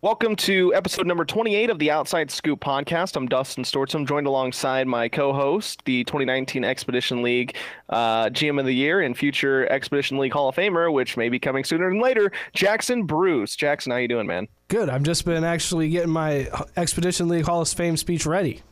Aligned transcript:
Welcome 0.00 0.36
to 0.36 0.72
episode 0.76 1.08
number 1.08 1.24
28 1.24 1.70
of 1.70 1.80
the 1.80 1.90
Outside 1.90 2.30
Scoop 2.30 2.60
podcast. 2.60 3.16
I'm 3.16 3.28
Dustyn 3.28 3.64
Stortzum, 3.64 4.06
joined 4.06 4.28
alongside 4.28 4.86
my 4.86 5.08
co 5.08 5.32
host, 5.32 5.84
the 5.86 6.04
2019 6.04 6.62
Expedition 6.62 7.20
League 7.20 7.56
uh, 7.88 8.26
GM 8.26 8.60
of 8.60 8.66
the 8.66 8.72
Year 8.72 9.00
and 9.00 9.18
future 9.18 9.68
Expedition 9.72 10.18
League 10.18 10.32
Hall 10.32 10.50
of 10.50 10.54
Famer, 10.54 10.92
which 10.92 11.16
may 11.16 11.28
be 11.28 11.40
coming 11.40 11.64
sooner 11.64 11.90
than 11.90 12.00
later, 12.00 12.30
Jackson 12.52 13.06
Bruce. 13.06 13.56
Jackson, 13.56 13.90
how 13.90 13.98
you 13.98 14.06
doing, 14.06 14.28
man? 14.28 14.46
Good. 14.68 14.88
I've 14.88 15.02
just 15.02 15.24
been 15.24 15.42
actually 15.42 15.88
getting 15.88 16.10
my 16.10 16.48
Expedition 16.76 17.26
League 17.26 17.46
Hall 17.46 17.60
of 17.60 17.68
Fame 17.68 17.96
speech 17.96 18.24
ready. 18.24 18.62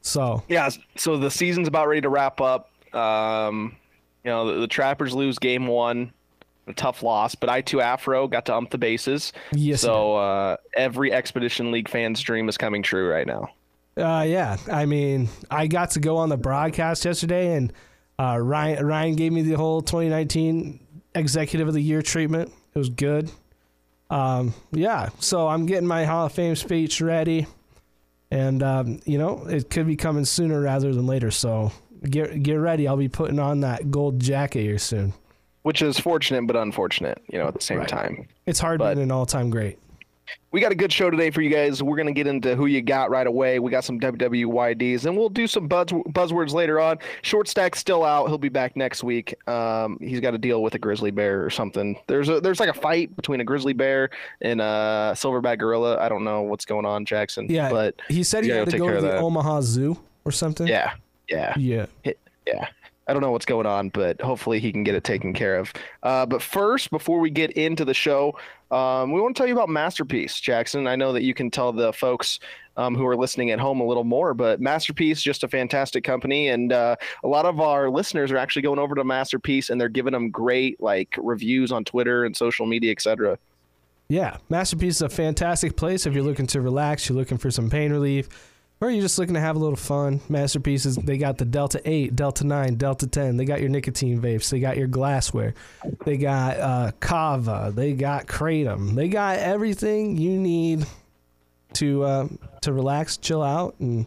So, 0.00 0.42
yeah, 0.48 0.70
so 0.96 1.18
the 1.18 1.30
season's 1.30 1.68
about 1.68 1.86
ready 1.86 2.00
to 2.00 2.08
wrap 2.08 2.40
up. 2.40 2.70
Um, 2.94 3.76
you 4.24 4.30
know, 4.30 4.54
the, 4.54 4.60
the 4.60 4.68
Trappers 4.68 5.12
lose 5.12 5.38
game 5.38 5.66
one 5.66 6.14
a 6.66 6.72
tough 6.72 7.02
loss, 7.02 7.34
but 7.34 7.48
I 7.48 7.60
too 7.60 7.80
Afro 7.80 8.26
got 8.28 8.46
to 8.46 8.54
ump 8.54 8.70
the 8.70 8.78
bases. 8.78 9.32
Yes. 9.52 9.82
So 9.82 10.16
uh, 10.16 10.56
every 10.76 11.12
Expedition 11.12 11.70
League 11.70 11.88
fan's 11.88 12.20
dream 12.20 12.48
is 12.48 12.56
coming 12.56 12.82
true 12.82 13.10
right 13.10 13.26
now. 13.26 13.50
Uh, 13.96 14.24
yeah. 14.26 14.56
I 14.70 14.86
mean, 14.86 15.28
I 15.50 15.66
got 15.66 15.92
to 15.92 16.00
go 16.00 16.16
on 16.16 16.28
the 16.28 16.36
broadcast 16.36 17.04
yesterday, 17.04 17.54
and 17.54 17.72
uh, 18.18 18.38
Ryan 18.38 18.84
Ryan 18.84 19.16
gave 19.16 19.32
me 19.32 19.42
the 19.42 19.54
whole 19.54 19.82
2019 19.82 20.80
Executive 21.14 21.68
of 21.68 21.74
the 21.74 21.80
Year 21.80 22.02
treatment. 22.02 22.52
It 22.74 22.78
was 22.78 22.88
good. 22.88 23.30
Um, 24.10 24.54
yeah. 24.72 25.10
So 25.20 25.46
I'm 25.48 25.66
getting 25.66 25.86
my 25.86 26.04
Hall 26.04 26.26
of 26.26 26.32
Fame 26.32 26.56
speech 26.56 27.00
ready, 27.00 27.46
and 28.30 28.62
um, 28.62 29.00
you 29.04 29.18
know 29.18 29.46
it 29.46 29.70
could 29.70 29.86
be 29.86 29.96
coming 29.96 30.24
sooner 30.24 30.60
rather 30.60 30.92
than 30.92 31.06
later. 31.06 31.30
So 31.30 31.72
get 32.02 32.42
get 32.42 32.54
ready. 32.54 32.88
I'll 32.88 32.96
be 32.96 33.08
putting 33.08 33.38
on 33.38 33.60
that 33.60 33.90
gold 33.90 34.18
jacket 34.18 34.62
here 34.62 34.78
soon 34.78 35.12
which 35.64 35.82
is 35.82 35.98
fortunate 35.98 36.46
but 36.46 36.56
unfortunate, 36.56 37.20
you 37.28 37.38
know, 37.38 37.48
at 37.48 37.54
the 37.54 37.60
same 37.60 37.78
right. 37.78 37.88
time. 37.88 38.28
It's 38.46 38.60
hard 38.60 38.78
but 38.78 38.94
being 38.94 39.04
an 39.04 39.10
all-time 39.10 39.50
great. 39.50 39.78
We 40.52 40.60
got 40.60 40.72
a 40.72 40.74
good 40.74 40.92
show 40.92 41.10
today 41.10 41.30
for 41.30 41.40
you 41.40 41.50
guys. 41.50 41.82
We're 41.82 41.96
going 41.96 42.06
to 42.06 42.12
get 42.12 42.26
into 42.26 42.54
who 42.54 42.66
you 42.66 42.80
got 42.80 43.10
right 43.10 43.26
away. 43.26 43.58
We 43.58 43.70
got 43.70 43.84
some 43.84 43.98
WWYDs, 43.98 45.04
and 45.04 45.16
we'll 45.16 45.28
do 45.28 45.46
some 45.46 45.66
buzz, 45.66 45.86
buzzwords 45.88 46.52
later 46.52 46.80
on. 46.80 46.98
Short 47.22 47.48
stack's 47.48 47.78
still 47.78 48.04
out. 48.04 48.28
He'll 48.28 48.38
be 48.38 48.48
back 48.48 48.76
next 48.76 49.02
week. 49.02 49.34
Um, 49.48 49.98
he's 50.00 50.20
got 50.20 50.30
to 50.30 50.38
deal 50.38 50.62
with 50.62 50.74
a 50.74 50.78
grizzly 50.78 51.10
bear 51.10 51.44
or 51.44 51.50
something. 51.50 51.98
There's 52.06 52.28
a 52.28 52.40
there's 52.40 52.60
like 52.60 52.70
a 52.70 52.74
fight 52.74 53.14
between 53.16 53.40
a 53.40 53.44
grizzly 53.44 53.72
bear 53.72 54.10
and 54.40 54.60
a 54.60 55.12
silverback 55.14 55.58
gorilla. 55.58 55.98
I 55.98 56.08
don't 56.08 56.24
know 56.24 56.42
what's 56.42 56.64
going 56.64 56.86
on, 56.86 57.04
Jackson. 57.04 57.46
Yeah, 57.50 57.70
but 57.70 58.00
he 58.08 58.22
said 58.22 58.44
he 58.44 58.50
had 58.50 58.70
to 58.70 58.78
go 58.78 58.88
to 58.88 59.00
the 59.00 59.08
that. 59.08 59.18
Omaha 59.18 59.60
Zoo 59.62 59.98
or 60.24 60.32
something. 60.32 60.66
Yeah, 60.66 60.92
yeah, 61.28 61.54
yeah, 61.56 61.86
yeah. 62.46 62.68
I 63.06 63.12
don't 63.12 63.20
know 63.20 63.30
what's 63.30 63.44
going 63.44 63.66
on, 63.66 63.90
but 63.90 64.20
hopefully 64.20 64.60
he 64.60 64.72
can 64.72 64.82
get 64.82 64.94
it 64.94 65.04
taken 65.04 65.34
care 65.34 65.56
of. 65.56 65.72
Uh, 66.02 66.24
but 66.24 66.40
first, 66.40 66.90
before 66.90 67.20
we 67.20 67.30
get 67.30 67.50
into 67.52 67.84
the 67.84 67.92
show, 67.92 68.36
um, 68.70 69.12
we 69.12 69.20
want 69.20 69.36
to 69.36 69.40
tell 69.40 69.46
you 69.46 69.52
about 69.52 69.68
Masterpiece, 69.68 70.40
Jackson. 70.40 70.86
I 70.86 70.96
know 70.96 71.12
that 71.12 71.22
you 71.22 71.34
can 71.34 71.50
tell 71.50 71.72
the 71.72 71.92
folks 71.92 72.40
um, 72.76 72.94
who 72.94 73.06
are 73.06 73.16
listening 73.16 73.50
at 73.50 73.60
home 73.60 73.80
a 73.80 73.84
little 73.84 74.04
more, 74.04 74.32
but 74.32 74.60
Masterpiece 74.60 75.20
just 75.20 75.44
a 75.44 75.48
fantastic 75.48 76.02
company, 76.02 76.48
and 76.48 76.72
uh, 76.72 76.96
a 77.22 77.28
lot 77.28 77.44
of 77.44 77.60
our 77.60 77.90
listeners 77.90 78.32
are 78.32 78.38
actually 78.38 78.62
going 78.62 78.78
over 78.78 78.94
to 78.94 79.04
Masterpiece 79.04 79.70
and 79.70 79.80
they're 79.80 79.88
giving 79.88 80.12
them 80.12 80.30
great 80.30 80.80
like 80.80 81.14
reviews 81.18 81.72
on 81.72 81.84
Twitter 81.84 82.24
and 82.24 82.36
social 82.36 82.66
media, 82.66 82.90
etc. 82.90 83.38
Yeah, 84.08 84.38
Masterpiece 84.48 84.96
is 84.96 85.02
a 85.02 85.08
fantastic 85.08 85.76
place 85.76 86.06
if 86.06 86.14
you're 86.14 86.24
looking 86.24 86.46
to 86.48 86.60
relax, 86.60 87.08
you're 87.08 87.16
looking 87.16 87.38
for 87.38 87.50
some 87.50 87.70
pain 87.70 87.92
relief 87.92 88.28
or 88.84 88.90
you're 88.90 89.02
just 89.02 89.18
looking 89.18 89.34
to 89.34 89.40
have 89.40 89.56
a 89.56 89.58
little 89.58 89.76
fun. 89.76 90.20
Masterpieces, 90.28 90.96
they 90.96 91.16
got 91.16 91.38
the 91.38 91.44
Delta 91.44 91.80
8, 91.84 92.14
Delta 92.14 92.44
9, 92.44 92.74
Delta 92.74 93.06
10. 93.06 93.36
They 93.36 93.44
got 93.44 93.60
your 93.60 93.70
nicotine 93.70 94.20
vapes. 94.20 94.50
They 94.50 94.60
got 94.60 94.76
your 94.76 94.88
glassware. 94.88 95.54
They 96.04 96.18
got 96.18 96.60
uh, 96.60 96.92
Kava. 97.00 97.72
They 97.74 97.94
got 97.94 98.26
Kratom. 98.26 98.94
They 98.94 99.08
got 99.08 99.38
everything 99.38 100.16
you 100.18 100.38
need 100.38 100.86
to 101.74 102.04
uh, 102.04 102.28
to 102.60 102.72
relax, 102.72 103.16
chill 103.16 103.42
out, 103.42 103.74
and 103.80 104.06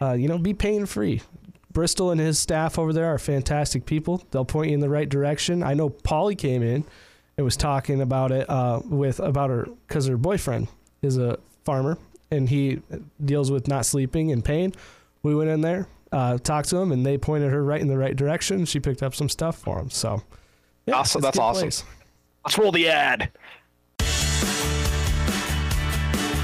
uh, 0.00 0.12
you 0.12 0.28
know 0.28 0.38
be 0.38 0.54
pain 0.54 0.86
free. 0.86 1.22
Bristol 1.72 2.10
and 2.10 2.20
his 2.20 2.38
staff 2.38 2.78
over 2.78 2.92
there 2.92 3.06
are 3.06 3.18
fantastic 3.18 3.84
people. 3.84 4.24
They'll 4.30 4.46
point 4.46 4.70
you 4.70 4.74
in 4.74 4.80
the 4.80 4.88
right 4.88 5.08
direction. 5.08 5.62
I 5.62 5.74
know 5.74 5.90
Polly 5.90 6.34
came 6.34 6.62
in 6.62 6.84
and 7.36 7.44
was 7.44 7.56
talking 7.56 8.00
about 8.00 8.32
it 8.32 8.48
uh, 8.48 8.80
with 8.84 9.20
about 9.20 9.50
her 9.50 9.66
because 9.86 10.06
her 10.06 10.16
boyfriend 10.16 10.68
is 11.02 11.18
a 11.18 11.38
farmer 11.64 11.98
and 12.30 12.48
he 12.48 12.80
deals 13.24 13.50
with 13.50 13.68
not 13.68 13.86
sleeping 13.86 14.32
and 14.32 14.44
pain. 14.44 14.72
We 15.22 15.34
went 15.34 15.50
in 15.50 15.60
there, 15.60 15.88
uh, 16.12 16.38
talked 16.38 16.68
to 16.70 16.76
him, 16.76 16.92
and 16.92 17.04
they 17.04 17.18
pointed 17.18 17.52
her 17.52 17.64
right 17.64 17.80
in 17.80 17.88
the 17.88 17.98
right 17.98 18.16
direction. 18.16 18.64
She 18.64 18.80
picked 18.80 19.02
up 19.02 19.14
some 19.14 19.28
stuff 19.28 19.58
for 19.58 19.78
him. 19.78 19.90
So, 19.90 20.22
yeah, 20.86 20.94
awesome. 20.96 21.20
That's 21.20 21.38
awesome. 21.38 21.62
Place. 21.62 21.84
Let's 22.44 22.58
roll 22.58 22.72
the 22.72 22.88
ad. 22.88 23.32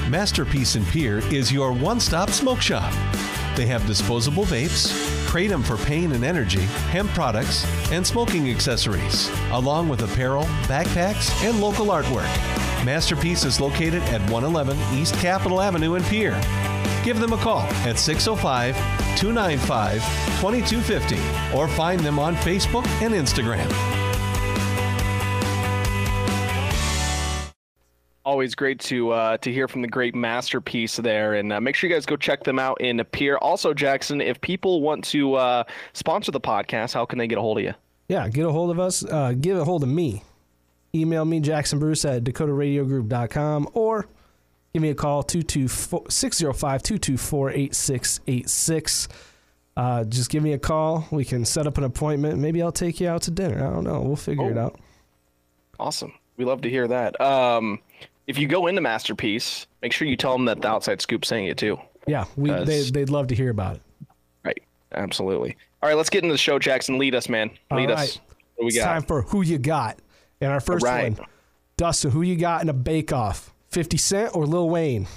Masterpiece 0.09 0.75
and 0.75 0.85
Pierre 0.87 1.19
is 1.33 1.51
your 1.51 1.73
one 1.73 1.99
stop 1.99 2.29
smoke 2.29 2.61
shop. 2.61 2.93
They 3.55 3.65
have 3.67 3.85
disposable 3.87 4.45
vapes, 4.45 4.91
kratom 5.27 5.63
for 5.63 5.77
pain 5.85 6.11
and 6.11 6.23
energy, 6.23 6.61
hemp 6.91 7.09
products, 7.11 7.65
and 7.91 8.05
smoking 8.05 8.49
accessories, 8.49 9.31
along 9.51 9.89
with 9.89 10.01
apparel, 10.01 10.43
backpacks, 10.67 11.31
and 11.43 11.61
local 11.61 11.87
artwork. 11.87 12.72
Masterpiece 12.85 13.45
is 13.45 13.61
located 13.61 14.03
at 14.03 14.19
111 14.29 14.77
East 14.93 15.15
Capitol 15.15 15.61
Avenue 15.61 15.95
in 15.95 16.03
Pierre. 16.03 16.39
Give 17.03 17.17
them 17.19 17.31
a 17.31 17.37
call 17.37 17.61
at 17.85 17.97
605 17.97 18.75
295 19.17 20.01
2250 20.41 21.57
or 21.57 21.67
find 21.69 21.99
them 22.01 22.19
on 22.19 22.35
Facebook 22.35 22.85
and 23.01 23.13
Instagram. 23.13 23.71
Always 28.25 28.55
great 28.55 28.79
to 28.81 29.11
uh, 29.11 29.37
to 29.37 29.51
hear 29.51 29.67
from 29.67 29.81
the 29.81 29.87
great 29.87 30.15
masterpiece 30.15 30.95
there, 30.95 31.33
and 31.33 31.51
uh, 31.51 31.59
make 31.59 31.75
sure 31.75 31.89
you 31.89 31.95
guys 31.95 32.05
go 32.05 32.15
check 32.15 32.43
them 32.43 32.57
out 32.57 32.79
in 32.79 33.03
Pierre. 33.11 33.37
Also, 33.37 33.73
Jackson, 33.73 34.21
if 34.21 34.39
people 34.39 34.81
want 34.81 35.03
to 35.05 35.35
uh, 35.35 35.63
sponsor 35.91 36.31
the 36.31 36.39
podcast, 36.39 36.93
how 36.93 37.05
can 37.05 37.19
they 37.19 37.27
get 37.27 37.37
a 37.37 37.41
hold 37.41 37.57
of 37.57 37.65
you? 37.65 37.73
Yeah, 38.07 38.29
get 38.29 38.45
a 38.45 38.51
hold 38.51 38.71
of 38.71 38.79
us. 38.79 39.03
Uh, 39.03 39.33
get 39.33 39.57
a 39.57 39.65
hold 39.65 39.83
of 39.83 39.89
me 39.89 40.23
email 40.95 41.25
me, 41.25 41.39
Jackson 41.39 41.79
Bruce 41.79 42.05
at 42.05 42.23
dakotaradiogroup.com, 42.23 43.69
or 43.73 44.07
give 44.73 44.81
me 44.81 44.89
a 44.89 44.95
call, 44.95 45.23
605 45.27 46.83
224 46.83 47.51
8686. 47.51 49.07
Uh, 49.75 50.03
just 50.03 50.29
give 50.29 50.43
me 50.43 50.53
a 50.53 50.59
call. 50.59 51.07
We 51.11 51.25
can 51.25 51.45
set 51.45 51.65
up 51.65 51.77
an 51.77 51.83
appointment. 51.83 52.37
Maybe 52.37 52.61
I'll 52.61 52.71
take 52.71 52.99
you 52.99 53.07
out 53.07 53.23
to 53.23 53.31
dinner. 53.31 53.65
I 53.65 53.71
don't 53.71 53.83
know. 53.83 54.01
We'll 54.01 54.15
figure 54.15 54.45
oh. 54.45 54.49
it 54.49 54.57
out. 54.57 54.79
Awesome. 55.79 56.13
We 56.37 56.45
love 56.45 56.61
to 56.61 56.69
hear 56.69 56.87
that. 56.87 57.19
Um, 57.19 57.79
if 58.27 58.37
you 58.37 58.47
go 58.47 58.67
into 58.67 58.81
Masterpiece, 58.81 59.67
make 59.81 59.91
sure 59.91 60.07
you 60.07 60.15
tell 60.15 60.33
them 60.33 60.45
that 60.45 60.61
the 60.61 60.67
Outside 60.67 61.01
Scoop 61.01 61.25
saying 61.25 61.47
it 61.47 61.57
too. 61.57 61.79
Yeah, 62.07 62.25
we 62.35 62.51
they, 62.51 62.83
they'd 62.83 63.09
love 63.09 63.27
to 63.27 63.35
hear 63.35 63.49
about 63.49 63.77
it. 63.77 63.81
Right. 64.43 64.61
Absolutely. 64.93 65.57
All 65.81 65.89
right, 65.89 65.97
let's 65.97 66.09
get 66.09 66.23
into 66.23 66.33
the 66.33 66.37
show, 66.37 66.59
Jackson. 66.59 66.97
Lead 66.97 67.15
us, 67.15 67.27
man. 67.27 67.49
Lead 67.71 67.89
right. 67.89 67.99
us. 67.99 68.19
What 68.55 68.65
we 68.65 68.67
it's 68.67 68.77
got? 68.77 68.85
time 68.85 69.03
for 69.03 69.23
Who 69.23 69.41
You 69.41 69.57
Got. 69.57 69.99
And 70.43 70.51
our 70.51 70.59
first 70.59 70.83
right. 70.83 71.17
one, 71.17 71.27
Dustyn, 71.77 72.11
who 72.11 72.21
you 72.21 72.35
got 72.35 72.61
in 72.61 72.69
a 72.69 72.73
bake 72.73 73.13
off? 73.13 73.53
50 73.71 73.97
Cent 73.97 74.35
or 74.35 74.45
Lil 74.45 74.69
Wayne? 74.69 75.07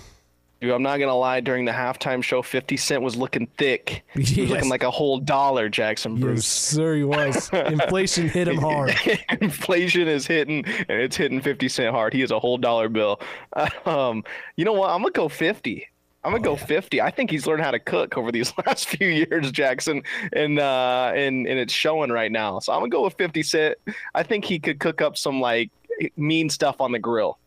Dude, 0.61 0.71
I'm 0.71 0.83
not 0.83 0.99
gonna 0.99 1.17
lie. 1.17 1.41
During 1.41 1.67
the 1.67 1.73
halftime 1.73 2.23
show, 2.23 2.41
50 2.41 2.79
Cent 2.79 3.03
was 3.03 3.15
looking 3.15 3.47
thick. 3.59 4.05
Yes. 4.15 4.29
He 4.31 4.43
was 4.43 4.51
looking 4.51 4.71
like 4.71 4.85
a 4.85 4.91
whole 4.91 5.19
dollar, 5.19 5.69
Jackson 5.69 6.19
Bruce. 6.19 6.39
Yes, 6.39 6.47
sir, 6.47 6.95
he 6.95 7.05
was. 7.05 7.51
Inflation 7.53 8.29
hit 8.29 8.49
him 8.49 8.57
hard. 8.57 8.95
Inflation 9.41 10.09
is 10.09 10.27
hitting, 10.27 10.65
and 10.65 11.03
it's 11.03 11.17
hitting 11.17 11.43
50 11.43 11.69
Cent 11.69 11.95
hard. 11.95 12.15
He 12.15 12.23
is 12.23 12.31
a 12.31 12.39
whole 12.39 12.59
dollar 12.59 12.89
bill. 12.89 13.21
Um, 13.85 14.25
you 14.57 14.65
know 14.65 14.73
what? 14.73 14.91
I'm 14.91 15.01
gonna 15.03 15.13
go 15.13 15.29
50. 15.29 15.87
I'm 16.27 16.33
gonna 16.33 16.49
oh, 16.49 16.57
go 16.57 16.61
yeah. 16.61 16.67
50. 16.67 17.01
I 17.01 17.11
think 17.11 17.31
he's 17.31 17.47
learned 17.47 17.63
how 17.63 17.71
to 17.71 17.79
cook 17.79 18.19
over 18.19 18.33
these 18.33 18.53
last 18.67 18.89
few 18.89 19.07
years, 19.07 19.53
Jackson, 19.53 20.03
and 20.33 20.59
uh, 20.59 21.13
and 21.15 21.47
and 21.47 21.59
it's 21.59 21.73
showing 21.73 22.11
right 22.11 22.33
now. 22.33 22.59
So 22.59 22.73
I'm 22.73 22.81
gonna 22.81 22.91
go 22.91 23.05
with 23.05 23.15
50 23.15 23.45
Cent. 23.45 23.79
I 24.13 24.25
think 24.25 24.45
he 24.45 24.59
could 24.59 24.81
cook 24.81 25.01
up 25.01 25.17
some 25.17 25.41
like 25.41 25.71
mean 26.17 26.51
stuff 26.51 26.81
on 26.81 26.91
the 26.91 26.99
grill. 26.99 27.39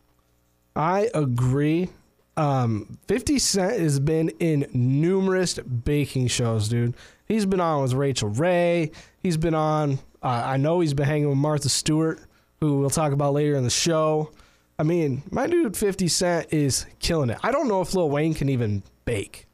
I 0.74 1.10
agree. 1.12 1.90
Um, 2.38 2.96
50 3.06 3.38
Cent 3.38 3.80
has 3.80 4.00
been 4.00 4.30
in 4.40 4.66
numerous 4.72 5.58
baking 5.58 6.28
shows, 6.28 6.70
dude. 6.70 6.94
He's 7.26 7.44
been 7.44 7.60
on 7.60 7.82
with 7.82 7.92
Rachael 7.92 8.30
Ray. 8.30 8.92
He's 9.22 9.36
been 9.36 9.54
on. 9.54 9.98
Uh, 10.22 10.42
I 10.46 10.56
know 10.56 10.80
he's 10.80 10.94
been 10.94 11.06
hanging 11.06 11.28
with 11.28 11.36
Martha 11.36 11.68
Stewart, 11.68 12.18
who 12.60 12.78
we'll 12.78 12.88
talk 12.88 13.12
about 13.12 13.34
later 13.34 13.56
in 13.56 13.64
the 13.64 13.68
show. 13.68 14.32
I 14.80 14.82
mean, 14.82 15.22
my 15.30 15.46
dude 15.46 15.76
50 15.76 16.08
Cent 16.08 16.54
is 16.54 16.86
killing 17.00 17.28
it. 17.28 17.36
I 17.42 17.52
don't 17.52 17.68
know 17.68 17.82
if 17.82 17.94
Lil 17.94 18.08
Wayne 18.08 18.32
can 18.32 18.48
even 18.48 18.82
bake. 19.04 19.46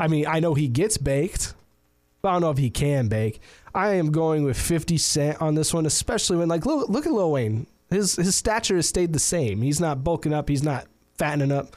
I 0.00 0.08
mean, 0.08 0.26
I 0.26 0.40
know 0.40 0.54
he 0.54 0.66
gets 0.66 0.98
baked, 0.98 1.54
but 2.20 2.30
I 2.30 2.32
don't 2.32 2.40
know 2.40 2.50
if 2.50 2.58
he 2.58 2.68
can 2.68 3.06
bake. 3.06 3.40
I 3.76 3.94
am 3.94 4.10
going 4.10 4.42
with 4.42 4.58
50 4.58 4.98
Cent 4.98 5.40
on 5.40 5.54
this 5.54 5.72
one, 5.72 5.86
especially 5.86 6.38
when, 6.38 6.48
like, 6.48 6.66
look, 6.66 6.88
look 6.88 7.06
at 7.06 7.12
Lil 7.12 7.30
Wayne. 7.30 7.68
His 7.90 8.16
his 8.16 8.34
stature 8.34 8.74
has 8.74 8.88
stayed 8.88 9.12
the 9.12 9.20
same. 9.20 9.62
He's 9.62 9.78
not 9.78 10.02
bulking 10.02 10.34
up. 10.34 10.48
He's 10.48 10.64
not 10.64 10.88
fattening 11.16 11.52
up. 11.52 11.76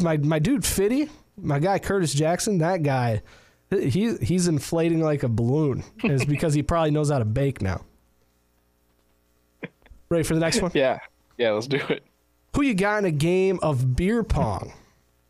My 0.00 0.16
my 0.16 0.38
dude 0.38 0.64
Fitty, 0.64 1.10
my 1.36 1.58
guy 1.58 1.78
Curtis 1.78 2.14
Jackson, 2.14 2.56
that 2.58 2.82
guy, 2.82 3.20
he 3.70 4.16
he's 4.16 4.48
inflating 4.48 5.02
like 5.02 5.24
a 5.24 5.28
balloon. 5.28 5.84
it's 6.02 6.24
because 6.24 6.54
he 6.54 6.62
probably 6.62 6.90
knows 6.90 7.10
how 7.10 7.18
to 7.18 7.26
bake 7.26 7.60
now. 7.60 7.82
Ready 10.08 10.24
for 10.24 10.32
the 10.32 10.40
next 10.40 10.62
one? 10.62 10.70
Yeah, 10.74 11.00
yeah. 11.36 11.50
Let's 11.50 11.66
do 11.66 11.76
it. 11.90 12.02
Who 12.54 12.62
you 12.62 12.74
got 12.74 12.98
in 12.98 13.04
a 13.04 13.10
game 13.10 13.58
of 13.62 13.96
beer 13.96 14.22
pong? 14.22 14.72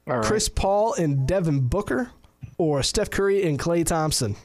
Right. 0.06 0.24
Chris 0.24 0.48
Paul 0.48 0.94
and 0.94 1.26
Devin 1.26 1.68
Booker, 1.68 2.10
or 2.58 2.82
Steph 2.82 3.10
Curry 3.10 3.46
and 3.46 3.58
Klay 3.58 3.84
Thompson? 3.86 4.36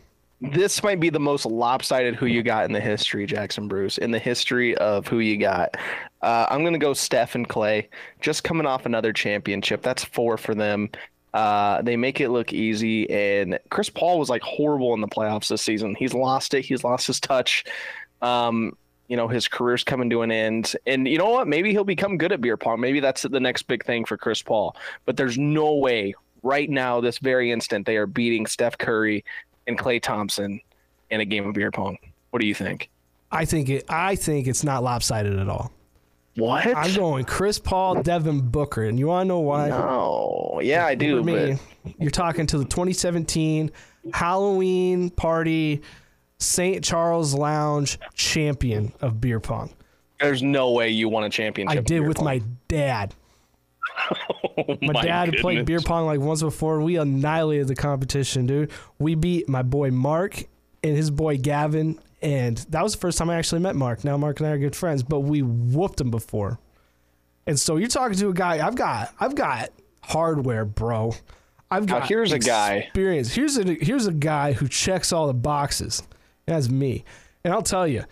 this 0.41 0.83
might 0.83 0.99
be 0.99 1.09
the 1.09 1.19
most 1.19 1.45
lopsided 1.45 2.15
who 2.15 2.25
you 2.25 2.43
got 2.43 2.65
in 2.65 2.73
the 2.73 2.79
history, 2.79 3.25
Jackson 3.25 3.67
Bruce, 3.67 3.97
in 3.97 4.11
the 4.11 4.19
history 4.19 4.75
of 4.77 5.07
who 5.07 5.19
you 5.19 5.37
got. 5.37 5.75
Uh, 6.21 6.45
I'm 6.49 6.61
going 6.61 6.73
to 6.73 6.79
go 6.79 6.93
Steph 6.93 7.35
and 7.35 7.47
Klay, 7.47 7.87
just 8.19 8.43
coming 8.43 8.65
off 8.65 8.85
another 8.85 9.13
championship. 9.13 9.81
That's 9.81 10.03
four 10.03 10.37
for 10.37 10.53
them. 10.53 10.89
Uh, 11.33 11.81
they 11.81 11.97
make 11.97 12.21
it 12.21 12.29
look 12.29 12.53
easy, 12.53 13.09
and 13.09 13.59
Chris 13.69 13.89
Paul 13.89 14.19
was 14.19 14.29
like 14.29 14.41
horrible 14.41 14.93
in 14.93 15.01
the 15.01 15.07
playoffs 15.07 15.49
this 15.49 15.61
season. 15.61 15.95
He's 15.95 16.13
lost 16.13 16.53
it. 16.53 16.63
He's 16.63 16.83
lost 16.83 17.07
his 17.07 17.19
touch. 17.19 17.65
Um, 18.21 18.77
you 19.07 19.17
know 19.17 19.27
his 19.27 19.47
career's 19.47 19.83
coming 19.83 20.09
to 20.09 20.21
an 20.21 20.31
end, 20.31 20.75
and 20.85 21.07
you 21.07 21.17
know 21.17 21.29
what? 21.29 21.47
Maybe 21.47 21.71
he'll 21.71 21.83
become 21.83 22.17
good 22.17 22.31
at 22.31 22.41
beer 22.41 22.57
pong. 22.57 22.79
Maybe 22.79 22.99
that's 22.99 23.23
the 23.23 23.39
next 23.39 23.63
big 23.63 23.85
thing 23.85 24.05
for 24.05 24.17
Chris 24.17 24.41
Paul. 24.41 24.75
But 25.05 25.17
there's 25.17 25.37
no 25.37 25.75
way 25.75 26.13
right 26.45 26.69
now, 26.69 27.01
this 27.01 27.17
very 27.17 27.51
instant, 27.51 27.85
they 27.85 27.97
are 27.97 28.05
beating 28.05 28.45
Steph 28.45 28.77
Curry 28.77 29.25
and 29.67 29.77
Klay 29.77 30.01
Thompson 30.01 30.61
in 31.09 31.19
a 31.19 31.25
game 31.25 31.47
of 31.47 31.53
beer 31.55 31.71
pong. 31.71 31.97
What 32.29 32.39
do 32.39 32.47
you 32.47 32.53
think? 32.53 32.89
I 33.31 33.45
think 33.45 33.69
it. 33.69 33.85
I 33.89 34.15
think 34.15 34.47
it's 34.47 34.63
not 34.63 34.83
lopsided 34.83 35.37
at 35.37 35.49
all. 35.49 35.71
What? 36.37 36.67
I'm 36.75 36.93
going 36.93 37.25
Chris 37.25 37.59
Paul, 37.59 38.01
Devin 38.03 38.41
Booker, 38.49 38.83
and 38.83 38.99
you 38.99 39.07
want 39.07 39.25
to 39.25 39.27
know 39.29 39.39
why? 39.39 39.69
No. 39.69 40.59
Yeah, 40.61 40.85
I 40.85 40.93
do. 40.95 41.19
For 41.19 41.23
me, 41.23 41.57
But 41.83 41.93
you're 41.99 42.11
talking 42.11 42.45
to 42.47 42.57
the 42.57 42.65
2017 42.65 43.71
Halloween 44.13 45.09
party 45.09 45.81
St. 46.39 46.83
Charles 46.83 47.33
Lounge 47.33 47.97
champion 48.13 48.93
of 49.01 49.19
beer 49.21 49.39
pong. 49.39 49.73
there's 50.19 50.43
no 50.43 50.71
way 50.71 50.89
you 50.89 51.09
won 51.09 51.23
a 51.23 51.29
championship. 51.29 51.77
I 51.77 51.81
did 51.81 52.01
with 52.07 52.17
pong. 52.17 52.25
my 52.25 52.41
dad. 52.67 53.13
Oh 54.57 54.77
My, 54.81 55.01
dad 55.03 55.29
had 55.33 55.37
played 55.41 55.65
beer 55.65 55.79
pong 55.79 56.05
like 56.05 56.19
once 56.19 56.41
before. 56.41 56.81
We 56.81 56.97
annihilated 56.97 57.67
the 57.67 57.75
competition, 57.75 58.45
dude. 58.45 58.71
We 58.99 59.15
beat 59.15 59.47
my 59.49 59.61
boy 59.61 59.91
Mark 59.91 60.43
and 60.83 60.95
his 60.95 61.09
boy 61.09 61.37
Gavin, 61.37 61.99
and 62.21 62.57
that 62.69 62.83
was 62.83 62.93
the 62.93 62.99
first 62.99 63.17
time 63.17 63.29
I 63.29 63.35
actually 63.35 63.61
met 63.61 63.75
Mark. 63.75 64.03
Now 64.03 64.17
Mark 64.17 64.39
and 64.39 64.47
I 64.47 64.51
are 64.51 64.57
good 64.57 64.75
friends, 64.75 65.03
but 65.03 65.21
we 65.21 65.41
whooped 65.41 65.99
him 66.01 66.11
before. 66.11 66.59
And 67.47 67.59
so 67.59 67.77
you're 67.77 67.87
talking 67.87 68.17
to 68.17 68.29
a 68.29 68.33
guy. 68.33 68.65
I've 68.65 68.75
got, 68.75 69.13
I've 69.19 69.35
got 69.35 69.69
hardware, 70.01 70.65
bro. 70.65 71.13
I've 71.71 71.87
Now, 71.87 71.99
got 71.99 72.07
here's 72.09 72.31
a 72.31 72.39
guy. 72.39 72.75
experience. 72.75 73.33
Here's 73.33 73.57
a 73.57 73.63
here's 73.63 74.07
a 74.07 74.13
guy 74.13 74.53
who 74.53 74.67
checks 74.67 75.11
all 75.13 75.27
the 75.27 75.33
boxes. 75.33 76.03
That's 76.45 76.69
me, 76.69 77.03
and 77.43 77.53
I'll 77.53 77.61
tell 77.61 77.87
you, 77.87 78.03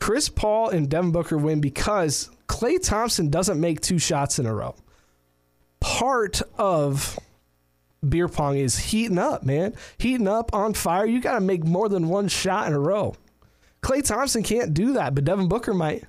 Chris 0.00 0.28
Paul 0.28 0.70
and 0.70 0.88
Devin 0.88 1.12
Booker 1.12 1.38
win 1.38 1.60
because 1.60 2.28
Klay 2.48 2.82
Thompson 2.82 3.30
doesn't 3.30 3.60
make 3.60 3.80
two 3.80 3.98
shots 3.98 4.38
in 4.38 4.46
a 4.46 4.54
row. 4.54 4.74
Part 5.80 6.42
of 6.58 7.18
beer 8.06 8.28
pong 8.28 8.56
is 8.56 8.78
heating 8.78 9.18
up, 9.18 9.44
man. 9.44 9.74
Heating 9.98 10.26
up 10.28 10.52
on 10.52 10.74
fire. 10.74 11.06
You 11.06 11.20
got 11.20 11.34
to 11.34 11.40
make 11.40 11.64
more 11.64 11.88
than 11.88 12.08
one 12.08 12.28
shot 12.28 12.66
in 12.66 12.72
a 12.72 12.80
row. 12.80 13.14
Klay 13.82 14.04
Thompson 14.04 14.42
can't 14.42 14.74
do 14.74 14.92
that, 14.94 15.14
but 15.14 15.24
Devin 15.24 15.48
Booker 15.48 15.74
might. 15.74 16.04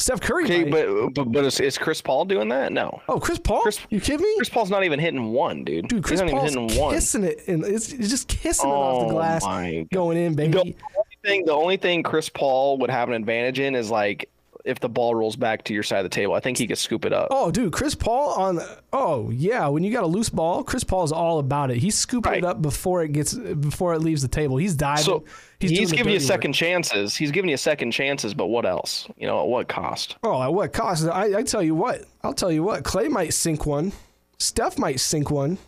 Steph 0.00 0.20
Curry 0.22 0.44
Okay, 0.44 0.64
might. 0.64 0.86
but 0.86 1.14
but, 1.14 1.24
but 1.32 1.44
is, 1.44 1.60
is 1.60 1.76
Chris 1.78 2.00
Paul 2.00 2.24
doing 2.24 2.48
that? 2.48 2.72
No. 2.72 3.02
oh, 3.08 3.20
Chris 3.20 3.38
Paul? 3.38 3.60
Chris- 3.62 3.80
you 3.90 4.00
kidding 4.00 4.22
me? 4.24 4.34
Chris 4.36 4.48
Paul's 4.48 4.70
not 4.70 4.82
even 4.84 4.98
hitting 4.98 5.32
one, 5.32 5.62
dude. 5.64 5.88
Dude, 5.88 6.02
Chris 6.02 6.20
He's 6.20 6.30
not 6.30 6.38
Paul's 6.40 6.52
even 6.52 6.62
hitting 6.68 6.80
one. 6.82 6.94
kissing 6.94 7.24
it, 7.24 7.40
and 7.48 7.64
it's, 7.64 7.92
it's 7.92 8.08
just 8.08 8.26
kissing 8.28 8.68
it 8.70 8.72
off 8.72 9.00
the 9.08 9.14
Oh 9.14 9.18
glass, 9.18 9.44
going 9.92 10.16
in, 10.16 10.34
baby. 10.34 10.52
The 10.52 10.58
only 10.60 10.76
thing, 11.22 11.44
the 11.44 11.52
only 11.52 11.76
thing 11.76 12.02
Chris 12.02 12.28
Paul 12.30 12.78
would 12.78 12.90
have 12.90 13.08
an 13.08 13.14
advantage 13.14 13.60
in 13.60 13.74
is 13.74 13.90
like 13.90 14.30
if 14.64 14.80
the 14.80 14.88
ball 14.88 15.14
rolls 15.14 15.36
back 15.36 15.64
to 15.64 15.74
your 15.74 15.82
side 15.82 15.98
of 15.98 16.04
the 16.04 16.08
table. 16.14 16.34
I 16.34 16.40
think 16.40 16.58
he 16.58 16.66
could 16.66 16.78
scoop 16.78 17.04
it 17.04 17.12
up. 17.12 17.28
Oh, 17.30 17.50
dude, 17.50 17.72
Chris 17.72 17.94
Paul 17.94 18.30
on. 18.40 18.60
Oh, 18.92 19.30
yeah. 19.30 19.66
When 19.68 19.82
you 19.84 19.92
got 19.92 20.04
a 20.04 20.06
loose 20.06 20.28
ball, 20.28 20.62
Chris 20.64 20.84
Paul 20.84 21.04
is 21.04 21.12
all 21.12 21.38
about 21.38 21.70
it. 21.70 21.78
He's 21.78 21.96
scooping 21.96 22.30
Right. 22.32 22.38
it 22.38 22.44
up 22.44 22.60
before 22.60 23.02
it 23.02 23.12
gets 23.12 23.34
before 23.34 23.94
it 23.94 24.00
leaves 24.00 24.22
the 24.22 24.28
table. 24.28 24.56
He's 24.56 24.74
diving. 24.74 25.04
So 25.04 25.24
he's, 25.58 25.70
he's, 25.70 25.92
giving 25.92 26.12
you 26.12 26.20
second 26.20 26.50
work. 26.50 26.56
chances. 26.56 27.16
He's 27.16 27.30
giving 27.30 27.50
you 27.50 27.56
second 27.56 27.92
chances, 27.92 28.34
but 28.34 28.46
what 28.46 28.66
else? 28.66 29.08
You 29.16 29.26
know, 29.26 29.40
at 29.40 29.48
what 29.48 29.68
cost? 29.68 30.16
Oh, 30.22 30.42
at 30.42 30.52
what 30.52 30.72
cost? 30.72 31.06
I, 31.06 31.38
I 31.38 31.42
tell 31.42 31.62
you 31.62 31.74
what. 31.74 32.04
I'll 32.22 32.34
tell 32.34 32.52
you 32.52 32.62
what. 32.62 32.82
Klay 32.84 33.08
might 33.10 33.32
sink 33.34 33.66
one. 33.66 33.92
Steph 34.38 34.78
might 34.78 35.00
sink 35.00 35.30
one. 35.30 35.58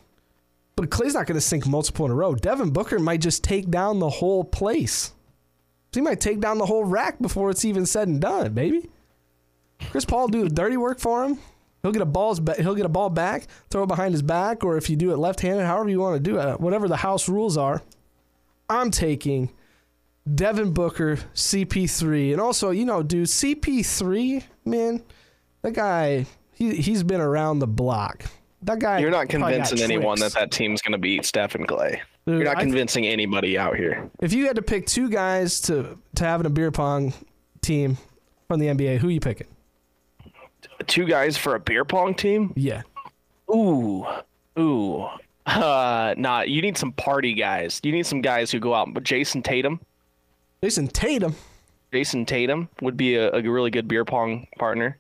But 0.75 0.89
Klay's 0.89 1.15
not 1.15 1.27
going 1.27 1.37
to 1.37 1.41
sink 1.41 1.67
multiple 1.67 2.07
in 2.07 2.13
a 2.13 2.15
row. 2.15 2.35
Devin 2.35 2.71
Booker 2.71 2.99
might 2.99 3.21
just 3.21 3.45
take 3.45 3.71
down 3.71 3.99
the 3.99 4.09
whole 4.09 4.43
place. 4.43 5.13
He 5.93 6.01
might 6.01 6.21
take 6.21 6.41
down 6.41 6.59
the 6.59 6.67
whole 6.67 6.85
rack 6.85 7.21
before 7.21 7.51
it's 7.51 7.65
even 7.65 7.87
said 7.87 8.09
and 8.09 8.21
done, 8.21 8.53
baby. 8.55 8.89
Chris 9.91 10.05
Paul 10.05 10.29
do 10.29 10.45
the 10.45 10.55
dirty 10.55 10.77
work 10.77 11.01
for 11.01 11.25
him. 11.25 11.39
He'll 11.83 11.93
get 11.93 12.03
a 12.03 12.07
balls. 12.07 12.39
Ba- 12.41 12.55
he'll 12.61 12.77
get 12.77 12.87
a 12.87 12.91
ball 12.91 13.11
back, 13.11 13.47
throw 13.69 13.83
it 13.83 13.89
behind 13.89 14.15
his 14.15 14.23
back, 14.23 14.65
or 14.65 14.77
if 14.77 14.89
you 14.89 14.97
do 14.97 15.13
it 15.13 15.19
left-handed, 15.19 15.67
however 15.67 15.91
you 15.91 16.01
want 16.01 16.15
to 16.17 16.21
do 16.21 16.39
it, 16.39 16.41
uh, 16.41 16.57
whatever 16.57 16.87
the 16.89 16.97
house 16.99 17.29
rules 17.29 17.57
are. 17.57 17.83
I'm 18.71 18.91
taking 18.91 19.51
Devin 20.33 20.73
Booker, 20.73 21.17
CP3, 21.35 22.33
and 22.33 22.41
also 22.41 22.71
you 22.71 22.85
know, 22.85 23.03
dude, 23.03 23.27
CP3, 23.27 24.45
man, 24.65 25.03
that 25.63 25.73
guy, 25.73 26.27
he 26.55 26.77
he's 26.77 27.03
been 27.03 27.21
around 27.21 27.59
the 27.59 27.67
block. 27.67 28.25
That 28.63 28.79
guy, 28.79 29.01
You're 29.01 29.11
not 29.11 29.29
convincing 29.29 29.81
anyone 29.81 30.21
that 30.21 30.35
that 30.35 30.53
team's 30.53 30.81
going 30.81 30.93
to 30.93 30.99
beat 30.99 31.25
Steph 31.25 31.57
and 31.57 31.67
Klay. 31.67 32.01
Dude, 32.27 32.37
You're 32.37 32.45
not 32.45 32.59
I- 32.59 32.63
convincing 32.63 33.07
anybody 33.07 33.59
out 33.59 33.77
here. 33.77 34.09
If 34.21 34.33
you 34.33 34.47
had 34.47 34.57
to 34.57 34.63
pick 34.63 34.87
two 34.87 35.09
guys 35.09 35.61
to 35.63 35.99
to 36.17 36.25
have 36.25 36.41
in 36.41 36.47
a 36.47 36.51
beer 36.51 36.71
pong 36.71 37.13
team 37.63 37.99
from 38.49 38.61
the 38.61 38.67
NBA, 38.69 38.99
who 38.99 39.09
you 39.09 39.21
picking? 39.21 39.49
Two 40.87 41.07
guys 41.07 41.37
for 41.37 41.55
a 41.55 41.61
beer 41.61 41.85
pong 41.85 42.15
team? 42.15 42.53
Yeah, 42.57 42.83
Ooh, 43.51 44.05
ooh. 44.59 45.07
Uh, 45.47 46.15
nah. 46.17 46.43
You 46.43 46.63
need 46.63 46.77
some 46.79 46.93
party 46.93 47.35
guys. 47.35 47.81
You 47.83 47.91
need 47.93 48.07
some 48.07 48.21
guys 48.21 48.51
who 48.53 48.59
go 48.61 48.75
out. 48.75 48.93
But 48.95 49.03
Jayson 49.05 49.43
Tatum, 49.43 49.81
Jayson 50.63 50.89
Tatum. 50.89 51.35
Jayson 51.93 52.25
Tatum 52.27 52.69
would 52.81 52.97
be 52.97 53.17
a, 53.17 53.33
a 53.33 53.43
really 53.43 53.71
good 53.71 53.87
beer 53.89 54.05
pong 54.05 54.47
partner. 54.59 54.97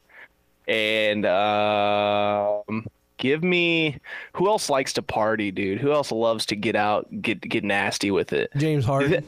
And 0.68 1.24
um, 1.26 2.86
give 3.22 3.44
me 3.44 3.98
who 4.32 4.48
else 4.48 4.68
likes 4.68 4.92
to 4.94 5.02
party, 5.02 5.52
dude? 5.52 5.78
Who 5.80 5.92
else 5.92 6.10
loves 6.10 6.44
to 6.46 6.56
get 6.56 6.74
out, 6.74 7.06
get 7.22 7.40
get 7.40 7.62
nasty 7.62 8.10
with 8.10 8.32
it? 8.32 8.50
James 8.56 8.84
Harden. 8.84 9.24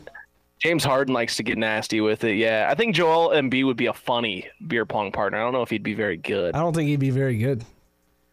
James 0.58 0.82
Harden 0.82 1.14
likes 1.14 1.36
to 1.36 1.42
get 1.44 1.56
nasty 1.58 2.00
with 2.00 2.24
it. 2.24 2.34
Yeah, 2.36 2.66
I 2.70 2.74
think 2.74 2.94
Joel 2.96 3.30
Embiid 3.30 3.64
would 3.66 3.76
be 3.76 3.86
a 3.86 3.92
funny 3.92 4.48
beer 4.66 4.84
pong 4.84 5.12
partner. 5.12 5.38
I 5.38 5.42
don't 5.42 5.52
know 5.52 5.62
if 5.62 5.70
he'd 5.70 5.82
be 5.82 5.94
very 5.94 6.16
good. 6.16 6.54
I 6.54 6.58
don't 6.58 6.74
think 6.74 6.88
he'd 6.88 6.98
be 7.00 7.10
very 7.10 7.36
good. 7.38 7.64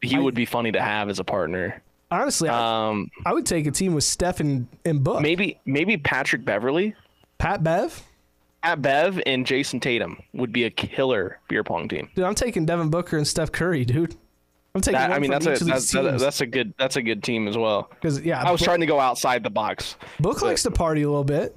He 0.01 0.17
would 0.17 0.33
be 0.33 0.45
funny 0.45 0.71
to 0.71 0.81
have 0.81 1.09
as 1.09 1.19
a 1.19 1.23
partner. 1.23 1.81
Honestly, 2.09 2.49
I, 2.49 2.87
Um, 2.89 3.09
I 3.25 3.33
would 3.33 3.45
take 3.45 3.67
a 3.67 3.71
team 3.71 3.93
with 3.93 4.03
Steph 4.03 4.39
and, 4.39 4.67
and 4.83 5.03
Book. 5.03 5.21
maybe 5.21 5.59
maybe 5.65 5.95
Patrick 5.97 6.43
Beverley, 6.43 6.95
Pat 7.37 7.63
Bev. 7.63 8.01
Pat 8.63 8.81
Bev, 8.81 9.21
and 9.25 9.45
Jayson 9.45 9.79
Tatum 9.81 10.21
would 10.33 10.51
be 10.53 10.65
a 10.65 10.69
killer 10.69 11.39
beer 11.49 11.63
pong 11.63 11.87
team. 11.87 12.09
Dude, 12.15 12.25
I'm 12.25 12.35
taking 12.35 12.65
Devin 12.65 12.89
Booker 12.89 13.17
and 13.17 13.27
Steph 13.27 13.51
Curry, 13.51 13.85
dude. 13.85 14.15
I'm 14.73 14.81
taking 14.81 14.99
That, 14.99 15.11
I 15.11 15.19
mean, 15.19 15.31
that's 15.31 15.45
a 15.45 15.49
that's, 15.49 15.61
these 15.61 15.91
that- 15.91 16.09
teams. 16.11 16.21
that's 16.21 16.41
a 16.41 16.45
good 16.45 16.73
that's 16.77 16.95
a 16.95 17.01
good 17.01 17.23
team 17.23 17.47
as 17.47 17.57
well. 17.57 17.89
Because 17.89 18.21
yeah, 18.21 18.41
I 18.41 18.51
was 18.51 18.61
Book, 18.61 18.65
trying 18.65 18.79
to 18.81 18.85
go 18.85 18.99
outside 18.99 19.43
the 19.43 19.49
box. 19.49 19.97
Book 20.19 20.41
likes 20.41 20.63
to 20.63 20.71
party 20.71 21.01
a 21.01 21.09
little 21.09 21.23
bit. 21.23 21.55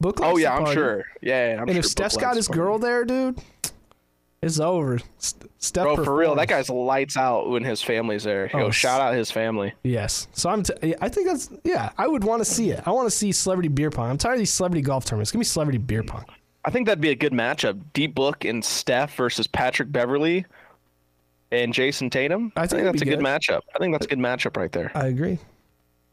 Book 0.00 0.20
oh, 0.20 0.22
likes 0.24 0.34
Oh 0.34 0.36
yeah, 0.38 0.54
I'm 0.56 0.72
sure. 0.72 1.04
Yeah, 1.22 1.54
I'm 1.56 1.62
And 1.62 1.70
sure 1.70 1.78
if 1.80 1.86
Steph's 1.86 2.16
got 2.16 2.36
his 2.36 2.46
girl 2.46 2.78
there, 2.78 3.04
dude, 3.04 3.40
it's 4.42 4.60
over. 4.60 4.98
St- 5.18 5.50
Steph 5.60 5.82
bro, 5.84 6.04
for 6.04 6.14
real, 6.14 6.36
that 6.36 6.46
guy's 6.46 6.70
lights 6.70 7.16
out 7.16 7.48
when 7.50 7.64
his 7.64 7.82
family's 7.82 8.22
there. 8.22 8.48
Yo, 8.52 8.66
Oh, 8.66 8.70
shout 8.70 9.00
out 9.00 9.14
his 9.14 9.30
family. 9.30 9.72
Yes. 9.82 10.28
So 10.32 10.50
I'm. 10.50 10.62
T- 10.62 10.94
I 11.00 11.08
think 11.08 11.26
that's. 11.26 11.50
Yeah, 11.64 11.90
I 11.98 12.06
would 12.06 12.22
want 12.22 12.40
to 12.40 12.44
see 12.44 12.70
it. 12.70 12.82
I 12.86 12.90
want 12.92 13.06
to 13.06 13.10
see 13.10 13.32
celebrity 13.32 13.68
beer 13.68 13.90
pong. 13.90 14.10
I'm 14.10 14.18
tired 14.18 14.34
of 14.34 14.38
these 14.38 14.52
celebrity 14.52 14.82
golf 14.82 15.04
tournaments. 15.04 15.32
Give 15.32 15.38
me 15.40 15.44
celebrity 15.44 15.78
beer 15.78 16.04
pong. 16.04 16.24
I 16.64 16.70
think 16.70 16.86
that'd 16.86 17.00
be 17.00 17.10
a 17.10 17.14
good 17.16 17.32
matchup. 17.32 17.80
D 17.94 18.06
Book 18.06 18.44
and 18.44 18.64
Steph 18.64 19.16
versus 19.16 19.46
Patrick 19.48 19.90
Beverley 19.90 20.44
and 21.50 21.72
Jayson 21.72 22.10
Tatum. 22.10 22.52
I 22.56 22.66
think 22.66 22.82
it'd 22.82 22.94
that's 22.94 23.02
a 23.02 23.04
good 23.04 23.18
good. 23.18 23.24
matchup. 23.24 23.62
I 23.74 23.78
think 23.78 23.94
that's 23.94 24.06
a 24.06 24.08
good 24.08 24.18
matchup 24.18 24.56
right 24.56 24.72
there. 24.72 24.90
I 24.94 25.06
agree. 25.06 25.38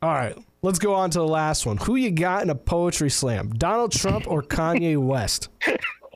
All 0.02 0.14
right, 0.14 0.38
let's 0.62 0.80
go 0.80 0.94
on 0.94 1.10
to 1.12 1.20
the 1.20 1.28
last 1.28 1.66
one. 1.66 1.78
Who 1.78 1.96
you 1.96 2.12
got 2.12 2.44
in 2.44 2.50
a 2.50 2.56
poetry 2.56 3.10
slam? 3.10 3.50
Donald 3.50 3.92
Trump 3.92 4.28
or 4.28 4.44
Kanye 4.44 4.98
West? 5.04 5.50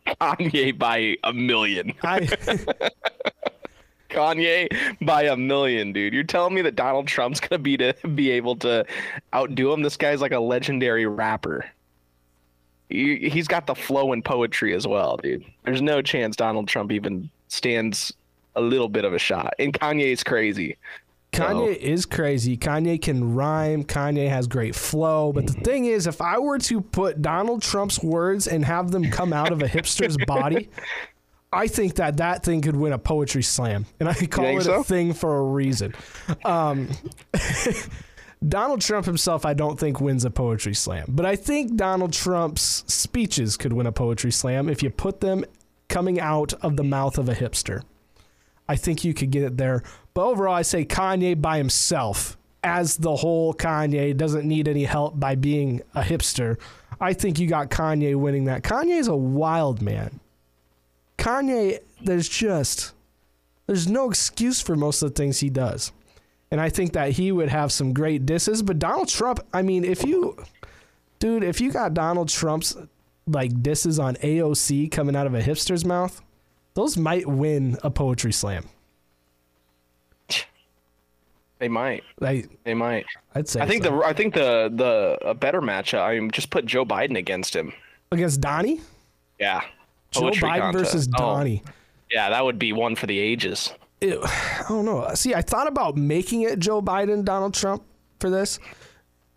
Kanye 0.06 0.78
by 0.78 1.18
a 1.24 1.34
million. 1.34 1.94
I. 2.04 2.28
Kanye 4.10 4.68
by 5.06 5.24
a 5.24 5.38
million, 5.38 5.94
dude. 5.94 6.14
You're 6.14 6.24
telling 6.24 6.56
me 6.56 6.62
that 6.64 6.76
Donald 6.76 7.08
Trump's 7.08 7.40
gonna 7.40 7.62
be 7.62 7.78
to 7.78 7.94
be 8.16 8.32
able 8.32 8.56
to 8.58 8.86
outdo 9.34 9.72
him? 9.72 9.82
This 9.82 9.98
guy's 9.98 10.22
like 10.22 10.32
a 10.32 10.40
legendary 10.40 11.06
rapper. 11.06 11.66
He, 12.90 13.30
he's 13.30 13.48
got 13.48 13.68
the 13.68 13.76
flow 13.76 14.14
and 14.14 14.26
poetry 14.26 14.74
as 14.74 14.88
well, 14.88 15.18
dude. 15.18 15.46
There's 15.64 15.82
no 15.82 16.02
chance 16.02 16.36
Donald 16.36 16.68
Trump 16.68 16.92
even 16.92 17.30
stands 17.48 18.12
a 18.56 18.62
little 18.62 18.90
bit 18.90 19.06
of 19.06 19.14
a 19.14 19.20
shot. 19.20 19.54
And 19.60 19.74
Kanye 19.74 20.12
is 20.12 20.24
crazy. 20.24 20.78
Kanye 21.32 21.76
is 21.78 22.06
crazy. 22.06 22.58
Kanye 22.58 23.02
can 23.02 23.36
rhyme. 23.36 23.84
Kanye 23.84 24.30
has 24.30 24.48
great 24.48 24.76
flow. 24.76 25.32
But 25.32 25.48
the 25.48 25.54
thing 25.54 25.86
is, 25.86 26.08
if 26.08 26.22
I 26.22 26.40
were 26.40 26.58
to 26.60 26.82
put 26.82 27.22
Donald 27.22 27.62
Trump's 27.62 28.02
words 28.02 28.48
and 28.48 28.66
have 28.66 28.92
them 28.92 29.10
come 29.12 29.32
out 29.32 29.52
of 29.52 29.62
a 29.62 29.68
hipster's 29.68 30.18
body, 30.28 30.70
I 31.52 31.68
think 31.68 31.96
that 31.96 32.18
that 32.18 32.44
thing 32.44 32.62
could 32.62 32.76
win 32.76 32.94
a 32.94 33.00
poetry 33.00 33.44
slam, 33.44 33.86
and 34.00 34.08
I 34.08 34.14
call 34.14 34.46
it 34.46 34.64
so? 34.64 34.82
a 34.82 34.84
thing 34.84 35.14
for 35.14 35.38
a 35.38 35.44
reason. 35.44 35.94
Um, 36.46 36.90
Donald 38.48 38.82
Trump 38.82 39.06
himself, 39.06 39.46
I 39.46 39.54
don't 39.54 39.80
think 39.80 40.00
wins 40.00 40.26
a 40.26 40.32
poetry 40.32 40.74
slam, 40.74 41.06
but 41.10 41.26
I 41.26 41.36
think 41.36 41.76
Donald 41.76 42.14
Trump's 42.14 42.84
speeches 42.88 43.58
could 43.58 43.74
win 43.74 43.88
a 43.88 43.92
poetry 43.92 44.32
slam 44.32 44.70
if 44.70 44.84
you 44.84 44.90
put 44.90 45.22
them 45.22 45.44
coming 45.88 46.20
out 46.20 46.54
of 46.62 46.78
the 46.78 46.84
mouth 46.84 47.18
of 47.18 47.28
a 47.28 47.34
hipster. 47.34 47.82
I 48.70 48.76
think 48.76 49.04
you 49.04 49.16
could 49.16 49.32
get 49.32 49.42
it 49.42 49.58
there. 49.58 49.82
But 50.14 50.28
overall, 50.28 50.54
I 50.54 50.62
say 50.62 50.86
Kanye 50.86 51.42
by 51.42 51.58
himself, 51.58 52.38
as 52.64 52.98
the 52.98 53.16
whole 53.16 53.52
Kanye 53.52 54.16
doesn't 54.16 54.48
need 54.48 54.68
any 54.68 54.84
help 54.84 55.20
by 55.20 55.34
being 55.34 55.82
a 55.96 56.02
hipster. 56.02 56.58
I 57.02 57.14
think 57.14 57.40
you 57.40 57.48
got 57.48 57.72
Kanye 57.72 58.16
winning 58.16 58.46
that. 58.46 58.62
Kanye's 58.62 59.08
a 59.08 59.16
wild 59.16 59.82
man. 59.82 60.20
Kanye, 61.18 61.80
there's 62.04 62.30
just 62.30 62.94
there's 63.66 63.88
no 63.88 64.08
excuse 64.10 64.62
for 64.62 64.76
most 64.76 65.02
of 65.02 65.10
the 65.10 65.16
things 65.16 65.40
he 65.40 65.50
does. 65.50 65.92
And 66.52 66.62
I 66.62 66.70
think 66.70 66.94
that 66.94 67.12
he 67.12 67.32
would 67.32 67.50
have 67.50 67.72
some 67.72 67.94
great 67.94 68.26
disses. 68.26 68.62
But 68.62 68.78
Donald 68.78 69.08
Trump, 69.08 69.40
I 69.52 69.64
mean, 69.64 69.84
if 69.84 70.04
you 70.06 70.38
dude, 71.18 71.44
if 71.44 71.60
you 71.60 71.72
got 71.72 71.96
Donald 71.96 72.30
Trump's 72.30 72.78
like 73.26 73.64
disses 73.64 73.98
on 73.98 74.16
AOC 74.18 74.92
coming 74.92 75.16
out 75.16 75.26
of 75.26 75.34
a 75.34 75.42
hipster's 75.42 75.86
mouth, 75.86 76.22
those 76.80 76.98
might 76.98 77.28
win 77.28 77.78
a 77.84 77.90
poetry 77.90 78.32
slam. 78.32 78.64
They 81.60 81.68
might. 81.68 82.04
Like 82.22 82.50
They 82.64 82.74
might. 82.74 83.06
I'd 83.36 83.50
say 83.50 83.60
I 83.60 83.68
think 83.68 83.84
so. 83.84 84.00
the 84.00 84.06
I 84.06 84.14
think 84.14 84.34
the 84.34 84.72
the 84.74 85.18
a 85.28 85.34
better 85.34 85.62
matchup. 85.62 86.00
I 86.02 86.18
mean, 86.18 86.32
just 86.32 86.50
put 86.52 86.66
Joe 86.66 86.86
Biden 86.86 87.18
against 87.18 87.54
him. 87.56 87.74
against 88.14 88.40
Donnie? 88.40 88.80
Yeah. 89.40 89.62
Joe 90.12 90.22
Poetry 90.22 90.48
Biden 90.50 90.72
versus 90.74 91.08
Oh, 91.16 91.18
Donnie. 91.18 91.62
yeah, 92.10 92.30
that 92.30 92.44
would 92.46 92.58
be 92.60 92.72
one 92.74 92.96
for 92.96 93.08
the 93.08 93.20
ages. 93.20 93.74
Ew, 94.02 94.22
I 94.24 94.66
don't 94.70 94.86
know. 94.86 95.10
See, 95.16 95.34
I 95.36 95.42
thought 95.42 95.68
about 95.68 95.98
making 95.98 96.44
it 96.44 96.60
Joe 96.60 96.82
Biden, 96.82 97.26
Donald 97.26 97.54
Trump 97.54 97.84
for 98.22 98.30
this. 98.30 98.58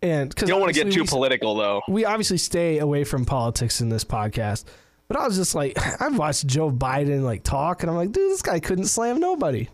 And 0.01 0.29
because 0.29 0.47
You 0.47 0.53
don't 0.55 0.61
want 0.61 0.73
to 0.73 0.83
get 0.83 0.93
too 0.93 1.03
political 1.03 1.55
though. 1.55 1.81
we 1.89 2.05
obviously 2.05 2.37
stay 2.37 2.79
away 2.79 3.03
from 3.03 3.25
politics 3.25 3.81
in 3.81 3.89
this 3.89 4.03
podcast. 4.05 4.63
But 5.07 5.17
I 5.17 5.25
was 5.27 5.35
just 5.37 5.53
like, 5.55 5.77
I've 6.01 6.17
watched 6.17 6.47
Joe 6.47 6.71
Biden 6.71 7.23
like 7.23 7.43
talk, 7.43 7.83
and 7.83 7.89
I'm 7.89 7.95
like, 7.95 8.11
dude, 8.11 8.31
this 8.31 8.41
guy 8.41 8.59
couldn't 8.59 8.85
slam 8.85 9.19
nobody. 9.19 9.69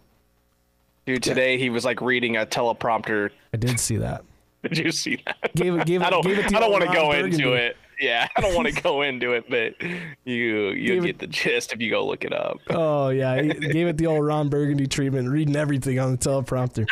Dude, 1.05 1.23
today 1.23 1.57
he 1.57 1.69
was 1.69 1.85
like 1.85 2.01
reading 2.01 2.37
a 2.37 2.45
teleprompter. 2.45 3.31
I 3.53 3.57
did 3.57 3.79
see 3.79 3.97
that. 3.97 4.23
Did 4.63 4.77
you 4.77 4.91
see 4.91 5.23
that? 5.25 5.55
Gave 5.55 5.73
it, 5.75 5.85
gave 5.87 6.01
it, 6.01 6.05
I 6.05 6.09
don't. 6.09 6.21
gave 6.21 6.37
it 6.37 6.49
the 6.49 6.57
I 6.57 6.59
don't 6.59 6.71
want 6.71 6.83
to 6.83 6.91
go 6.91 7.11
Burgundy. 7.11 7.37
into 7.37 7.53
it. 7.53 7.77
Yeah, 7.99 8.27
I 8.35 8.41
don't 8.41 8.55
want 8.55 8.73
to 8.73 8.81
go 8.81 9.01
into 9.01 9.33
it, 9.33 9.49
but 9.49 9.75
you 10.23 10.69
you 10.69 11.01
get 11.01 11.19
the 11.19 11.27
gist 11.27 11.73
if 11.73 11.81
you 11.81 11.89
go 11.89 12.05
look 12.05 12.23
it 12.23 12.33
up. 12.33 12.57
Oh 12.69 13.09
yeah, 13.09 13.41
he 13.41 13.49
gave 13.71 13.87
it 13.87 13.97
the 13.97 14.07
old 14.07 14.25
Ron 14.25 14.49
Burgundy 14.49 14.87
treatment, 14.87 15.29
reading 15.29 15.55
everything 15.55 15.99
on 15.99 16.11
the 16.11 16.17
teleprompter. 16.17 16.85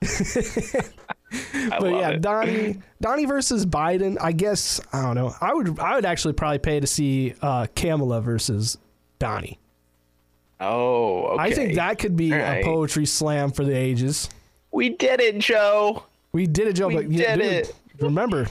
But 1.68 1.90
yeah, 1.90 2.10
it. 2.10 2.20
Donnie, 2.20 2.78
Donnie 3.00 3.24
versus 3.24 3.66
Biden. 3.66 4.16
I 4.20 4.32
guess 4.32 4.80
I 4.92 5.02
don't 5.02 5.16
know. 5.16 5.34
I 5.40 5.52
would, 5.52 5.78
I 5.80 5.96
would 5.96 6.04
actually 6.04 6.34
probably 6.34 6.58
pay 6.58 6.78
to 6.78 6.86
see 6.86 7.34
uh, 7.42 7.66
Kamala 7.74 8.20
versus 8.20 8.78
Donnie. 9.18 9.58
Oh, 10.60 11.24
okay. 11.24 11.42
I 11.42 11.52
think 11.52 11.74
that 11.74 11.98
could 11.98 12.16
be 12.16 12.32
All 12.32 12.38
a 12.40 12.62
poetry 12.62 13.06
slam 13.06 13.50
for 13.50 13.64
the 13.64 13.76
ages. 13.76 14.30
we 14.70 14.90
did 14.90 15.20
it, 15.20 15.38
Joe. 15.38 16.04
We 16.32 16.46
did 16.46 16.68
it, 16.68 16.74
Joe. 16.74 16.88
We 16.88 16.94
but 16.94 17.10
yeah, 17.10 17.36
did 17.36 17.42
dude, 17.42 17.52
it. 17.52 17.74
Remember, 18.00 18.46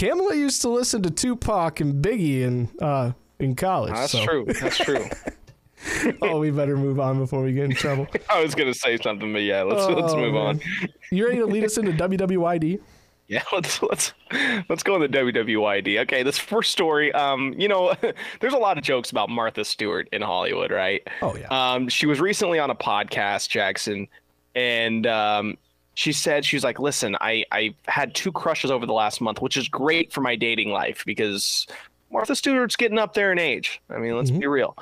Kamala 0.00 0.34
used 0.34 0.62
to 0.62 0.70
listen 0.70 1.02
to 1.02 1.10
Tupac 1.10 1.80
and 1.80 2.02
Biggie 2.02 2.40
in 2.40 2.70
uh, 2.80 3.12
in 3.38 3.54
college. 3.54 3.92
That's 3.92 4.12
so- 4.12 4.24
true. 4.24 4.46
That's 4.46 4.78
true. 4.78 5.04
oh, 6.22 6.38
we 6.38 6.50
better 6.50 6.76
move 6.76 6.98
on 6.98 7.18
before 7.18 7.42
we 7.42 7.52
get 7.52 7.64
in 7.66 7.74
trouble. 7.74 8.06
I 8.30 8.42
was 8.42 8.54
gonna 8.54 8.72
say 8.72 8.96
something, 8.96 9.30
but 9.30 9.42
yeah, 9.42 9.62
let's 9.62 9.86
let's 9.86 10.14
Oh, 10.14 10.16
move 10.16 10.36
on. 10.36 10.60
You 11.10 11.26
ready 11.26 11.38
to 11.40 11.46
lead 11.46 11.64
us 11.64 11.76
into 11.76 11.92
WWYD? 11.92 12.80
Yeah, 13.28 13.44
let's 13.52 13.80
let's 13.80 14.12
let's 14.68 14.82
go 14.82 14.96
in 14.96 15.02
the 15.02 15.08
WWYD. 15.08 16.00
Okay, 16.00 16.24
this 16.24 16.36
first 16.36 16.72
story. 16.72 17.12
Um, 17.12 17.54
you 17.56 17.68
know, 17.68 17.94
there's 18.40 18.54
a 18.54 18.58
lot 18.58 18.76
of 18.76 18.82
jokes 18.82 19.12
about 19.12 19.28
Martha 19.30 19.64
Stewart 19.64 20.08
in 20.10 20.20
Hollywood, 20.20 20.72
right? 20.72 21.06
Oh 21.22 21.36
yeah. 21.36 21.46
Um, 21.50 21.88
she 21.88 22.06
was 22.06 22.20
recently 22.20 22.58
on 22.58 22.70
a 22.70 22.74
podcast, 22.74 23.48
Jackson, 23.48 24.08
and 24.56 25.06
um, 25.06 25.58
she 25.94 26.12
said 26.12 26.44
she 26.44 26.56
was 26.56 26.64
like, 26.64 26.78
"Listen, 26.78 27.16
I 27.20 27.44
I 27.52 27.74
had 27.86 28.14
two 28.14 28.32
crushes 28.32 28.70
over 28.70 28.86
the 28.86 28.92
last 28.92 29.20
month, 29.20 29.40
which 29.42 29.56
is 29.56 29.68
great 29.68 30.12
for 30.12 30.20
my 30.20 30.36
dating 30.36 30.70
life 30.70 31.02
because 31.04 31.66
Martha 32.10 32.34
Stewart's 32.34 32.76
getting 32.76 32.98
up 32.98 33.14
there 33.14 33.32
in 33.32 33.38
age. 33.38 33.80
I 33.90 33.98
mean, 33.98 34.16
let's 34.16 34.30
be 34.30 34.46
real." 34.46 34.76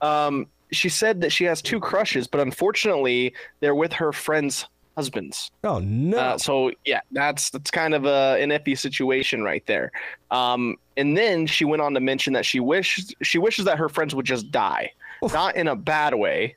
Um, 0.00 0.46
she 0.72 0.88
said 0.88 1.20
that 1.20 1.30
she 1.30 1.44
has 1.44 1.62
two 1.62 1.80
crushes, 1.80 2.26
but 2.26 2.40
unfortunately, 2.40 3.34
they're 3.60 3.74
with 3.74 3.92
her 3.92 4.12
friends' 4.12 4.66
husbands. 4.96 5.50
oh 5.64 5.78
no. 5.80 6.16
Uh, 6.16 6.38
so 6.38 6.70
yeah, 6.84 7.00
that's 7.12 7.50
that's 7.50 7.70
kind 7.70 7.94
of 7.94 8.04
a 8.04 8.36
an 8.40 8.50
iffy 8.50 8.76
situation 8.78 9.42
right 9.42 9.64
there. 9.66 9.92
Um, 10.30 10.76
and 10.96 11.16
then 11.16 11.46
she 11.46 11.64
went 11.64 11.82
on 11.82 11.94
to 11.94 12.00
mention 12.00 12.32
that 12.34 12.46
she 12.46 12.60
wished 12.60 13.14
she 13.22 13.38
wishes 13.38 13.64
that 13.66 13.78
her 13.78 13.88
friends 13.88 14.14
would 14.14 14.26
just 14.26 14.50
die, 14.50 14.92
not 15.22 15.56
in 15.56 15.68
a 15.68 15.76
bad 15.76 16.14
way, 16.14 16.56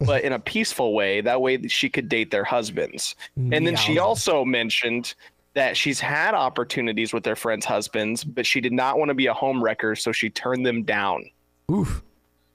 but 0.00 0.22
in 0.24 0.32
a 0.32 0.38
peaceful 0.38 0.92
way. 0.94 1.20
That 1.20 1.40
way 1.40 1.56
that 1.56 1.70
she 1.70 1.88
could 1.88 2.08
date 2.08 2.30
their 2.30 2.44
husbands. 2.44 3.14
And 3.36 3.66
then 3.66 3.76
she 3.76 3.98
also 3.98 4.44
mentioned 4.44 5.14
that 5.54 5.76
she's 5.76 5.98
had 6.00 6.34
opportunities 6.34 7.12
with 7.14 7.24
their 7.24 7.36
friends' 7.36 7.64
husbands, 7.64 8.22
but 8.24 8.44
she 8.44 8.60
did 8.60 8.72
not 8.72 8.98
want 8.98 9.08
to 9.08 9.14
be 9.14 9.26
a 9.26 9.32
home 9.34 9.62
wrecker, 9.62 9.96
so 9.96 10.12
she 10.12 10.28
turned 10.28 10.66
them 10.66 10.82
down. 10.82 11.24
Oof. 11.70 12.02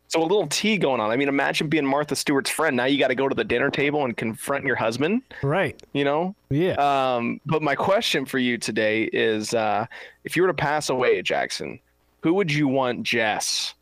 So 0.08 0.22
a 0.22 0.24
little 0.24 0.46
tea 0.48 0.78
going 0.78 1.00
on. 1.00 1.10
I 1.10 1.16
mean, 1.16 1.30
imagine 1.30 1.68
being 1.70 1.86
Martha 1.86 2.16
Stewart's 2.18 2.50
friend. 2.50 2.76
Now 2.76 2.84
you 2.84 3.00
got 3.00 3.08
to 3.08 3.16
go 3.16 3.30
to 3.30 3.34
the 3.34 3.46
dinner 3.46 3.70
table 3.72 4.04
and 4.04 4.16
confront 4.16 4.66
your 4.66 4.76
husband. 4.76 5.22
Right. 5.42 5.82
You 5.94 6.04
know, 6.04 6.36
Yeah. 6.50 6.74
um, 7.16 7.40
but 7.46 7.62
my 7.62 7.76
question 7.76 8.26
for 8.26 8.38
you 8.38 8.58
today 8.58 9.04
is 9.06 9.54
uh, 9.54 9.86
if 10.26 10.36
you 10.36 10.42
were 10.44 10.50
to 10.50 10.54
pass 10.54 10.90
away, 10.90 11.22
Jackson, 11.22 11.80
who 12.24 12.34
would 12.34 12.52
you 12.52 12.68
want 12.68 13.04
Jess 13.04 13.74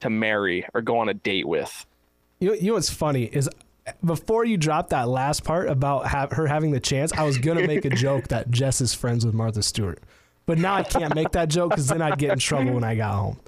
to 0.00 0.08
marry 0.10 0.64
or 0.74 0.80
go 0.80 0.98
on 0.98 1.08
a 1.08 1.14
date 1.14 1.46
with? 1.46 1.84
You 2.44 2.50
know, 2.50 2.56
you 2.56 2.66
know 2.66 2.74
what's 2.74 2.90
funny 2.90 3.24
is 3.24 3.48
before 4.04 4.44
you 4.44 4.58
dropped 4.58 4.90
that 4.90 5.08
last 5.08 5.44
part 5.44 5.66
about 5.66 6.06
ha- 6.06 6.28
her 6.30 6.46
having 6.46 6.72
the 6.72 6.80
chance, 6.80 7.10
I 7.10 7.24
was 7.24 7.38
gonna 7.38 7.66
make 7.66 7.86
a 7.86 7.90
joke 7.96 8.28
that 8.28 8.50
Jess 8.50 8.82
is 8.82 8.92
friends 8.92 9.24
with 9.24 9.34
Martha 9.34 9.62
Stewart, 9.62 10.02
but 10.44 10.58
now 10.58 10.74
I 10.74 10.82
can't 10.82 11.14
make 11.14 11.30
that 11.30 11.48
joke 11.48 11.70
because 11.70 11.86
then 11.86 12.02
I'd 12.02 12.18
get 12.18 12.32
in 12.32 12.38
trouble 12.38 12.74
when 12.74 12.84
I 12.84 12.96
got 12.96 13.14
home. 13.14 13.40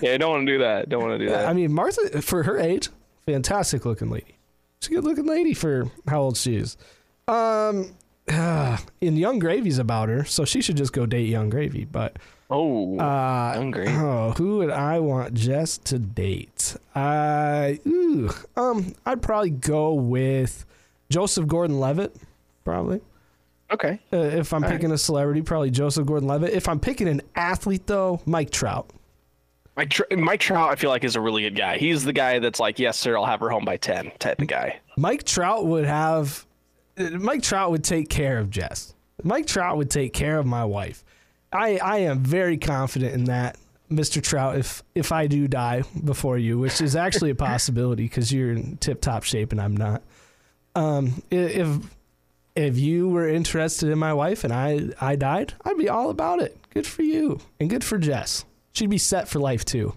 Yeah, 0.00 0.14
I 0.14 0.16
don't 0.16 0.30
want 0.30 0.46
to 0.48 0.52
do 0.52 0.58
that. 0.58 0.88
Don't 0.88 1.02
want 1.02 1.20
to 1.20 1.24
do 1.24 1.30
that. 1.30 1.46
I 1.46 1.52
mean, 1.52 1.72
Martha, 1.72 2.20
for 2.20 2.42
her 2.42 2.58
age, 2.58 2.88
fantastic 3.26 3.84
looking 3.84 4.10
lady. 4.10 4.38
She's 4.80 4.90
a 4.90 4.94
good 4.94 5.04
looking 5.04 5.26
lady 5.26 5.54
for 5.54 5.88
how 6.08 6.20
old 6.20 6.36
she 6.36 6.56
is. 6.56 6.76
Um, 7.28 7.94
in 9.00 9.16
Yung 9.16 9.38
Gravy's 9.38 9.78
about 9.78 10.08
her, 10.08 10.24
so 10.24 10.44
she 10.44 10.62
should 10.62 10.76
just 10.76 10.92
go 10.92 11.06
date 11.06 11.28
Yung 11.28 11.48
Gravy. 11.48 11.84
But 11.84 12.16
oh, 12.50 12.98
uh, 12.98 13.54
hungry. 13.54 13.86
Oh, 13.88 14.30
who 14.36 14.58
would 14.58 14.70
I 14.70 14.98
want 15.00 15.34
Jess 15.34 15.78
to 15.78 15.98
date? 15.98 16.76
I 16.94 17.80
ooh, 17.86 18.30
um, 18.56 18.94
I'd 19.06 19.22
probably 19.22 19.50
go 19.50 19.94
with 19.94 20.64
Joseph 21.10 21.46
Gordon-Levitt. 21.46 22.14
Probably, 22.64 23.00
Okay. 23.72 23.98
uh, 24.12 24.16
if 24.16 24.52
I'm 24.52 24.62
All 24.64 24.70
picking 24.70 24.92
a 24.92 24.98
celebrity, 24.98 25.42
probably 25.42 25.70
Joseph 25.70 26.06
Gordon-Levitt. 26.06 26.52
If 26.52 26.68
I'm 26.68 26.78
picking 26.78 27.08
an 27.08 27.22
athlete, 27.34 27.86
though, 27.86 28.20
Mike 28.26 28.50
Trout. 28.50 28.88
Mike, 29.76 29.88
Tr- 29.90 30.02
Mike 30.16 30.40
Trout, 30.40 30.70
I 30.70 30.76
feel 30.76 30.90
like, 30.90 31.02
is 31.02 31.16
a 31.16 31.20
really 31.20 31.42
good 31.42 31.56
guy. 31.56 31.78
He's 31.78 32.04
the 32.04 32.12
guy 32.12 32.38
that's 32.38 32.60
like, 32.60 32.78
yes, 32.78 32.98
sir, 32.98 33.16
I'll 33.16 33.24
have 33.24 33.40
her 33.40 33.48
home 33.48 33.64
by 33.64 33.78
10 33.78 34.12
type 34.18 34.40
of 34.40 34.46
guy. 34.46 34.78
Mike 34.98 35.24
Trout 35.24 35.64
would 35.66 35.86
have. 35.86 36.44
uh, 36.98 37.04
Mike 37.12 37.42
Trout 37.42 37.70
would 37.70 37.82
take 37.82 38.10
care 38.10 38.38
of 38.38 38.50
Jess. 38.50 38.94
Mike 39.24 39.46
Trout 39.46 39.76
would 39.78 39.90
take 39.90 40.12
care 40.12 40.38
of 40.38 40.44
my 40.46 40.64
wife. 40.64 41.02
I 41.52 41.78
I 41.78 41.98
am 41.98 42.20
very 42.20 42.56
confident 42.56 43.14
in 43.14 43.24
that, 43.24 43.56
Mr. 43.90 44.22
Trout. 44.22 44.56
If 44.56 44.82
if 44.94 45.12
I 45.12 45.26
do 45.26 45.48
die 45.48 45.82
before 46.04 46.38
you, 46.38 46.58
which 46.58 46.80
is 46.80 46.96
actually 46.96 47.30
a 47.30 47.34
possibility 47.50 48.04
because 48.04 48.32
you're 48.32 48.52
in 48.52 48.76
tip 48.78 49.00
top 49.00 49.24
shape 49.24 49.52
and 49.52 49.60
I'm 49.60 49.76
not. 49.76 50.02
Um, 50.74 51.22
if 51.30 51.68
if 52.54 52.78
you 52.78 53.08
were 53.08 53.28
interested 53.28 53.88
in 53.88 53.98
my 53.98 54.14
wife 54.14 54.44
and 54.44 54.52
I 54.52 54.90
I 55.00 55.16
died, 55.16 55.54
I'd 55.64 55.78
be 55.78 55.88
all 55.88 56.10
about 56.10 56.40
it. 56.40 56.56
Good 56.70 56.86
for 56.86 57.02
you 57.02 57.40
and 57.60 57.68
good 57.68 57.84
for 57.84 57.98
Jess. 57.98 58.44
She'd 58.72 58.90
be 58.90 58.98
set 58.98 59.28
for 59.28 59.38
life 59.38 59.64
too. 59.64 59.94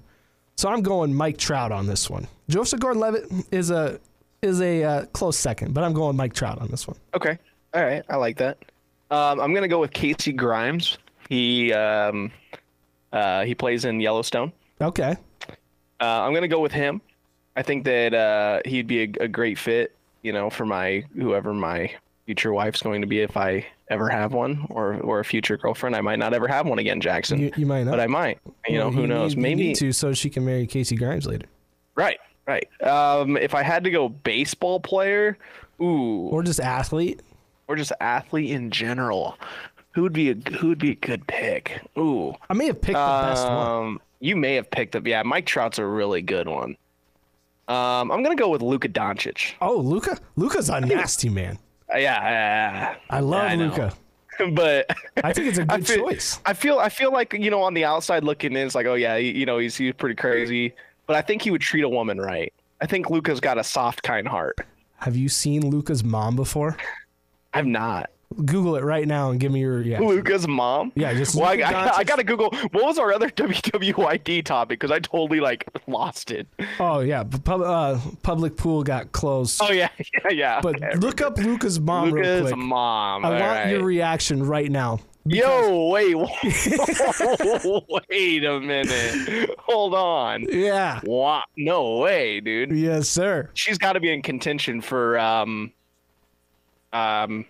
So 0.58 0.70
I'm 0.70 0.82
going 0.82 1.14
Mike 1.14 1.38
Trout 1.38 1.72
on 1.72 1.86
this 1.86 2.10
one. 2.10 2.28
Joseph 2.50 2.80
Gordon-Levitt 2.80 3.48
is 3.52 3.72
a 3.72 4.00
is 4.42 4.62
a 4.62 4.84
uh, 4.84 5.06
close 5.08 5.38
second, 5.38 5.74
but 5.74 5.84
I'm 5.84 5.94
going 5.94 6.16
Mike 6.16 6.34
Trout 6.34 6.60
on 6.60 6.70
this 6.70 6.88
one. 6.88 6.98
Okay. 7.14 7.38
All 7.74 7.84
right. 7.84 8.04
I 8.10 8.16
like 8.16 8.38
that. 8.38 8.58
Um, 9.12 9.40
I'm 9.40 9.52
going 9.52 9.64
to 9.64 9.68
go 9.68 9.80
with 9.80 9.92
Casey 9.92 10.32
Grimes. 10.32 10.98
He 11.30 11.74
um, 11.74 12.32
uh, 13.12 13.44
he 13.44 13.56
plays 13.56 13.86
in 13.86 14.00
Yellowstone. 14.00 14.52
Okay. 14.82 15.16
Uh, 16.02 16.04
I'm 16.24 16.34
gonna 16.34 16.48
go 16.48 16.60
with 16.60 16.72
him. 16.72 17.02
I 17.56 17.62
think 17.64 17.86
that 17.86 18.14
uh, 18.14 18.60
he'd 18.66 18.88
be 18.88 19.04
a, 19.04 19.24
a 19.24 19.28
great 19.28 19.58
fit, 19.58 19.96
you 20.24 20.34
know, 20.34 20.50
for 20.50 20.66
my 20.66 21.04
whoever 21.16 21.54
my 21.54 21.92
future 22.26 22.52
wife's 22.52 22.82
going 22.82 23.02
to 23.02 23.08
be 23.08 23.20
if 23.22 23.38
I 23.38 23.66
ever 23.90 24.10
have 24.10 24.34
one, 24.34 24.66
or 24.70 24.96
or 24.96 25.20
a 25.20 25.26
future 25.26 25.58
girlfriend. 25.58 25.96
I 25.96 26.02
might 26.02 26.20
not 26.20 26.34
ever 26.34 26.48
have 26.48 26.66
one 26.68 26.80
again, 26.80 27.00
Jackson, 27.00 27.40
You, 27.40 27.52
you 27.56 27.66
might 27.66 27.84
not. 27.84 27.92
but 27.92 28.00
I 28.02 28.08
might. 28.08 28.40
You 28.68 28.78
know, 28.80 28.92
who 28.92 29.02
you 29.02 29.08
knows? 29.08 29.36
need- 29.36 29.42
Maybe. 29.42 29.74
to 29.76 29.92
so 29.94 30.12
she 30.14 30.30
can 30.30 30.44
marry 30.44 30.68
Casey 30.68 30.96
Grimes 30.96 31.26
later. 31.28 31.46
Right, 31.96 32.18
right. 32.46 32.68
Um, 32.82 33.38
if 33.38 33.56
I 33.56 33.64
had 33.64 33.84
to 33.86 33.90
go 33.92 34.10
baseball 34.10 34.80
player, 34.82 35.38
ooh, 35.82 36.28
Or 36.28 36.44
just 36.44 36.60
athlete. 36.60 37.22
or 37.70 37.76
just 37.78 37.94
athlete 38.02 38.50
in 38.52 38.70
general, 38.70 39.38
who 39.96 40.02
would 40.04 40.14
be 40.14 40.30
a 40.30 40.36
who 40.60 40.68
would 40.70 40.78
be 40.78 40.92
a 40.92 40.96
good 40.96 41.26
pick? 41.26 41.82
Ooh, 41.98 42.36
I 42.50 42.54
may 42.54 42.68
have 42.68 42.82
picked 42.82 42.98
the 42.98 43.22
best 43.24 43.48
one. 43.48 43.58
um, 43.68 44.02
you 44.20 44.36
may 44.36 44.56
have 44.56 44.70
picked 44.70 44.96
up. 44.96 45.08
Yeah, 45.08 45.24
Mike 45.24 45.46
Trout's 45.46 45.80
a 45.80 45.86
really 45.86 46.22
good 46.22 46.48
one. 46.48 46.76
Um, 47.68 48.12
I'm 48.12 48.22
gonna 48.22 48.36
go 48.36 48.50
with 48.50 48.62
Luka 48.62 48.90
Doncic. 48.90 49.54
Oh, 49.62 49.78
Luka. 49.78 50.20
Luka's 50.36 50.70
a 50.70 50.82
nasty 50.82 51.30
man. 51.30 51.58
Uh, 51.94 51.98
yeah, 51.98 52.22
yeah, 52.30 52.96
I 53.10 53.22
love 53.22 53.44
I 53.50 53.56
know. 53.56 53.66
Luka. 53.68 53.94
but 54.52 54.86
I 55.24 55.32
think 55.32 55.48
it's 55.48 55.58
a 55.60 55.66
good 55.66 55.88
feel- 55.88 56.10
choice. 56.10 56.40
I 56.46 56.54
feel 56.54 56.78
I 56.78 56.90
feel 56.90 57.12
like 57.14 57.34
you 57.34 57.50
know 57.50 57.62
on 57.64 57.74
the 57.74 57.86
outside 57.86 58.24
looking 58.26 58.52
in, 58.52 58.66
it's 58.66 58.76
like 58.76 58.86
oh 58.86 58.96
yeah, 58.96 59.16
you, 59.16 59.32
you 59.32 59.46
know 59.46 59.58
he's 59.58 59.78
he's 59.78 59.94
pretty 59.94 60.16
crazy, 60.16 60.74
but 61.08 61.16
I 61.16 61.22
think 61.22 61.42
he 61.42 61.52
would 61.52 61.62
treat 61.62 61.84
a 61.84 61.90
woman 61.90 62.20
right. 62.20 62.54
I 62.82 62.86
think 62.86 63.10
Luka's 63.10 63.40
got 63.40 63.58
a 63.58 63.64
soft, 63.64 64.04
kind 64.04 64.28
heart. 64.28 64.58
Have 64.98 65.16
you 65.16 65.30
seen 65.30 65.70
Luka's 65.70 66.04
mom 66.04 66.36
before? 66.36 66.76
I've 67.54 67.66
not 67.66 68.10
Google 68.46 68.76
it 68.76 68.84
right 68.84 69.08
now 69.08 69.32
and 69.32 69.40
give 69.40 69.52
me 69.52 69.62
your 69.62 69.78
reaction. 69.78 70.08
Luka's 70.08 70.48
mom. 70.48 70.92
Yeah, 70.96 71.14
just 71.14 71.36
Well, 71.36 71.46
I, 71.46 71.62
I, 71.62 71.98
I 71.98 72.04
gotta 72.04 72.24
Google 72.24 72.50
what 72.72 72.84
was 72.84 72.98
our 72.98 73.14
other 73.14 73.30
WWYD 73.32 74.44
topic 74.44 74.80
because 74.80 74.92
I 74.92 75.00
totally 75.00 75.40
like 75.40 75.66
lost 75.88 76.32
it. 76.32 76.48
Oh 76.80 77.00
yeah, 77.00 77.24
pub, 77.24 77.62
uh, 77.62 78.00
public 78.24 78.58
pool 78.58 78.84
got 78.84 79.12
closed. 79.12 79.62
Oh 79.64 79.72
yeah, 79.72 79.90
yeah, 80.00 80.32
yeah. 80.32 80.62
but 80.62 80.76
okay. 80.76 80.96
look 80.96 81.22
up 81.22 81.38
Luka's 81.38 81.80
mom 81.80 82.12
real 82.12 82.44
Luka's 82.44 82.56
mom. 82.56 83.26
I 83.26 83.28
All 83.28 83.34
want 83.34 83.44
right. 83.44 83.70
your 83.70 83.84
reaction 83.84 84.44
right 84.44 84.70
now. 84.70 85.00
Yo, 85.28 85.90
wait, 85.90 86.16
wait 88.10 88.46
a 88.46 88.60
minute. 88.60 89.50
Hold 89.58 89.96
on. 89.96 90.46
Yeah. 90.48 91.00
What? 91.04 91.46
No 91.58 91.98
way, 91.98 92.42
dude. 92.42 92.72
Yes, 92.72 93.10
sir. 93.10 93.50
She's 93.56 93.80
got 93.80 93.94
to 93.94 94.00
be 94.00 94.14
in 94.14 94.22
contention 94.22 94.82
for 94.82 95.18
um, 95.18 95.72
um, 96.94 97.46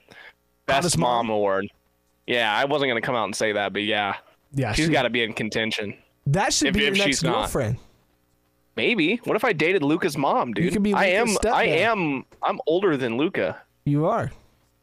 best 0.66 0.98
mom? 0.98 1.28
mom 1.28 1.36
award. 1.36 1.68
Yeah, 2.28 2.56
I 2.56 2.66
wasn't 2.66 2.90
gonna 2.90 3.02
come 3.02 3.16
out 3.16 3.26
and 3.26 3.36
say 3.36 3.52
that, 3.54 3.74
but 3.74 3.84
yeah, 3.84 4.16
Yeah, 4.54 4.74
she's 4.74 4.88
she- 4.88 4.92
got 4.92 5.04
to 5.04 5.10
be 5.10 5.24
in 5.24 5.34
contention. 5.34 5.96
That 6.28 6.54
should 6.54 6.70
if- 6.70 6.74
be 6.74 6.80
your 6.82 6.92
if 6.92 6.98
next 6.98 7.06
she's 7.08 7.24
not. 7.24 7.34
girlfriend. 7.42 7.78
Maybe. 8.76 9.18
What 9.24 9.36
if 9.38 9.46
I 9.46 9.54
dated 9.54 9.84
Luka's 9.84 10.18
mom, 10.18 10.54
dude? 10.54 10.66
You 10.66 10.72
could 10.72 10.84
be 10.84 10.94
I 10.94 11.06
am. 11.06 11.28
Luka's 11.28 11.52
I 11.52 11.64
am. 11.66 12.26
I'm 12.44 12.60
older 12.68 12.98
than 12.98 13.16
Luka, 13.18 13.58
You 13.86 14.06
are. 14.08 14.32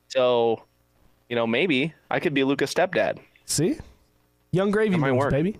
so 0.08 0.62
you 1.28 1.36
know 1.36 1.46
maybe 1.46 1.92
I 2.10 2.20
could 2.20 2.32
be 2.34 2.44
Luka's 2.44 2.72
stepdad. 2.72 3.18
See, 3.44 3.78
Yung 4.52 4.70
Gravy 4.70 4.96
might 4.96 5.10
moves, 5.12 5.24
work. 5.24 5.30
baby. 5.32 5.58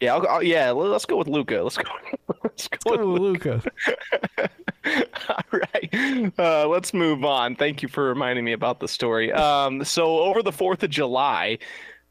Yeah, 0.00 0.14
I'll, 0.14 0.26
I'll- 0.28 0.42
yeah. 0.42 0.70
let- 0.70 0.90
Let's 0.90 1.04
go 1.06 1.16
with 1.16 1.28
Luka. 1.28 1.62
Let's 1.62 1.76
go. 1.76 1.90
Let's 2.44 2.68
go 2.68 2.90
with 2.92 3.00
Go 3.00 3.12
with 3.12 3.20
Luka. 3.22 3.62
All 5.28 5.44
right. 5.52 6.32
Uh, 6.38 6.66
let's 6.68 6.94
move 6.94 7.24
on. 7.24 7.54
Thank 7.56 7.82
you 7.82 7.88
for 7.88 8.04
reminding 8.08 8.44
me 8.44 8.52
about 8.52 8.80
the 8.80 8.88
story. 8.88 9.32
Um, 9.32 9.84
so, 9.84 10.20
over 10.20 10.42
the 10.42 10.50
4th 10.52 10.82
of 10.82 10.90
July, 10.90 11.58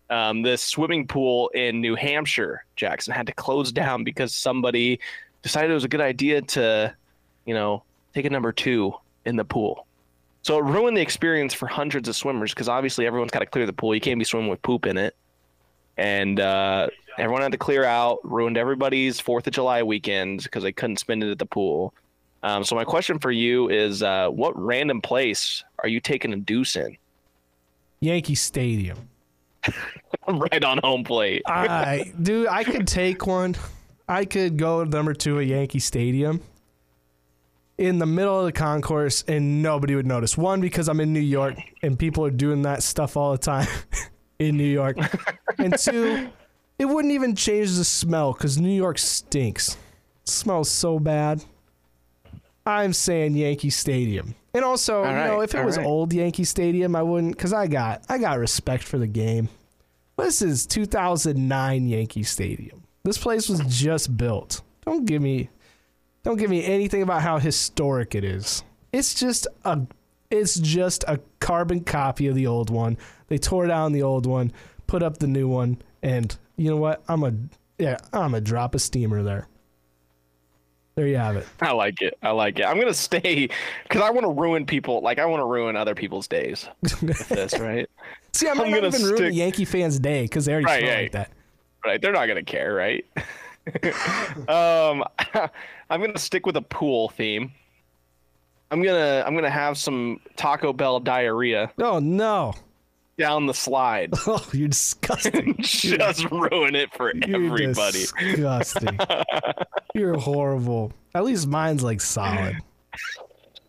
um, 0.10 0.42
this 0.42 0.62
swimming 0.62 1.08
pool 1.08 1.50
in 1.50 1.82
New 1.82 1.96
Hampshire, 1.96 2.64
Jackson, 2.76 3.14
had 3.14 3.26
to 3.28 3.34
close 3.34 3.72
down 3.72 4.04
because 4.04 4.34
somebody 4.36 5.00
decided 5.42 5.72
it 5.72 5.74
was 5.74 5.84
a 5.86 5.90
good 5.90 6.02
idea 6.02 6.42
to, 6.42 6.94
you 7.46 7.54
know, 7.54 7.84
take 8.14 8.26
a 8.26 8.30
number 8.30 8.52
two 8.52 8.94
in 9.26 9.36
the 9.38 9.46
pool. 9.46 9.86
So, 10.44 10.58
it 10.60 10.64
ruined 10.64 10.96
the 10.98 11.02
experience 11.02 11.54
for 11.54 11.68
hundreds 11.68 12.08
of 12.08 12.16
swimmers 12.16 12.54
because 12.54 12.70
obviously 12.70 13.08
everyone's 13.08 13.32
got 13.32 13.40
to 13.40 13.46
clear 13.48 13.66
the 13.66 13.74
pool. 13.74 13.96
You 13.96 14.02
can't 14.02 14.20
be 14.20 14.26
swimming 14.26 14.50
with 14.50 14.62
poop 14.62 14.86
in 14.86 14.98
it. 14.98 15.16
And 15.98 16.40
uh, 16.40 16.90
everyone 17.18 17.42
had 17.42 17.52
to 17.52 17.58
clear 17.58 17.84
out, 17.84 18.20
ruined 18.24 18.58
everybody's 18.58 19.20
4th 19.20 19.48
of 19.48 19.54
July 19.54 19.84
weekend 19.84 20.44
because 20.44 20.64
they 20.64 20.72
couldn't 20.72 20.98
spend 20.98 21.24
it 21.24 21.32
at 21.32 21.40
the 21.40 21.46
pool. 21.46 21.94
Um, 22.44 22.64
so 22.64 22.76
my 22.76 22.84
question 22.84 23.20
for 23.20 23.32
you 23.32 23.70
is, 23.70 24.04
uh, 24.04 24.30
what 24.30 24.58
random 24.58 25.02
place 25.02 25.64
are 25.84 25.90
you 25.90 26.00
taking 26.00 26.34
a 26.34 26.38
deuce 26.38 26.76
in? 26.76 26.98
Yankee 28.00 28.36
Stadium. 28.36 29.10
right 30.28 30.64
on 30.64 30.80
home 30.84 31.04
plate. 31.04 31.42
I, 31.48 32.14
dude, 32.22 32.48
I 32.48 32.64
could 32.64 32.88
take 32.88 33.26
one. 33.26 33.56
I 34.08 34.26
could 34.26 34.58
go 34.58 34.84
number 34.84 35.14
two 35.14 35.40
at 35.40 35.48
Yankee 35.48 35.80
Stadium 35.80 36.42
in 37.78 38.00
the 38.00 38.06
middle 38.06 38.40
of 38.40 38.46
the 38.46 38.52
concourse 38.52 39.24
and 39.28 39.62
nobody 39.62 39.96
would 39.96 40.06
notice. 40.06 40.38
One, 40.38 40.62
because 40.62 40.88
I'm 40.88 41.00
in 41.00 41.14
New 41.14 41.20
York 41.20 41.56
and 41.82 41.98
people 41.98 42.26
are 42.26 42.32
doing 42.32 42.64
that 42.64 42.84
stuff 42.84 43.18
all 43.18 43.32
the 43.34 43.38
time 43.38 43.68
in 44.40 44.58
New 44.58 44.64
York. 44.64 44.98
And 45.58 45.78
two, 45.78 46.30
it 46.80 46.86
wouldn't 46.86 47.14
even 47.14 47.36
change 47.36 47.76
the 47.76 47.84
smell 47.84 48.34
because 48.34 48.58
New 48.58 48.76
York 48.76 48.98
stinks. 48.98 49.78
It 50.24 50.30
smells 50.30 50.70
so 50.70 51.00
bad. 51.00 51.44
I'm 52.66 52.94
saying 52.94 53.36
Yankee 53.36 53.70
Stadium. 53.70 54.36
And 54.54 54.66
also, 54.66 55.04
you 55.06 55.12
know, 55.12 55.42
if 55.42 55.56
it 55.56 55.64
was 55.64 55.78
right. 55.78 55.86
old 55.86 56.12
Yankee 56.12 56.44
Stadium, 56.44 56.96
I 56.96 57.02
wouldn't 57.02 57.36
because 57.36 57.54
I 57.54 57.68
got 57.68 58.04
I 58.10 58.18
got 58.18 58.40
respect 58.40 58.84
for 58.84 58.98
the 58.98 59.08
game. 59.08 59.50
This 60.18 60.42
is 60.42 60.66
2009 60.66 61.88
Yankee 61.88 62.24
Stadium. 62.24 62.84
This 63.04 63.18
place 63.18 63.48
was 63.48 63.62
just 63.68 64.18
built. 64.18 64.62
Don't 64.86 65.06
give 65.06 65.22
me 65.22 65.50
don't 66.24 66.38
give 66.38 66.50
me 66.50 66.66
anything 66.66 67.04
about 67.04 67.22
how 67.22 67.40
historic 67.40 68.16
it 68.16 68.24
is. 68.24 68.64
It's 68.92 69.14
just 69.14 69.48
a 69.64 69.82
it's 70.30 70.56
just 70.60 71.06
a 71.08 71.20
carbon 71.40 71.82
copy 71.82 72.28
of 72.28 72.36
the 72.36 72.48
old 72.48 72.70
one. 72.70 72.98
They 73.28 73.38
tore 73.38 73.68
down 73.68 73.94
the 73.94 74.04
old 74.04 74.26
one, 74.26 74.52
put 74.88 75.04
up 75.04 75.20
the 75.20 75.28
new 75.28 75.48
one, 75.48 75.82
and 76.02 76.38
you 76.58 76.70
know 76.70 76.78
what? 76.78 77.04
I'm 77.08 77.24
a 77.24 77.34
yeah, 77.78 77.98
I'm 78.14 78.34
a 78.34 78.42
drop 78.42 78.76
a 78.76 78.80
steamer 78.80 79.24
there. 79.24 79.48
There 80.96 81.06
you 81.08 81.18
have 81.18 81.36
it. 81.36 81.48
I 81.62 81.74
like 81.74 82.02
it. 82.02 82.18
I 82.24 82.32
like 82.32 82.58
it. 82.60 82.64
I'm 82.66 82.80
gonna 82.80 82.94
stay 82.94 83.50
because 83.84 84.02
I 84.02 84.10
want 84.10 84.26
to 84.26 84.32
ruin 84.32 84.66
people. 84.66 85.02
Like 85.02 85.20
I 85.20 85.26
want 85.28 85.42
to 85.42 85.46
ruin 85.46 85.76
other 85.76 85.94
people's 85.94 86.28
days 86.28 86.68
with 86.82 87.30
this, 87.30 87.58
right? 87.60 87.88
See, 88.34 88.48
I'm 88.50 88.58
not 88.58 88.66
gonna 88.66 88.88
even 88.88 89.04
ruin 89.04 89.18
stick- 89.18 89.32
a 89.32 89.34
Yankee 89.34 89.66
fans' 89.66 90.00
day 90.00 90.24
because 90.24 90.46
they 90.46 90.54
already 90.54 90.66
Right, 90.66 90.84
right. 90.84 91.02
like 91.04 91.12
that. 91.12 91.32
Right? 91.86 92.02
They're 92.02 92.12
not 92.14 92.26
gonna 92.28 92.44
care, 92.44 92.74
right? 92.74 93.06
um, 94.50 95.04
I'm 95.90 96.02
gonna 96.02 96.18
stick 96.18 96.46
with 96.46 96.58
a 96.58 96.62
pool 96.62 97.10
theme. 97.10 97.52
I'm 98.72 98.82
gonna 98.82 99.24
I'm 99.26 99.36
gonna 99.36 99.50
have 99.50 99.78
some 99.78 100.20
Taco 100.36 100.74
Bell 100.74 101.00
diarrhea 101.00 101.72
Oh 101.80 102.00
no! 102.00 102.54
Down 103.18 103.46
the 103.46 103.54
slide. 103.54 104.14
Oh, 104.28 104.46
you're 104.54 104.68
disgusting. 104.70 105.56
Just 105.60 106.30
ruin 106.32 106.76
it 106.76 106.94
for 106.94 107.10
everybody. 107.10 107.30
You're 107.32 107.46
everybody. 107.46 108.00
disgusting. 108.00 109.00
You're 109.96 110.18
horrible. 110.18 110.92
At 111.16 111.24
least 111.24 111.48
mine's 111.48 111.82
like 111.84 112.02
solid. 112.02 112.58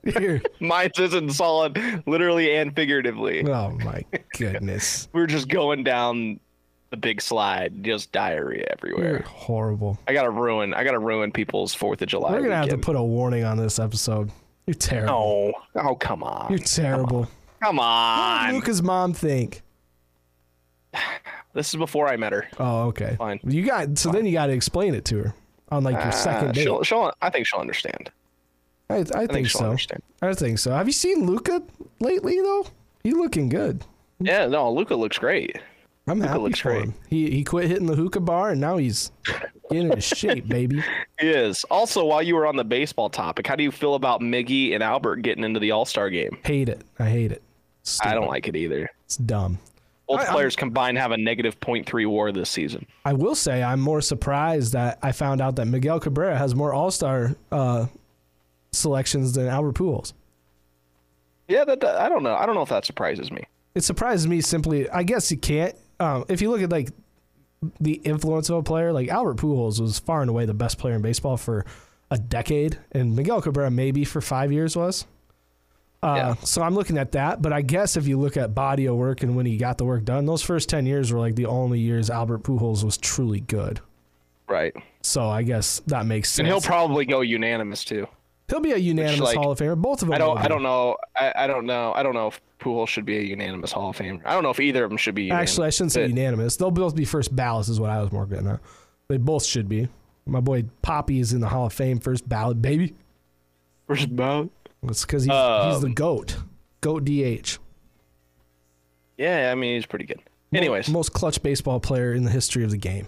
You're, 0.03 0.41
Mine 0.61 0.91
isn't 0.99 1.31
solid, 1.31 2.03
literally 2.07 2.57
and 2.57 2.75
figuratively. 2.75 3.45
oh 3.49 3.71
my 3.85 4.05
goodness. 4.37 5.09
We're 5.13 5.27
just 5.27 5.49
going 5.49 5.85
down 5.85 6.41
the 6.91 6.97
big 6.97 7.21
slide, 7.21 7.85
just 7.85 8.11
diarrhea 8.13 8.67
everywhere. 8.71 9.11
You're 9.11 9.23
horrible. 9.23 9.99
I 10.09 10.13
gotta 10.13 10.31
ruin. 10.31 10.73
I 10.75 10.85
gotta 10.85 10.99
ruin 10.99 11.31
people's 11.33 11.75
Fourth 11.75 12.01
of 12.03 12.09
July. 12.09 12.33
We're 12.33 12.43
gonna 12.43 12.57
have 12.57 12.69
to 12.71 12.79
put 12.79 12.97
a 12.97 13.03
warning 13.03 13.45
on 13.45 13.57
this 13.59 13.79
episode. 13.79 14.31
You're 14.67 14.75
terrible. 14.75 15.53
No. 15.75 15.83
Oh 15.83 15.95
come 15.95 16.23
on. 16.23 16.51
You're 16.51 16.59
terrible. 16.59 17.29
Come 17.63 17.79
on. 17.79 18.39
What 18.39 18.47
did 18.51 18.55
Luka's 18.57 18.83
mom 18.83 19.13
think? 19.15 19.63
This 21.55 21.69
is 21.71 21.77
before 21.77 22.09
I 22.09 22.17
met 22.17 22.33
her. 22.33 22.47
Oh, 22.59 22.83
okay. 22.89 23.17
Fine. 23.19 23.41
You 23.45 23.65
got 23.67 23.99
so 23.99 24.11
then 24.11 24.27
you 24.27 24.33
got 24.33 24.47
to 24.47 24.53
explain 24.53 24.95
it 24.95 25.05
to 25.07 25.19
her 25.25 25.35
on 25.71 25.83
like 25.85 25.95
your 25.95 26.03
Uh, 26.05 26.11
second 26.13 26.55
date. 26.55 26.63
she'll, 26.63 26.83
she'll, 26.83 27.13
I 27.21 27.31
think 27.31 27.47
she'll 27.47 27.61
understand. 27.61 28.11
I, 28.91 28.95
I 28.95 28.99
I 28.99 29.03
think, 29.03 29.31
think 29.33 29.49
she'll 29.49 29.61
so. 29.61 29.67
understand. 29.71 30.03
I 30.23 30.33
think 30.35 30.59
so. 30.59 30.71
Have 30.73 30.87
you 30.87 30.93
seen 30.93 31.27
Luka 31.27 31.63
lately 32.01 32.41
though? 32.41 32.67
He 33.03 33.13
looking 33.13 33.49
good. 33.49 33.85
Yeah, 34.21 34.47
no, 34.47 34.73
Luka 34.73 34.95
looks 34.95 35.19
great. 35.19 35.59
I'm 36.07 36.19
Luka 36.21 36.29
happy 36.29 36.41
looks 36.41 36.59
for 36.61 36.71
great. 36.73 36.85
him. 36.85 36.95
He 37.09 37.31
he 37.31 37.45
quit 37.45 37.69
hitting 37.69 37.87
the 37.87 37.97
hookah 37.97 38.21
bar 38.21 38.51
and 38.51 38.61
now 38.61 38.77
he's 38.79 39.11
getting 39.71 39.89
into 39.91 40.01
shape, 40.01 40.49
baby. 40.49 40.83
He 41.21 41.29
is. 41.29 41.65
Also, 41.71 42.05
while 42.05 42.23
you 42.23 42.35
were 42.35 42.47
on 42.47 42.57
the 42.57 42.65
baseball 42.65 43.11
topic, 43.11 43.47
how 43.47 43.57
do 43.57 43.63
you 43.63 43.71
feel 43.73 43.95
about 43.95 44.21
Miggy 44.21 44.75
and 44.75 44.83
Albert 44.83 45.17
getting 45.17 45.45
into 45.45 45.61
the 45.61 45.71
All 45.73 45.85
Star 45.85 46.09
game? 46.09 46.39
Hate 46.45 46.69
it. 46.69 46.83
I 46.99 47.11
hate 47.11 47.33
it. 47.33 47.43
I 48.03 48.15
don't 48.15 48.29
like 48.29 48.49
it 48.49 48.57
either. 48.57 48.91
It's 49.05 49.17
dumb. 49.17 49.59
Both 50.09 50.21
I- 50.21 50.25
I'm- 50.25 50.33
players 50.33 50.57
combined 50.57 50.97
have 50.99 51.11
a 51.13 51.17
negative 51.17 51.61
0.3 51.61 52.07
WAR 52.07 52.33
this 52.33 52.49
season. 52.51 52.87
I 53.05 53.13
will 53.13 53.35
say 53.35 53.63
I'm 53.63 53.81
more 53.81 54.01
surprised 54.01 54.73
that 54.73 54.99
I 55.03 55.13
found 55.13 55.41
out 55.41 55.57
that 55.57 55.67
Miguel 55.67 56.01
Cabrera 56.01 56.37
has 56.39 56.55
more 56.55 56.73
All 56.73 56.91
Star 56.91 57.35
uh, 57.53 57.87
selections 58.73 59.35
than 59.35 59.47
Albert 59.49 59.75
Pujols. 59.75 60.13
Yeah, 61.47 61.65
that, 61.65 61.81
that- 61.81 61.97
I 62.01 62.09
don't 62.09 62.23
know. 62.23 62.35
I 62.35 62.47
don't 62.47 62.55
know 62.55 62.63
if 62.63 62.69
that 62.69 62.85
surprises 62.85 63.31
me. 63.31 63.45
It 63.75 63.85
surprises 63.85 64.27
me 64.27 64.41
simply. 64.41 64.89
I 64.91 65.03
guess 65.03 65.31
you 65.31 65.39
can't. 65.39 65.75
Um, 66.01 66.25
if 66.29 66.41
you 66.43 66.51
look 66.51 66.63
at 66.63 66.71
like 66.71 66.91
the 67.81 67.95
influence 67.95 68.49
of 68.51 68.57
a 68.57 68.63
player, 68.63 68.93
like 68.93 69.09
Albert 69.09 69.37
Pujols 69.37 69.81
was 69.81 69.99
far 69.99 70.21
and 70.21 70.31
away 70.31 70.47
the 70.47 70.55
best 70.55 70.79
player 70.79 70.95
in 70.95 71.03
baseball 71.03 71.37
for 71.37 71.65
a 72.11 72.19
decade, 72.19 72.79
and 72.93 73.15
Miguel 73.15 73.43
Cabrera 73.43 73.71
maybe 73.71 74.05
for 74.05 74.21
five 74.21 74.53
years 74.53 74.77
was. 74.77 75.07
Uh, 76.03 76.15
Yeah. 76.17 76.35
So 76.45 76.63
I'm 76.63 76.75
looking 76.75 76.97
at 76.99 77.13
that, 77.13 77.43
but 77.43 77.53
I 77.53 77.63
guess 77.63 77.97
if 77.97 78.07
you 78.07 78.19
look 78.19 78.37
at 78.37 78.55
body 78.55 78.87
of 78.87 78.97
work 78.97 79.23
and 79.23 79.35
when 79.37 79.47
he 79.47 79.57
got 79.57 79.79
the 79.79 79.85
work 79.85 80.05
done, 80.05 80.27
those 80.27 80.43
first 80.43 80.69
ten 80.69 80.87
years 80.87 81.13
were 81.13 81.19
like 81.19 81.35
the 81.35 81.47
only 81.47 81.81
years 81.81 82.09
Albert 82.11 82.43
Pujols 82.45 82.85
was 82.85 82.97
truly 82.97 83.41
good. 83.41 83.81
Right. 84.49 84.75
So 85.03 85.29
I 85.29 85.43
guess 85.43 85.81
that 85.89 86.07
makes 86.07 86.31
sense. 86.31 86.39
And 86.41 86.49
he'll 86.49 86.61
probably 86.61 87.05
go 87.05 87.21
unanimous 87.21 87.85
too. 87.85 88.07
He'll 88.49 88.61
be 88.61 88.73
a 88.73 88.77
unanimous 88.79 89.21
like, 89.21 89.37
Hall 89.37 89.51
of 89.51 89.59
Famer. 89.59 89.77
Both 89.77 90.01
of 90.03 90.09
them. 90.09 90.15
I 90.15 90.19
don't. 90.19 90.39
I 90.39 90.49
don't 90.49 90.63
know. 90.63 90.97
I, 91.15 91.33
I 91.37 91.47
don't 91.47 91.67
know. 91.67 91.93
I 91.95 92.03
don't 92.03 92.15
know 92.15 92.29
if 92.29 92.41
Pujols 92.61 92.89
should 92.89 93.05
be 93.05 93.19
a 93.19 93.23
unanimous 93.23 93.73
Hall 93.73 93.91
of 93.91 93.97
Famer. 93.99 94.23
I 94.25 94.33
don't 94.33 94.43
know 94.43 94.49
if 94.51 94.59
either 94.61 94.85
of 94.85 94.91
them 94.91 94.97
should 94.97 95.15
be. 95.15 95.25
Unanimous. 95.25 95.51
Actually, 95.51 95.67
I 95.67 95.71
shouldn't 95.71 95.93
say 95.93 96.03
But- 96.05 96.11
unanimous. 96.11 96.57
They'll 96.57 96.71
both 96.71 96.95
be 96.97 97.05
first 97.05 97.35
ballots, 97.37 97.69
is 97.69 97.79
what 97.79 97.91
I 97.91 98.01
was 98.01 98.11
more 98.11 98.25
getting 98.25 98.47
at. 98.49 98.61
They 99.09 99.19
both 99.19 99.45
should 99.45 99.69
be. 99.69 99.89
My 100.25 100.41
boy 100.41 100.65
Papi 100.83 101.21
is 101.21 101.33
in 101.35 101.41
the 101.41 101.49
Hall 101.49 101.67
of 101.67 101.73
Fame, 101.75 101.99
first 102.01 102.27
ballot, 102.29 102.63
baby. 102.63 102.95
First 103.87 104.05
about. 104.05 104.49
It's 104.85 105.05
because 105.05 105.25
he's, 105.25 105.33
he's 105.33 105.81
the 105.81 105.87
Um, 105.89 105.95
goat, 105.95 106.37
goat 106.81 107.05
DH. 107.05 107.59
Yeah, 109.17 109.51
I 109.51 109.55
mean 109.55 109.75
he's 109.75 109.87
pretty 109.87 110.05
good. 110.05 110.21
Anyways, 110.53 110.89
most 110.89 111.13
clutch 111.13 111.43
baseball 111.43 111.81
player 111.81 112.15
in 112.15 112.25
the 112.25 112.31
history 112.31 112.65
of 112.65 112.71
the 112.71 112.77
game. 112.79 113.07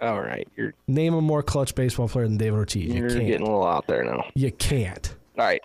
all 0.00 0.20
right, 0.20 0.46
you're 0.56 0.74
Name 0.86 1.14
a 1.14 1.20
more 1.20 1.42
clutch 1.42 1.74
baseball 1.74 2.08
player 2.08 2.26
than 2.28 2.36
David 2.36 2.56
Ortiz. 2.58 2.84
You 2.84 2.94
you're 3.00 3.08
can't. 3.10 3.26
getting 3.26 3.46
a 3.46 3.50
little 3.50 3.66
out 3.66 3.86
there 3.86 4.04
now. 4.04 4.24
You 4.34 4.52
can't. 4.52 5.14
All 5.38 5.44
right, 5.46 5.62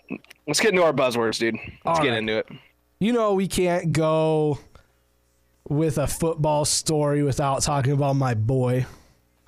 let's 0.48 0.60
get 0.62 0.72
into 0.72 0.84
our 0.84 0.94
buzzwords, 0.94 1.38
dude. 1.40 1.56
Let's 1.56 2.00
All 2.00 2.02
get 2.02 2.10
right. 2.12 2.18
into 2.20 2.38
it. 2.38 2.48
You 3.00 3.13
know 3.13 3.34
we 3.34 3.48
can't 3.48 3.92
go 3.92 4.58
with 5.70 5.98
a 5.98 6.08
football 6.08 6.63
story 6.66 7.22
without 7.22 7.62
talking 7.62 7.92
about 7.92 8.16
my 8.16 8.34
boy 8.34 8.86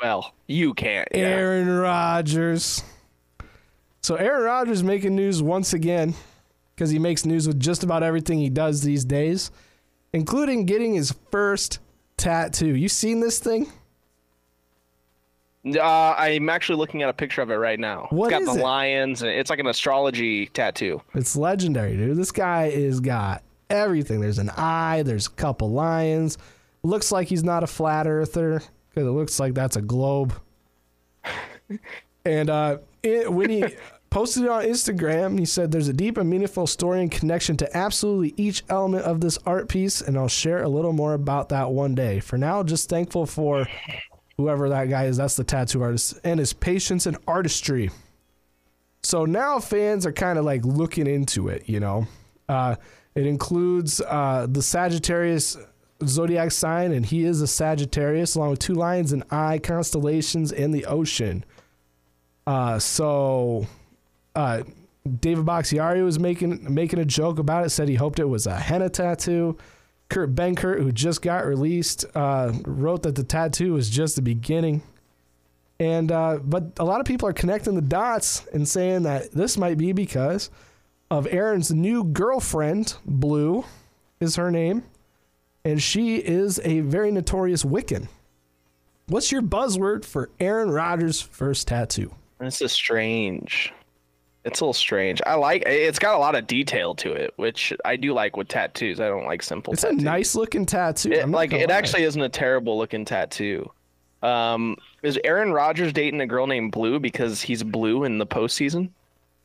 Well, 0.02 0.34
you 0.48 0.74
can't. 0.74 1.08
Yeah. 1.14 1.20
Aaron 1.22 1.70
Rodgers. 1.70 2.84
So 4.02 4.16
Aaron 4.16 4.44
Rodgers 4.44 4.84
making 4.84 5.16
news 5.16 5.42
once 5.42 5.74
again 5.74 6.14
because 6.76 6.90
he 6.90 7.00
makes 7.00 7.26
news 7.26 7.48
with 7.48 7.60
just 7.60 7.84
about 7.84 8.04
everything 8.04 8.40
he 8.40 8.50
does 8.50 8.82
these 8.82 9.04
days, 9.04 9.52
including 10.14 10.66
getting 10.66 10.94
his 10.94 11.14
first 11.32 11.80
tattoo. 12.18 12.76
You 12.76 12.88
seen 12.88 13.20
this 13.20 13.40
thing? 13.40 13.72
Uh, 15.66 16.16
I'm 16.18 16.50
actually 16.50 16.78
looking 16.78 17.04
at 17.04 17.10
a 17.10 17.14
picture 17.14 17.42
of 17.42 17.52
it 17.52 17.56
right 17.56 17.80
now. 17.80 18.08
What 18.12 18.28
it's 18.28 18.32
got 18.32 18.42
is 18.44 18.54
the 18.56 18.62
it? 18.62 18.64
lions, 18.64 19.22
and 19.22 19.32
it's 19.32 19.50
like 19.50 19.60
an 19.60 19.68
astrology 19.68 20.48
tattoo. 20.48 21.02
It's 21.14 21.36
legendary, 21.36 21.98
dude. 21.98 22.18
This 22.18 22.32
guy 22.32 22.68
is 22.68 23.02
got 23.02 23.44
everything. 23.70 24.22
There's 24.22 24.40
an 24.40 24.52
eye. 24.52 25.04
There's 25.04 25.28
a 25.28 25.32
couple 25.32 25.70
lions. 25.72 26.38
Looks 26.82 27.12
like 27.12 27.28
he's 27.28 27.44
not 27.44 27.64
a 27.64 27.68
flat 27.68 28.08
earther 28.08 28.62
because 28.90 29.06
it 29.06 29.12
looks 29.12 29.38
like 29.38 29.54
that's 29.54 29.76
a 29.76 29.82
globe. 29.82 30.34
and 32.26 32.50
uh, 32.50 32.78
it, 33.04 33.32
when 33.32 33.50
he 33.50 33.64
posted 34.10 34.44
it 34.44 34.50
on 34.50 34.64
Instagram, 34.64 35.38
he 35.38 35.46
said, 35.46 35.72
"There's 35.72 35.88
a 35.88 35.94
deep 35.94 36.18
and 36.18 36.30
meaningful 36.30 36.68
story 36.68 37.02
and 37.02 37.12
connection 37.12 37.58
to 37.58 37.78
absolutely 37.78 38.34
each 38.38 38.64
element 38.70 39.06
of 39.06 39.22
this 39.22 39.38
art 39.46 39.70
piece, 39.70 40.02
and 40.02 40.18
I'll 40.18 40.28
share 40.28 40.64
a 40.64 40.70
little 40.70 40.94
more 40.94 41.14
about 41.14 41.50
that 41.50 41.72
one 41.72 41.96
day. 41.96 42.20
For 42.20 42.38
now, 42.38 42.64
just 42.64 42.90
thankful 42.90 43.26
for 43.26 43.68
whoever 44.38 44.70
that 44.70 44.90
guy 44.90 45.06
is. 45.06 45.18
That's 45.18 45.36
the 45.36 45.44
tattoo 45.44 45.82
artist 45.82 46.20
and 46.24 46.40
his 46.40 46.54
patience 46.54 47.06
and 47.06 47.18
artistry." 47.28 47.92
So 49.02 49.26
now 49.26 49.60
fans 49.60 50.06
are 50.06 50.12
kind 50.12 50.38
of 50.38 50.46
like 50.46 50.66
looking 50.66 51.08
into 51.08 51.48
it, 51.48 51.70
you 51.70 51.80
know. 51.80 52.08
Uh, 52.50 52.76
it 53.16 53.26
includes 53.26 54.02
uh, 54.02 54.48
the 54.50 54.62
Sagittarius 54.62 55.58
zodiac 56.06 56.52
sign, 56.52 56.92
and 56.92 57.06
he 57.06 57.24
is 57.24 57.42
a 57.42 57.48
Sagittarius, 57.48 58.36
along 58.36 58.52
with 58.52 58.60
two 58.60 58.74
lions, 58.74 59.12
an 59.12 59.24
eye, 59.32 59.60
constellations, 59.60 60.52
and 60.52 60.74
the 60.74 60.86
ocean. 60.86 61.46
Uh, 62.50 62.80
so 62.80 63.68
uh, 64.34 64.64
David 65.20 65.46
Bakhtiari 65.46 66.02
was 66.02 66.18
making 66.18 66.74
making 66.74 66.98
a 66.98 67.06
joke 67.06 67.38
about 67.38 67.64
it, 67.64 67.70
said 67.70 67.88
he 67.88 67.94
hoped 67.94 68.18
it 68.18 68.26
was 68.26 68.48
a 68.48 68.56
henna 68.56 68.90
tattoo. 68.90 69.56
Kurt 70.10 70.34
Benkert, 70.34 70.82
who 70.82 70.92
just 70.92 71.22
got 71.22 71.46
released, 71.46 72.06
uh, 72.16 72.52
wrote 72.66 73.04
that 73.04 73.14
the 73.14 73.24
tattoo 73.24 73.74
was 73.74 73.88
just 73.88 74.16
the 74.16 74.24
beginning. 74.24 74.82
And 75.80 76.12
uh, 76.12 76.40
but 76.44 76.72
a 76.80 76.84
lot 76.84 77.00
of 77.00 77.06
people 77.06 77.30
are 77.30 77.34
connecting 77.34 77.76
the 77.76 77.84
dots 77.84 78.48
and 78.52 78.68
saying 78.68 79.04
that 79.04 79.32
this 79.32 79.56
might 79.56 79.78
be 79.78 79.92
because 79.92 80.50
of 81.12 81.28
Aaron's 81.30 81.72
new 81.72 82.04
girlfriend, 82.04 82.96
Blu, 83.06 83.64
is 84.20 84.38
her 84.38 84.50
name, 84.50 84.86
and 85.64 85.80
she 85.80 86.16
is 86.16 86.60
a 86.64 86.80
very 86.80 87.12
notorious 87.12 87.64
Wiccan. 87.64 88.08
What's 89.06 89.32
your 89.32 89.44
buzzword 89.44 90.04
for 90.04 90.32
Aaron 90.40 90.72
Rodgers' 90.72 91.22
first 91.22 91.68
tattoo? 91.68 92.16
This 92.40 92.62
is 92.62 92.72
strange. 92.72 93.74
It's 94.46 94.62
a 94.62 94.64
little 94.64 94.74
strange. 94.74 95.22
I 95.26 95.36
like. 95.36 95.64
It's 95.66 96.00
got 96.00 96.16
a 96.16 96.18
lot 96.18 96.36
of 96.36 96.48
detail 96.48 96.96
to 96.96 97.12
it, 97.12 97.34
which 97.36 97.74
I 97.84 97.98
do 97.98 98.14
like 98.14 98.38
with 98.38 98.48
tattoos. 98.48 99.00
I 99.02 99.08
don't 99.08 99.26
like 99.26 99.44
simple. 99.44 99.74
It's 99.74 99.82
tattoos. 99.82 100.02
a 100.02 100.06
nice 100.06 100.36
looking 100.36 100.66
tattoo. 100.66 101.12
It, 101.12 101.28
like 101.30 101.52
it 101.52 101.70
lie. 101.70 101.76
actually 101.76 102.04
isn't 102.04 102.22
a 102.22 102.30
terrible 102.30 102.78
looking 102.78 103.04
tattoo. 103.04 103.70
Um, 104.24 104.78
is 105.04 105.20
Aaron 105.24 105.52
Rodgers 105.52 105.92
dating 105.94 106.22
a 106.22 106.26
girl 106.28 106.48
named 106.48 106.72
Blu 106.72 107.00
because 107.00 107.42
he's 107.42 107.64
blue 107.64 108.06
in 108.06 108.18
the 108.18 108.26
postseason? 108.26 108.90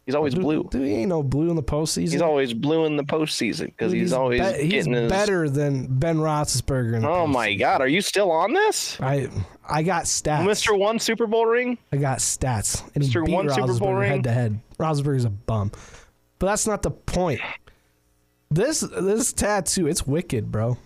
He's 0.07 0.15
always 0.15 0.35
blue. 0.35 0.69
Dude, 0.71 0.87
he 0.87 0.95
ain't 0.97 1.09
no 1.09 1.23
blue 1.23 1.49
in 1.49 1.57
the 1.57 1.63
postseason. 1.63 2.13
He's 2.13 2.21
always 2.23 2.53
blue 2.53 2.85
in 2.85 2.97
the 2.97 3.05
postseason 3.05 3.67
because 3.67 3.93
Dude, 3.93 4.03
he's, 4.03 4.13
always 4.13 4.41
be- 4.41 4.63
he's 4.65 4.85
getting 4.85 4.93
his. 4.93 5.11
better 5.11 5.49
than 5.49 5.87
Ben 5.87 6.19
Roethlisberger. 6.19 7.03
Oh 7.05 7.27
my. 7.27 7.55
God, 7.55 7.81
are 7.81 7.89
you 7.89 8.03
still 8.03 8.31
on 8.31 8.53
this, 8.53 9.01
I 9.01 9.29
I 9.69 9.83
got 9.83 10.05
stats. 10.05 10.45
Mister 10.45 10.75
One 10.75 10.99
Super 10.99 11.27
Bowl 11.27 11.47
ring? 11.47 11.79
I 11.93 11.97
got 11.97 12.19
stats. 12.19 12.83
And 12.95 13.05
Mr. 13.05 13.29
One 13.29 13.49
Super 13.49 13.79
Bowl 13.79 13.95
ring? 13.95 14.11
head 14.11 14.25
to 14.25 14.33
head. 14.33 14.61
Roethlisberger's 14.79 15.25
a 15.25 15.31
bum. 15.31 15.73
But 16.39 16.47
that's 16.47 16.67
not 16.67 16.83
the 16.83 16.91
point. 16.91 17.41
This 18.51 18.81
this 18.81 19.33
tattoo, 19.33 19.87
it's 19.87 20.07
wicked, 20.07 20.53
bro. 20.53 20.77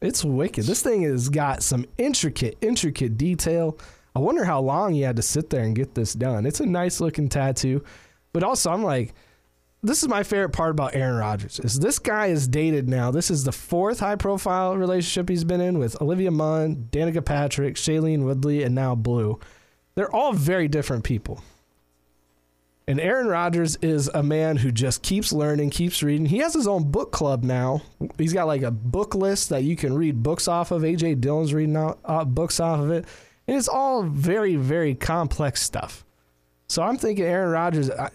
It's 0.00 0.24
wicked. 0.24 0.64
This 0.64 0.82
thing 0.82 1.02
has 1.02 1.28
got 1.28 1.62
some 1.62 1.84
intricate, 1.98 2.56
intricate 2.60 3.18
detail. 3.18 3.78
I 4.14 4.20
wonder 4.20 4.44
how 4.44 4.60
long 4.60 4.94
he 4.94 5.02
had 5.02 5.16
to 5.16 5.22
sit 5.22 5.50
there 5.50 5.62
and 5.62 5.76
get 5.76 5.94
this 5.94 6.14
done. 6.14 6.46
It's 6.46 6.60
a 6.60 6.66
nice 6.66 7.00
looking 7.00 7.28
tattoo. 7.28 7.84
But 8.32 8.42
also 8.42 8.70
I'm 8.70 8.82
like, 8.82 9.14
this 9.82 10.02
is 10.02 10.08
my 10.08 10.22
favorite 10.22 10.50
part 10.50 10.70
about 10.70 10.94
Aaron 10.94 11.16
Rodgers 11.16 11.58
is 11.60 11.78
this 11.78 11.98
guy 11.98 12.26
is 12.26 12.46
dated 12.46 12.88
now. 12.88 13.10
This 13.10 13.30
is 13.30 13.44
the 13.44 13.52
fourth 13.52 14.00
high 14.00 14.16
profile 14.16 14.76
relationship 14.76 15.28
he's 15.28 15.44
been 15.44 15.60
in 15.60 15.78
with 15.78 16.00
Olivia 16.02 16.30
Munn, 16.30 16.88
Danica 16.90 17.24
Patrick, 17.24 17.76
Shailene 17.76 18.24
Woodley, 18.24 18.62
and 18.62 18.74
now 18.74 18.94
Blu. 18.94 19.40
They're 19.94 20.14
all 20.14 20.32
very 20.32 20.68
different 20.68 21.04
people. 21.04 21.42
And 22.86 23.00
Aaron 23.00 23.28
Rodgers 23.28 23.76
is 23.76 24.08
a 24.08 24.22
man 24.22 24.56
who 24.56 24.72
just 24.72 25.02
keeps 25.02 25.32
learning, 25.32 25.70
keeps 25.70 26.02
reading. 26.02 26.26
He 26.26 26.38
has 26.38 26.54
his 26.54 26.66
own 26.66 26.90
book 26.90 27.12
club 27.12 27.44
now. 27.44 27.82
He's 28.18 28.32
got 28.32 28.48
like 28.48 28.62
a 28.62 28.70
book 28.72 29.14
list 29.14 29.50
that 29.50 29.62
you 29.62 29.76
can 29.76 29.94
read 29.94 30.22
books 30.22 30.48
off 30.48 30.72
of. 30.72 30.82
AJ 30.82 31.20
Dillon's 31.20 31.54
reading 31.54 31.76
out 31.76 32.00
uh, 32.04 32.24
books 32.24 32.58
off 32.58 32.80
of 32.80 32.90
it. 32.90 33.06
And 33.46 33.56
it's 33.56 33.68
all 33.68 34.02
very, 34.02 34.56
very 34.56 34.94
complex 34.94 35.62
stuff. 35.62 36.04
So 36.68 36.82
I'm 36.82 36.96
thinking 36.96 37.24
Aaron 37.24 37.50
Rodgers, 37.50 37.90
I, 37.90 38.10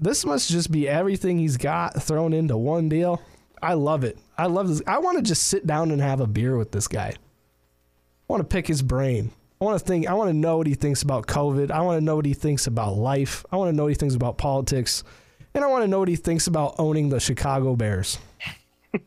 this 0.00 0.24
must 0.24 0.50
just 0.50 0.70
be 0.70 0.88
everything 0.88 1.38
he's 1.38 1.56
got 1.56 2.02
thrown 2.02 2.32
into 2.32 2.56
one 2.56 2.88
deal. 2.88 3.20
I 3.62 3.74
love 3.74 4.04
it. 4.04 4.18
I 4.38 4.46
love 4.46 4.68
this. 4.68 4.82
I 4.86 4.98
want 4.98 5.18
to 5.18 5.22
just 5.22 5.48
sit 5.48 5.66
down 5.66 5.90
and 5.90 6.00
have 6.00 6.20
a 6.20 6.26
beer 6.26 6.56
with 6.56 6.72
this 6.72 6.88
guy. 6.88 7.08
I 7.08 8.32
want 8.32 8.40
to 8.42 8.46
pick 8.48 8.66
his 8.66 8.80
brain. 8.82 9.32
I 9.60 9.64
want 9.64 9.78
to 9.78 9.84
think. 9.84 10.06
I 10.08 10.14
want 10.14 10.30
to 10.30 10.34
know 10.36 10.56
what 10.56 10.66
he 10.66 10.74
thinks 10.74 11.02
about 11.02 11.26
COVID. 11.26 11.70
I 11.70 11.82
want 11.82 11.98
to 11.98 12.04
know 12.04 12.16
what 12.16 12.24
he 12.24 12.32
thinks 12.32 12.66
about 12.66 12.96
life. 12.96 13.44
I 13.52 13.56
want 13.56 13.68
to 13.70 13.76
know 13.76 13.82
what 13.82 13.90
he 13.90 13.94
thinks 13.94 14.14
about 14.14 14.38
politics, 14.38 15.04
and 15.54 15.62
I 15.62 15.66
want 15.66 15.84
to 15.84 15.88
know 15.88 15.98
what 15.98 16.08
he 16.08 16.16
thinks 16.16 16.46
about 16.46 16.76
owning 16.78 17.10
the 17.10 17.20
Chicago 17.20 17.76
Bears 17.76 18.18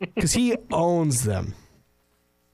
because 0.00 0.32
he 0.32 0.56
owns 0.70 1.24
them, 1.24 1.54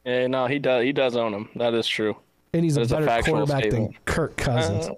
Yeah, 0.06 0.26
no, 0.28 0.46
he 0.46 0.58
does. 0.58 0.84
He 0.84 0.92
does 0.92 1.16
own 1.16 1.32
them. 1.32 1.48
That 1.56 1.74
is 1.74 1.86
true. 1.86 2.16
and 2.54 2.64
he's 2.64 2.76
a 2.76 2.82
a 2.82 2.86
better 2.86 3.04
factual 3.06 3.46
quarterback 3.46 3.70
than. 3.70 3.94
Kirk 4.06 4.36
Cousins 4.36 4.86
Uh, 4.88 4.94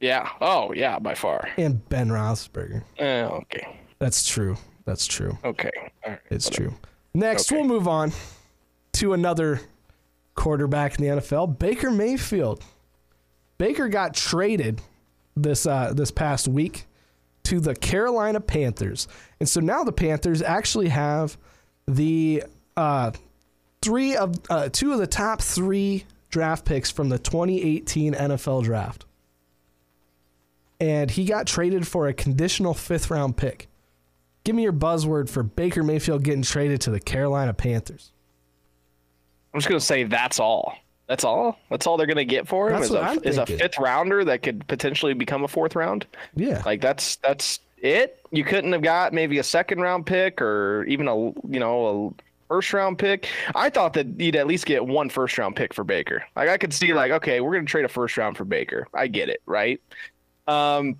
Yeah. 0.00 0.28
Oh, 0.40 0.72
yeah, 0.72 0.98
by 0.98 1.14
far. 1.14 1.48
and 1.56 1.86
Ben 1.88 2.08
Roethlisberger. 2.08 2.82
Eh, 2.98 3.22
okay. 3.24 3.78
That's 3.98 4.26
true. 4.26 4.56
That's 4.84 5.06
true. 5.06 5.36
Okay. 5.44 5.70
All 6.04 6.12
right. 6.12 6.20
It's 6.30 6.48
true. 6.48 6.74
Next, 7.14 7.50
Okay. 7.50 7.60
we'll 7.60 7.68
move 7.68 7.88
on 7.88 8.12
to 8.94 9.12
another 9.12 9.60
quarterback 10.34 10.98
in 10.98 11.04
the 11.04 11.20
NFL, 11.20 11.58
Baker 11.58 11.90
Mayfield. 11.90 12.62
Baker 13.58 13.88
got 13.88 14.14
traded 14.14 14.80
this 15.36 15.66
uh, 15.66 15.92
this 15.94 16.10
past 16.12 16.46
week 16.48 16.86
to 17.44 17.58
the 17.60 17.74
Carolina 17.74 18.40
Panthers, 18.40 19.08
and 19.40 19.48
so 19.48 19.60
now 19.60 19.82
the 19.82 19.92
Panthers 19.92 20.42
actually 20.42 20.88
have 20.90 21.36
the 21.86 22.44
uh, 22.76 23.10
three 23.82 24.14
of 24.16 24.34
uh, 24.48 24.68
two 24.70 24.92
of 24.92 24.98
the 24.98 25.06
top 25.08 25.40
three 25.42 26.04
draft 26.30 26.64
picks 26.64 26.90
from 26.90 27.08
the 27.08 27.18
2018 27.18 28.14
NFL 28.14 28.62
Draft, 28.62 29.06
and 30.80 31.10
he 31.10 31.24
got 31.24 31.46
traded 31.46 31.86
for 31.86 32.08
a 32.08 32.14
conditional 32.14 32.74
fifth 32.74 33.10
round 33.10 33.36
pick. 33.36 33.68
Give 34.44 34.54
me 34.54 34.62
your 34.62 34.72
buzzword 34.72 35.28
for 35.28 35.42
Baker 35.42 35.82
Mayfield 35.82 36.22
getting 36.22 36.42
traded 36.42 36.80
to 36.82 36.90
the 36.90 37.00
Carolina 37.00 37.52
Panthers. 37.52 38.12
I'm 39.52 39.60
just 39.60 39.68
gonna 39.68 39.80
say 39.80 40.04
that's 40.04 40.38
all. 40.38 40.74
That's 41.06 41.24
all. 41.24 41.58
That's 41.70 41.86
all 41.86 41.96
they're 41.96 42.06
gonna 42.06 42.24
get 42.24 42.46
for 42.46 42.68
him 42.68 42.74
That's 42.74 42.90
is 42.90 42.94
a, 42.94 43.20
is 43.22 43.38
a 43.38 43.46
fifth 43.46 43.78
rounder 43.78 44.24
that 44.24 44.42
could 44.42 44.66
potentially 44.68 45.14
become 45.14 45.42
a 45.42 45.48
fourth 45.48 45.74
round. 45.74 46.06
Yeah. 46.34 46.62
Like 46.64 46.80
that's 46.80 47.16
that's 47.16 47.60
it. 47.78 48.24
You 48.30 48.44
couldn't 48.44 48.72
have 48.72 48.82
got 48.82 49.12
maybe 49.12 49.38
a 49.38 49.42
second 49.42 49.80
round 49.80 50.06
pick 50.06 50.40
or 50.40 50.84
even 50.84 51.08
a 51.08 51.16
you 51.16 51.60
know 51.60 52.14
a 52.18 52.22
first 52.48 52.72
round 52.72 52.98
pick. 52.98 53.28
I 53.54 53.70
thought 53.70 53.94
that 53.94 54.20
you'd 54.20 54.36
at 54.36 54.46
least 54.46 54.66
get 54.66 54.84
one 54.84 55.08
first 55.08 55.38
round 55.38 55.56
pick 55.56 55.72
for 55.74 55.84
Baker. 55.84 56.24
Like 56.36 56.48
I 56.48 56.58
could 56.58 56.72
see 56.72 56.92
like, 56.92 57.10
okay, 57.12 57.40
we're 57.40 57.54
gonna 57.54 57.66
trade 57.66 57.84
a 57.84 57.88
first 57.88 58.16
round 58.16 58.36
for 58.36 58.44
Baker. 58.44 58.86
I 58.94 59.06
get 59.06 59.28
it, 59.28 59.42
right? 59.46 59.80
Um, 60.48 60.96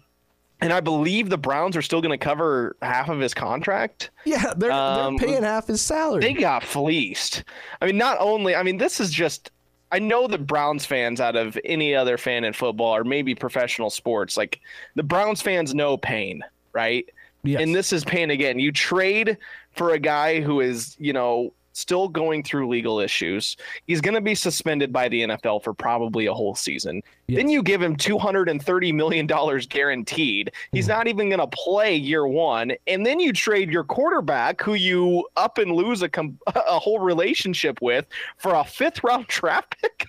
and 0.61 0.73
I 0.73 0.81
believe 0.81 1.31
the 1.31 1.39
Browns 1.39 1.77
are 1.77 1.83
still 1.83 2.01
gonna 2.01 2.19
cover 2.19 2.77
half 2.83 3.09
of 3.09 3.21
his 3.21 3.33
contract. 3.33 4.11
Yeah, 4.25 4.53
they're, 4.57 4.73
Um, 4.73 5.17
they're 5.17 5.29
paying 5.29 5.43
half 5.43 5.69
his 5.69 5.81
salary. 5.81 6.21
They 6.21 6.33
got 6.35 6.65
fleeced. 6.65 7.45
I 7.81 7.87
mean, 7.87 7.97
not 7.97 8.19
only. 8.21 8.55
I 8.55 8.63
mean, 8.63 8.77
this 8.77 9.01
is 9.01 9.11
just. 9.11 9.51
I 9.91 9.99
know 9.99 10.27
the 10.27 10.37
Browns 10.37 10.85
fans 10.85 11.19
out 11.19 11.35
of 11.35 11.59
any 11.65 11.95
other 11.95 12.19
fan 12.19 12.45
in 12.45 12.53
football 12.53 12.95
or 12.95 13.05
maybe 13.05 13.35
professional 13.35 13.89
sports, 13.89 14.37
like 14.37 14.61
the 14.97 15.03
Browns 15.03 15.41
fans 15.41 15.75
know 15.75 15.97
pain, 15.97 16.45
right? 16.75 17.09
Yes. 17.43 17.63
And 17.63 17.75
this 17.75 17.93
is 17.95 18.05
pain 18.05 18.31
again. 18.31 18.59
You 18.59 18.71
trade 18.71 19.39
for 19.73 19.93
a 19.95 19.99
guy 19.99 20.43
who 20.43 20.61
is, 20.61 20.95
you 20.99 21.15
know, 21.15 21.55
still 21.79 22.09
going 22.09 22.43
through 22.43 22.69
legal 22.69 22.99
issues. 23.01 23.57
He's 23.87 24.01
going 24.01 24.15
to 24.15 24.21
be 24.21 24.35
suspended 24.35 24.93
by 24.93 25.09
the 25.09 25.23
NFL 25.23 25.63
for 25.63 25.73
probably 25.73 26.27
a 26.27 26.35
whole 26.35 26.55
season. 26.55 27.03
Yes. 27.27 27.37
Then 27.37 27.49
you 27.49 27.63
give 27.63 27.81
him 27.81 27.97
$230 27.97 28.95
million 28.95 29.27
guaranteed. 29.69 30.51
He's 30.73 30.87
Mm-hmm. 30.89 30.97
not 30.99 31.09
even 31.09 31.29
going 31.29 31.41
to 31.41 31.47
play 31.49 31.95
year 31.95 32.27
one. 32.27 32.73
And 32.87 33.05
then 33.07 33.21
you 33.21 33.33
trade 33.33 33.71
your 33.71 33.85
quarterback, 33.85 34.61
who 34.61 34.75
you 34.75 35.27
up 35.37 35.59
and 35.59 35.73
lose 35.73 36.03
a, 36.03 36.09
com- 36.09 36.39
a 36.47 36.79
whole 36.79 36.99
relationship 36.99 37.79
with, 37.81 38.07
for 38.39 38.55
a 38.55 38.65
fifth 38.65 39.05
round 39.05 39.27
draft 39.29 39.77
pick. 39.81 40.07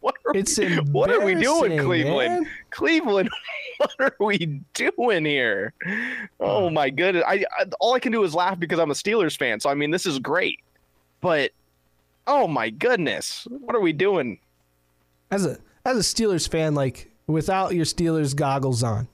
What 0.00 0.16
are, 0.26 0.36
it's 0.36 0.58
we, 0.58 0.76
what 0.92 1.10
are 1.10 1.24
we 1.24 1.34
doing, 1.34 1.78
Cleveland? 1.78 2.42
man. 2.44 2.50
Cleveland, 2.68 3.30
what 3.78 3.94
are 4.00 4.14
we 4.20 4.60
doing 4.74 5.24
here? 5.24 5.72
Oh 6.38 6.68
my 6.68 6.90
goodness! 6.90 7.24
I, 7.26 7.46
I 7.58 7.64
all 7.80 7.94
I 7.94 8.00
can 8.00 8.12
do 8.12 8.22
is 8.22 8.34
laugh 8.34 8.58
because 8.60 8.78
I'm 8.78 8.90
a 8.90 8.94
Steelers 8.94 9.34
fan. 9.38 9.60
So 9.60 9.70
I 9.70 9.74
mean, 9.74 9.90
this 9.90 10.04
is 10.04 10.18
great, 10.18 10.60
but 11.24 11.50
oh 12.26 12.46
my 12.46 12.68
goodness, 12.70 13.46
what 13.50 13.74
are 13.74 13.80
we 13.80 13.92
doing? 13.94 14.38
As 15.30 15.46
a 15.46 15.58
as 15.86 15.96
a 15.96 16.00
Steelers 16.00 16.46
fan, 16.48 16.74
like 16.74 17.10
without 17.26 17.74
your 17.74 17.86
Steelers 17.86 18.36
goggles 18.36 18.82
on, 18.84 19.08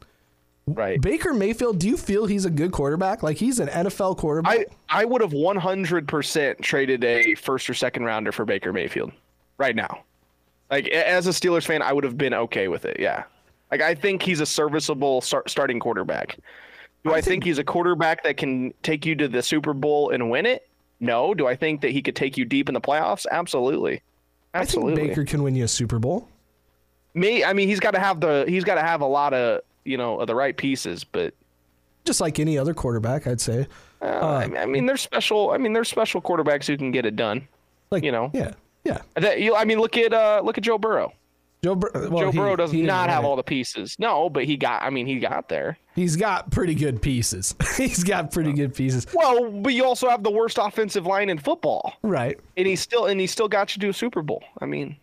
Right. 0.67 1.01
Baker 1.01 1.33
Mayfield, 1.35 1.79
do 1.79 1.89
you 1.89 1.97
feel 1.97 2.27
he's 2.27 2.45
a 2.45 2.51
good 2.51 2.71
quarterback? 2.73 3.23
Like 3.23 3.37
he's 3.39 3.59
an 3.61 3.69
NFL 3.69 4.19
quarterback? 4.19 4.67
I 4.89 5.01
I 5.03 5.05
would 5.05 5.21
have 5.21 5.33
100% 5.33 6.61
traded 6.61 7.05
a 7.05 7.35
first 7.37 7.69
or 7.71 7.75
second 7.75 8.05
rounder 8.05 8.33
for 8.33 8.45
Baker 8.45 8.73
Mayfield 8.73 9.13
right 9.59 9.75
now. 9.75 10.03
Like 10.71 10.89
as 10.89 11.27
a 11.27 11.31
Steelers 11.31 11.67
fan, 11.67 11.83
I 11.83 11.93
would 11.93 12.05
have 12.05 12.19
been 12.19 12.35
okay 12.35 12.69
with 12.69 12.85
it. 12.85 12.99
Yeah. 13.01 13.25
Like 13.71 13.81
I 13.83 13.95
think 13.95 14.23
he's 14.23 14.41
a 14.41 14.47
serviceable 14.47 15.21
start, 15.21 15.49
starting 15.51 15.81
quarterback. 15.81 16.39
Do 17.05 17.11
I, 17.11 17.15
I 17.15 17.21
think, 17.21 17.25
think- 17.27 17.45
he's 17.45 17.59
a 17.59 17.65
quarterback 17.65 18.23
that 18.25 18.37
can 18.37 18.75
take 18.83 19.07
you 19.07 19.15
to 19.17 19.27
the 19.29 19.43
Super 19.43 19.73
Bowl 19.73 20.11
and 20.11 20.29
win 20.31 20.45
it? 20.47 20.69
No. 21.01 21.35
Do 21.35 21.47
I 21.47 21.57
think 21.57 21.81
that 21.81 21.91
he 21.91 22.03
could 22.03 22.15
take 22.17 22.37
you 22.37 22.45
deep 22.45 22.69
in 22.69 22.75
the 22.75 22.81
playoffs? 22.81 23.27
Absolutely. 23.31 24.03
I 24.55 24.59
Absolutely. 24.59 24.97
think 24.97 25.09
Baker 25.11 25.25
can 25.25 25.43
win 25.43 25.55
you 25.55 25.65
a 25.65 25.69
Super 25.69 25.99
Bowl. 25.99 26.29
Me, 27.15 27.43
I 27.45 27.53
mean, 27.53 27.69
he's 27.69 27.81
got 27.81 27.93
to 27.93 27.99
have 28.01 28.21
the 28.21 28.45
he's 28.49 28.65
got 28.65 28.77
to 28.77 28.83
have 28.83 29.01
a 29.01 29.07
lot 29.07 29.33
of 29.35 29.63
you 29.85 29.97
know 29.97 30.21
of 30.21 30.27
the 30.27 30.35
right 30.35 30.57
pieces, 30.57 31.03
but 31.05 31.35
Just 32.05 32.21
like 32.21 32.39
any 32.39 32.57
other 32.59 32.75
quarterback, 32.75 33.27
I'd 33.27 33.41
say. 33.41 33.67
uh, 34.03 34.05
I, 34.07 34.63
I 34.63 34.67
mean, 34.67 34.87
there's 34.87 35.01
special. 35.01 35.51
I 35.51 35.59
mean, 35.59 35.73
there's 35.73 35.89
special 35.89 36.21
quarterbacks 36.21 36.67
who 36.67 36.77
can 36.77 36.91
get 36.93 37.07
it 37.07 37.17
done. 37.17 37.47
Like 37.91 38.05
You 38.05 38.13
know. 38.13 38.31
Yeah. 38.33 38.53
Yeah. 38.85 38.99
That 39.17 39.41
you, 39.41 39.55
I 39.57 39.65
mean, 39.65 39.79
look 39.79 39.97
at 39.97 40.13
uh, 40.13 40.41
look 40.45 40.57
at 40.59 40.65
Joe 40.65 40.79
Burrow. 40.79 41.13
Joe, 41.63 41.75
Bur- 41.75 41.91
well, 42.09 42.09
Joe 42.25 42.31
he- 42.31 42.39
Burrow 42.39 42.57
does 42.57 42.73
he 42.73 42.81
didn't 42.81 42.91
have 42.95 43.23
it. 43.23 43.27
all 43.27 43.37
the 43.37 43.43
pieces. 43.43 43.97
No, 43.99 44.31
but 44.31 44.45
he 44.45 44.57
got. 44.57 44.83
I 44.83 44.89
mean, 44.91 45.07
he 45.07 45.19
got 45.19 45.49
there. 45.51 45.77
He's 45.95 46.17
got 46.17 46.51
pretty 46.51 46.75
good 46.75 47.03
pieces. 47.03 47.55
he's 47.77 48.03
got 48.03 48.31
pretty 48.33 48.53
good 48.55 48.75
pieces. 48.75 49.07
Well, 49.13 49.51
but 49.51 49.75
you 49.75 49.85
also 49.85 50.09
have 50.09 50.23
the 50.23 50.31
worst 50.31 50.57
offensive 50.59 51.05
line 51.05 51.29
in 51.29 51.37
football, 51.39 51.93
Right. 52.03 52.39
and 52.57 52.67
he 52.67 52.77
still 52.77 53.07
and 53.07 53.21
he 53.21 53.27
still 53.27 53.49
got 53.49 53.77
you 53.77 53.81
to 53.81 53.89
a 53.91 53.93
Super 53.93 54.23
Bowl. 54.23 54.43
I 54.63 54.65
mean, 54.67 54.97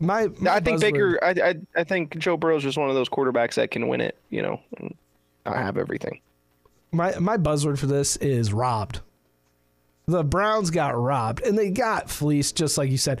My, 0.00 0.28
my 0.38 0.54
I 0.54 0.60
think 0.60 0.78
buzzword- 0.78 0.80
Baker. 0.80 1.18
I, 1.22 1.30
I 1.50 1.54
I 1.80 1.84
think 1.84 2.16
Joe 2.18 2.38
Burrow's 2.38 2.62
just 2.62 2.78
one 2.78 2.88
of 2.88 2.94
those 2.94 3.08
quarterbacks 3.10 3.54
that 3.56 3.70
can 3.70 3.88
win 3.88 4.00
it. 4.00 4.16
You 4.30 4.40
know, 4.42 4.60
I 5.44 5.58
have 5.60 5.76
everything. 5.76 6.20
My 6.90 7.18
my 7.18 7.36
buzzword 7.36 7.78
for 7.78 7.86
this 7.86 8.16
is 8.16 8.50
robbed. 8.52 9.00
The 10.06 10.24
Browns 10.24 10.70
got 10.70 10.98
robbed 10.98 11.42
and 11.42 11.58
they 11.58 11.68
got 11.68 12.08
fleeced 12.08 12.56
just 12.56 12.78
like 12.78 12.90
you 12.90 12.96
said. 12.96 13.20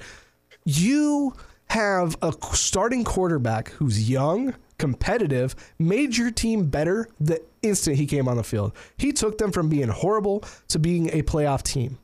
You 0.64 1.34
have 1.70 2.16
a 2.22 2.32
starting 2.52 3.04
quarterback 3.04 3.70
who's 3.72 4.08
young, 4.08 4.54
competitive, 4.78 5.54
made 5.78 6.16
your 6.16 6.30
team 6.30 6.66
better 6.66 7.08
the 7.20 7.42
instant 7.62 7.96
he 7.96 8.06
came 8.06 8.28
on 8.28 8.36
the 8.36 8.44
field. 8.44 8.72
He 8.96 9.12
took 9.12 9.38
them 9.38 9.52
from 9.52 9.68
being 9.68 9.88
horrible 9.88 10.44
to 10.68 10.78
being 10.78 11.08
a 11.10 11.22
playoff 11.22 11.62
team. 11.62 11.98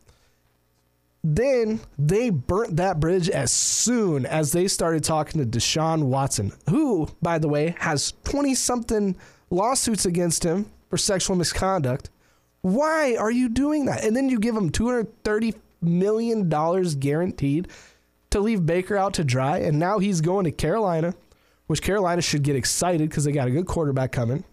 Then 1.23 1.81
they 1.99 2.29
burnt 2.29 2.77
that 2.77 3.01
bridge 3.01 3.31
as 3.31 3.51
soon 3.51 4.27
as 4.27 4.53
they 4.53 4.69
started 4.69 5.05
talking 5.05 5.41
to 5.41 5.59
Deshaun 5.59 6.05
Watson, 6.05 6.53
who, 6.69 7.09
by 7.23 7.39
the 7.39 7.49
way, 7.49 7.75
has 7.79 8.13
20 8.25 8.55
something 8.55 9.17
lawsuits 9.49 10.05
against 10.05 10.45
him 10.45 10.71
for 10.91 10.99
sexual 10.99 11.37
misconduct. 11.37 12.11
Why 12.61 13.17
are 13.17 13.31
you 13.31 13.49
doing 13.49 13.87
that? 13.87 14.05
And 14.05 14.15
then 14.15 14.29
you 14.29 14.39
give 14.39 14.55
him 14.55 14.71
$230 14.71 15.55
million 15.81 16.49
guaranteed 16.99 17.69
to 18.35 18.41
leave 18.41 18.67
Baker 18.67 18.97
out 18.97 19.15
to 19.15 19.25
dry. 19.25 19.59
And 19.59 19.79
now 19.79 19.99
he's 19.99 20.21
going 20.21 20.45
to 20.45 20.51
Carolina, 20.53 21.15
which 21.67 21.83
Carolina 21.83 22.21
should 22.21 22.43
get 22.43 22.57
excited 22.57 23.09
because 23.09 23.25
they 23.25 23.33
got 23.33 23.49
a 23.49 23.53
good 23.53 23.67
quarterback 23.67 24.13
coming. 24.13 24.45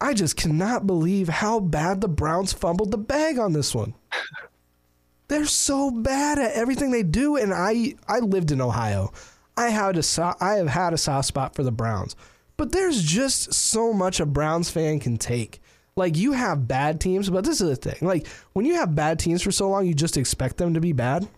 I 0.00 0.14
just 0.14 0.36
cannot 0.36 0.86
believe 0.86 1.28
how 1.28 1.60
bad 1.60 2.00
the 2.00 2.08
Browns 2.08 2.52
fumbled 2.52 2.90
the 2.90 2.98
bag 2.98 3.38
on 3.38 3.52
this 3.52 3.74
one. 3.74 3.94
They're 5.28 5.46
so 5.46 5.90
bad 5.90 6.38
at 6.38 6.52
everything 6.52 6.90
they 6.90 7.02
do, 7.04 7.36
and 7.36 7.54
I 7.54 7.94
I 8.06 8.18
lived 8.18 8.50
in 8.50 8.60
Ohio. 8.60 9.12
I 9.56 9.68
had 9.68 9.96
a 9.96 10.02
so- 10.02 10.34
I 10.40 10.54
have 10.54 10.68
had 10.68 10.92
a 10.92 10.98
soft 10.98 11.28
spot 11.28 11.54
for 11.54 11.62
the 11.62 11.70
Browns, 11.70 12.16
but 12.56 12.72
there's 12.72 13.02
just 13.02 13.54
so 13.54 13.92
much 13.92 14.20
a 14.20 14.26
Browns 14.26 14.70
fan 14.70 14.98
can 14.98 15.16
take. 15.16 15.62
Like 15.96 16.16
you 16.16 16.32
have 16.32 16.68
bad 16.68 17.00
teams, 17.00 17.30
but 17.30 17.44
this 17.44 17.60
is 17.60 17.68
the 17.68 17.76
thing. 17.76 18.06
Like 18.06 18.26
when 18.52 18.66
you 18.66 18.74
have 18.74 18.94
bad 18.94 19.18
teams 19.18 19.40
for 19.42 19.52
so 19.52 19.70
long, 19.70 19.86
you 19.86 19.94
just 19.94 20.16
expect 20.16 20.56
them 20.56 20.74
to 20.74 20.80
be 20.80 20.92
bad. 20.92 21.28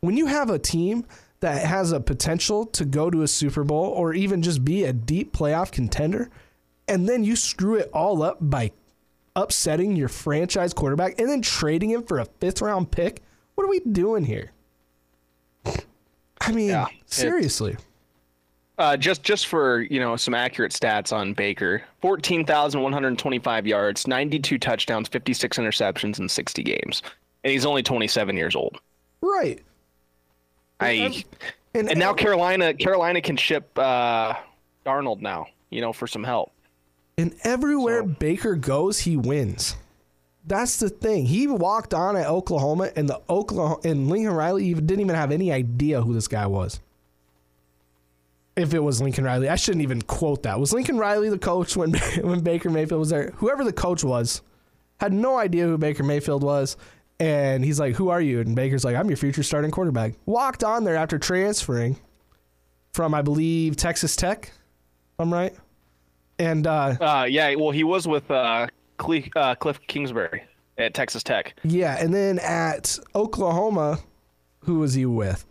When 0.00 0.16
you 0.16 0.26
have 0.26 0.50
a 0.50 0.58
team 0.58 1.04
that 1.40 1.64
has 1.64 1.92
a 1.92 2.00
potential 2.00 2.66
to 2.66 2.84
go 2.84 3.10
to 3.10 3.22
a 3.22 3.28
Super 3.28 3.64
Bowl 3.64 3.86
or 3.86 4.14
even 4.14 4.42
just 4.42 4.64
be 4.64 4.84
a 4.84 4.92
deep 4.92 5.32
playoff 5.32 5.70
contender, 5.72 6.30
and 6.88 7.08
then 7.08 7.24
you 7.24 7.36
screw 7.36 7.76
it 7.76 7.90
all 7.92 8.22
up 8.22 8.38
by 8.40 8.72
upsetting 9.36 9.96
your 9.96 10.08
franchise 10.08 10.72
quarterback 10.72 11.18
and 11.18 11.28
then 11.28 11.40
trading 11.40 11.90
him 11.90 12.02
for 12.02 12.18
a 12.18 12.24
fifth 12.40 12.60
round 12.60 12.90
pick. 12.90 13.22
What 13.54 13.64
are 13.64 13.68
we 13.68 13.80
doing 13.80 14.24
here? 14.24 14.52
I 16.40 16.52
mean, 16.52 16.70
Yeah, 16.70 16.86
seriously. 17.06 17.76
Uh, 18.78 18.96
just 18.96 19.22
just 19.22 19.46
for 19.46 19.82
you 19.82 20.00
know 20.00 20.16
some 20.16 20.32
accurate 20.32 20.72
stats 20.72 21.12
on 21.12 21.34
Baker: 21.34 21.82
fourteen 22.00 22.46
thousand 22.46 22.80
one 22.80 22.94
hundred 22.94 23.18
twenty-five 23.18 23.66
yards, 23.66 24.06
ninety-two 24.06 24.58
touchdowns, 24.58 25.06
fifty-six 25.08 25.58
interceptions 25.58 26.18
in 26.18 26.26
sixty 26.26 26.62
games, 26.62 27.02
and 27.44 27.52
he's 27.52 27.66
only 27.66 27.82
twenty-seven 27.82 28.38
years 28.38 28.56
old. 28.56 28.78
Right. 29.20 29.60
I 30.80 31.24
and 31.74 31.96
now 31.98 32.12
Carolina 32.14 32.74
Carolina 32.74 33.20
can 33.20 33.36
ship 33.36 33.70
uh, 33.78 34.34
Darnold 34.84 35.20
now, 35.20 35.46
you 35.70 35.80
know, 35.80 35.92
for 35.92 36.06
some 36.06 36.24
help. 36.24 36.52
And 37.18 37.34
everywhere 37.44 38.00
So- 38.00 38.06
Baker 38.06 38.54
goes, 38.56 39.00
he 39.00 39.16
wins. 39.16 39.76
That's 40.46 40.78
the 40.78 40.88
thing. 40.88 41.26
He 41.26 41.46
walked 41.46 41.92
on 41.92 42.16
at 42.16 42.26
Oklahoma, 42.26 42.90
and 42.96 43.06
the 43.06 43.20
Oklahoma 43.28 43.76
and 43.84 44.08
Lincoln 44.08 44.32
Riley 44.32 44.64
even 44.66 44.86
didn't 44.86 45.02
even 45.02 45.14
have 45.14 45.30
any 45.32 45.52
idea 45.52 46.00
who 46.00 46.14
this 46.14 46.28
guy 46.28 46.46
was. 46.46 46.80
If 48.56 48.74
it 48.74 48.80
was 48.80 49.00
Lincoln 49.00 49.24
Riley, 49.24 49.48
I 49.48 49.56
shouldn't 49.56 49.82
even 49.82 50.02
quote 50.02 50.42
that. 50.42 50.58
Was 50.58 50.72
Lincoln 50.72 50.96
Riley 50.98 51.28
the 51.28 51.38
coach 51.38 51.76
when 51.76 51.92
when 52.22 52.40
Baker 52.40 52.70
Mayfield 52.70 53.00
was 53.00 53.10
there? 53.10 53.32
Whoever 53.36 53.64
the 53.64 53.72
coach 53.72 54.02
was, 54.02 54.40
had 54.98 55.12
no 55.12 55.36
idea 55.38 55.66
who 55.66 55.76
Baker 55.78 56.02
Mayfield 56.02 56.42
was, 56.42 56.76
and 57.20 57.64
he's 57.64 57.78
like, 57.78 57.94
"Who 57.94 58.08
are 58.08 58.20
you?" 58.20 58.40
And 58.40 58.56
Baker's 58.56 58.84
like, 58.84 58.96
"I'm 58.96 59.08
your 59.08 59.16
future 59.16 59.42
starting 59.44 59.70
quarterback." 59.70 60.14
Walked 60.26 60.64
on 60.64 60.82
there 60.82 60.96
after 60.96 61.18
transferring 61.18 61.96
from, 62.92 63.14
I 63.14 63.22
believe, 63.22 63.76
Texas 63.76 64.16
Tech. 64.16 64.46
if 64.46 65.20
I'm 65.20 65.32
right. 65.32 65.54
And 66.40 66.66
uh, 66.66 66.96
Uh, 67.00 67.26
yeah, 67.30 67.54
well, 67.54 67.70
he 67.70 67.84
was 67.84 68.08
with 68.08 68.28
uh, 68.30 68.66
Cle- 68.98 69.28
uh, 69.36 69.54
Cliff 69.54 69.78
Kingsbury 69.86 70.42
at 70.78 70.94
Texas 70.94 71.22
Tech. 71.22 71.54
Yeah, 71.62 71.96
and 72.02 72.12
then 72.12 72.38
at 72.40 72.98
Oklahoma, 73.14 74.00
who 74.60 74.78
was 74.78 74.94
he 74.94 75.04
with? 75.06 75.44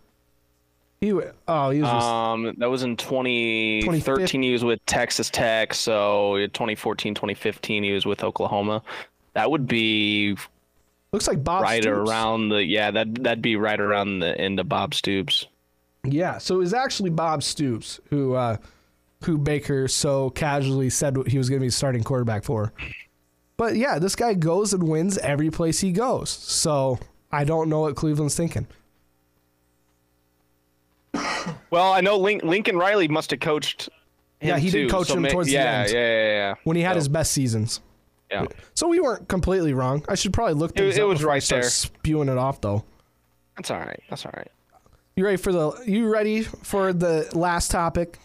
He 1.00 1.12
oh 1.12 1.70
he 1.70 1.80
was 1.80 1.92
with, 1.94 2.02
Um, 2.02 2.54
that 2.58 2.68
was 2.68 2.82
in 2.82 2.94
2013. 2.96 4.42
He 4.42 4.52
was 4.52 4.64
with 4.64 4.84
Texas 4.84 5.30
Tech. 5.30 5.72
So 5.72 6.36
2014, 6.52 7.14
2015, 7.14 7.84
he 7.84 7.92
was 7.92 8.04
with 8.04 8.22
Oklahoma. 8.22 8.82
That 9.32 9.50
would 9.50 9.66
be 9.66 10.36
looks 11.12 11.26
like 11.28 11.42
Bob 11.42 11.62
right 11.62 11.82
Stoops. 11.82 12.08
around 12.10 12.48
the 12.50 12.64
yeah 12.64 12.90
that 12.90 13.22
that'd 13.22 13.42
be 13.42 13.56
right 13.56 13.80
around 13.80 14.20
the 14.20 14.38
end 14.40 14.60
of 14.60 14.68
Bob 14.68 14.94
Stoops. 14.94 15.46
Yeah, 16.04 16.38
so 16.38 16.54
it 16.54 16.58
was 16.58 16.72
actually 16.74 17.10
Bob 17.10 17.42
Stoops 17.42 18.00
who 18.10 18.34
uh, 18.34 18.56
who 19.24 19.36
Baker 19.38 19.86
so 19.88 20.30
casually 20.30 20.88
said 20.90 21.16
he 21.26 21.36
was 21.38 21.48
going 21.50 21.60
to 21.60 21.66
be 21.66 21.70
starting 21.70 22.02
quarterback 22.02 22.42
for. 22.44 22.72
But 23.56 23.76
yeah, 23.76 23.98
this 23.98 24.16
guy 24.16 24.32
goes 24.34 24.72
and 24.72 24.82
wins 24.88 25.18
every 25.18 25.50
place 25.50 25.80
he 25.80 25.92
goes. 25.92 26.30
So 26.30 26.98
I 27.30 27.44
don't 27.44 27.68
know 27.68 27.80
what 27.80 27.96
Cleveland's 27.96 28.34
thinking. 28.34 28.66
Well, 31.70 31.92
I 31.92 32.00
know 32.00 32.16
Link, 32.16 32.42
Lincoln 32.42 32.76
Riley 32.76 33.08
must 33.08 33.30
have 33.30 33.40
coached. 33.40 33.88
Him 34.40 34.48
Yeah, 34.48 34.58
he 34.58 34.70
did 34.70 34.88
too, 34.88 34.88
coach 34.88 35.08
so 35.08 35.14
him 35.14 35.22
may- 35.22 35.30
towards 35.30 35.48
the 35.48 35.58
end. 35.58 35.90
Yeah, 35.90 35.96
yeah, 35.98 36.24
yeah. 36.26 36.54
when 36.64 36.76
he 36.76 36.82
had 36.82 36.92
So, 36.92 36.96
his 36.98 37.08
best 37.08 37.32
seasons. 37.32 37.80
Yeah. 38.30 38.46
So 38.74 38.86
we 38.88 39.00
weren't 39.00 39.28
completely 39.28 39.74
wrong. 39.74 40.04
I 40.08 40.14
should 40.14 40.32
probably 40.32 40.54
look 40.54 40.70
It- 40.72 40.78
things 40.78 40.96
it 40.96 41.02
up 41.02 41.08
was 41.08 41.24
right 41.24 41.42
there. 41.42 41.62
spewing 41.64 42.28
it 42.28 42.38
off 42.38 42.60
though. 42.60 42.84
That's 43.56 43.70
all 43.70 43.78
right. 43.78 44.00
That's 44.08 44.24
all 44.24 44.32
right. 44.36 44.50
You 45.16 45.24
ready 45.24 45.36
for 45.36 45.52
the 45.52 45.72
you 45.86 46.08
ready 46.08 46.42
for 46.42 46.92
the 46.92 47.28
last 47.34 47.70
topic? 47.70 48.18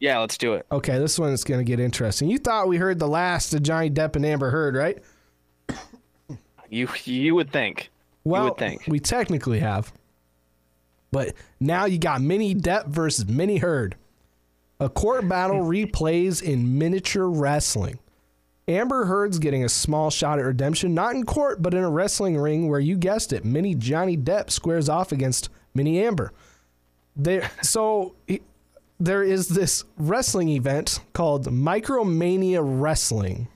Yeah, 0.00 0.18
let's 0.18 0.36
do 0.36 0.54
it. 0.54 0.66
Okay, 0.72 0.98
this 0.98 1.18
one 1.18 1.30
is 1.30 1.44
gonna 1.44 1.62
get 1.64 1.78
interesting. 1.78 2.28
You 2.30 2.38
thought 2.38 2.66
we 2.66 2.76
heard 2.78 2.98
the 2.98 3.06
last 3.06 3.54
of 3.54 3.62
Johnny 3.62 3.90
Depp 3.90 4.16
and 4.16 4.26
Amber 4.26 4.50
Heard, 4.50 4.74
right? 4.74 4.98
You 6.68 6.88
you 7.04 7.34
would 7.34 7.52
think. 7.52 7.90
Well, 8.24 8.44
would 8.44 8.56
think. 8.58 8.84
we 8.88 8.98
technically 8.98 9.58
have. 9.60 9.92
But 11.10 11.34
now 11.60 11.84
you 11.84 11.98
got 11.98 12.22
Mini 12.22 12.54
Depp 12.54 12.86
versus 12.86 13.26
Mini 13.26 13.58
Heard. 13.58 13.96
A 14.80 14.88
court 14.88 15.28
battle 15.28 15.56
replays 15.64 16.42
in 16.42 16.78
miniature 16.78 17.28
wrestling. 17.28 17.98
Amber 18.68 19.06
Heard's 19.06 19.38
getting 19.38 19.64
a 19.64 19.68
small 19.68 20.10
shot 20.10 20.38
at 20.38 20.44
redemption, 20.44 20.94
not 20.94 21.14
in 21.14 21.24
court, 21.24 21.60
but 21.60 21.74
in 21.74 21.82
a 21.82 21.90
wrestling 21.90 22.36
ring 22.38 22.68
where 22.68 22.80
you 22.80 22.96
guessed 22.96 23.32
it, 23.32 23.44
Mini 23.44 23.74
Johnny 23.74 24.16
Depp 24.16 24.50
squares 24.50 24.88
off 24.88 25.12
against 25.12 25.48
Mini 25.74 26.00
Amber. 26.00 26.32
There, 27.16 27.50
so 27.62 28.14
he- 28.26 28.42
there 29.00 29.22
is 29.22 29.48
this 29.48 29.84
wrestling 29.98 30.48
event 30.50 31.00
called 31.12 31.46
Micromania 31.46 32.60
Wrestling, 32.62 33.48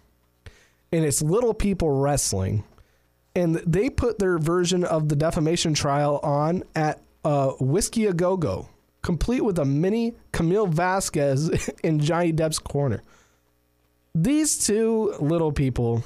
and 0.90 1.04
it's 1.04 1.22
little 1.22 1.54
people 1.54 1.90
wrestling 1.90 2.64
and 3.36 3.56
they 3.56 3.90
put 3.90 4.18
their 4.18 4.38
version 4.38 4.82
of 4.82 5.10
the 5.10 5.14
defamation 5.14 5.74
trial 5.74 6.18
on 6.22 6.64
at 6.74 7.02
uh, 7.22 7.50
Whiskey 7.60 8.06
a 8.06 8.14
Go 8.14 8.36
Go, 8.38 8.70
complete 9.02 9.42
with 9.42 9.58
a 9.58 9.64
mini 9.64 10.14
Camille 10.32 10.66
Vasquez 10.66 11.70
in 11.84 12.00
Johnny 12.00 12.32
Depp's 12.32 12.58
corner. 12.58 13.02
These 14.16 14.66
two 14.66 15.14
little 15.20 15.52
people 15.52 16.02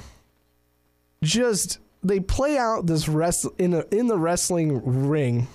just 1.23 1.79
they 2.03 2.19
play 2.19 2.57
out 2.57 2.85
this 2.85 3.07
rest 3.07 3.47
in 3.57 3.73
a, 3.73 3.85
in 3.91 4.07
the 4.07 4.17
wrestling 4.17 4.81
ring 5.13 5.47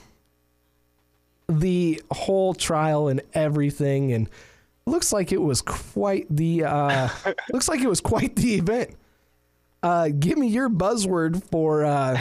the 1.49 2.03
whole 2.11 2.55
trial 2.55 3.09
and 3.09 3.21
everything 3.35 4.13
and 4.13 4.31
looks 4.87 5.13
like 5.13 5.33
it 5.33 5.41
was 5.43 5.61
quite 5.61 6.27
the 6.31 6.65
uh 6.65 7.09
looks 7.53 7.69
like 7.69 7.81
it 7.81 7.89
was 7.89 8.01
quite 8.01 8.35
the 8.37 8.55
event 8.55 8.97
uh, 9.83 10.09
give 10.09 10.37
me 10.37 10.49
your 10.49 10.69
buzzword 10.69 11.45
for 11.45 11.85
uh, 11.85 12.21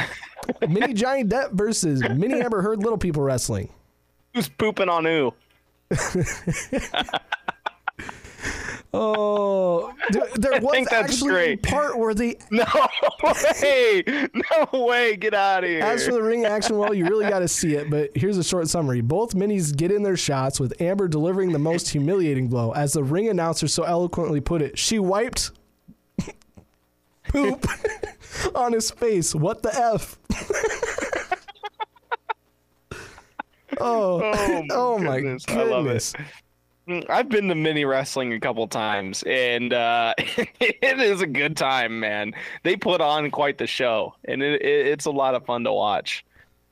Mini 0.68 0.94
giant 1.02 1.32
Depp 1.32 1.54
versus 1.54 2.00
Mini 2.10 2.40
Amber 2.40 2.62
Heard 2.62 2.84
Little 2.84 2.98
People 2.98 3.24
Wrestling. 3.24 3.70
Who's 4.36 4.50
pooping 4.50 4.88
on 4.88 5.06
who? 5.06 5.34
Oh, 8.98 9.92
th- 10.10 10.24
there 10.36 10.62
was 10.62 10.88
actually 10.90 11.58
part 11.58 11.98
where 11.98 12.14
the 12.14 12.38
No 12.50 12.64
way! 13.24 14.04
No 14.34 14.86
way! 14.86 15.18
Get 15.18 15.34
out 15.34 15.66
of 15.66 15.70
here! 15.70 15.84
as 15.84 16.06
for 16.06 16.14
the 16.14 16.24
ring 16.24 16.46
action, 16.46 16.78
well, 16.78 16.94
you 16.94 17.06
really 17.06 17.28
got 17.28 17.40
to 17.40 17.48
see 17.50 17.76
it. 17.76 17.90
But 17.90 18.12
here's 18.16 18.38
a 18.38 18.44
short 18.44 18.70
summary: 18.70 19.02
both 19.02 19.34
minis 19.34 19.76
get 19.76 19.92
in 19.92 20.02
their 20.02 20.16
shots, 20.16 20.62
with 20.62 20.82
Amber 20.82 21.10
delivering 21.10 21.52
the 21.52 21.60
most 21.60 21.90
humiliating 21.90 22.48
blow, 22.48 22.72
as 22.72 22.94
the 22.94 23.04
ring 23.04 23.28
announcer 23.28 23.68
so 23.68 23.84
eloquently 23.84 24.40
put 24.40 24.62
it. 24.62 24.80
She 24.80 24.98
wiped 24.98 25.52
poop 27.28 27.68
on 28.56 28.72
his 28.72 28.92
face. 28.92 29.36
What 29.36 29.62
the 29.62 29.76
f? 29.76 30.18
oh, 33.78 34.22
oh 34.22 34.32
my, 34.32 34.68
oh 34.72 34.98
my 35.00 35.20
goodness. 35.20 35.46
goodness! 35.46 35.68
I 35.68 35.70
love 35.70 35.88
it. 35.88 36.14
Mm, 36.88 37.10
I've 37.10 37.30
been 37.30 37.48
to 37.48 37.56
mini 37.56 37.84
wrestling 37.84 38.34
a 38.34 38.40
couple 38.40 38.68
times, 38.68 39.24
and 39.24 39.74
uh, 39.74 40.14
it 40.18 41.00
is 41.00 41.22
a 41.22 41.28
good 41.28 41.58
time, 41.58 42.00
man. 42.00 42.34
They 42.64 42.76
put 42.76 43.02
on 43.02 43.32
quite 43.32 43.58
the 43.58 43.66
show, 43.66 44.16
and 44.26 44.44
it, 44.44 44.62
it, 44.62 44.88
it's 44.88 45.06
a 45.06 45.12
lot 45.12 45.34
of 45.34 45.46
fun 45.46 45.64
to 45.64 45.74
watch. 45.74 46.24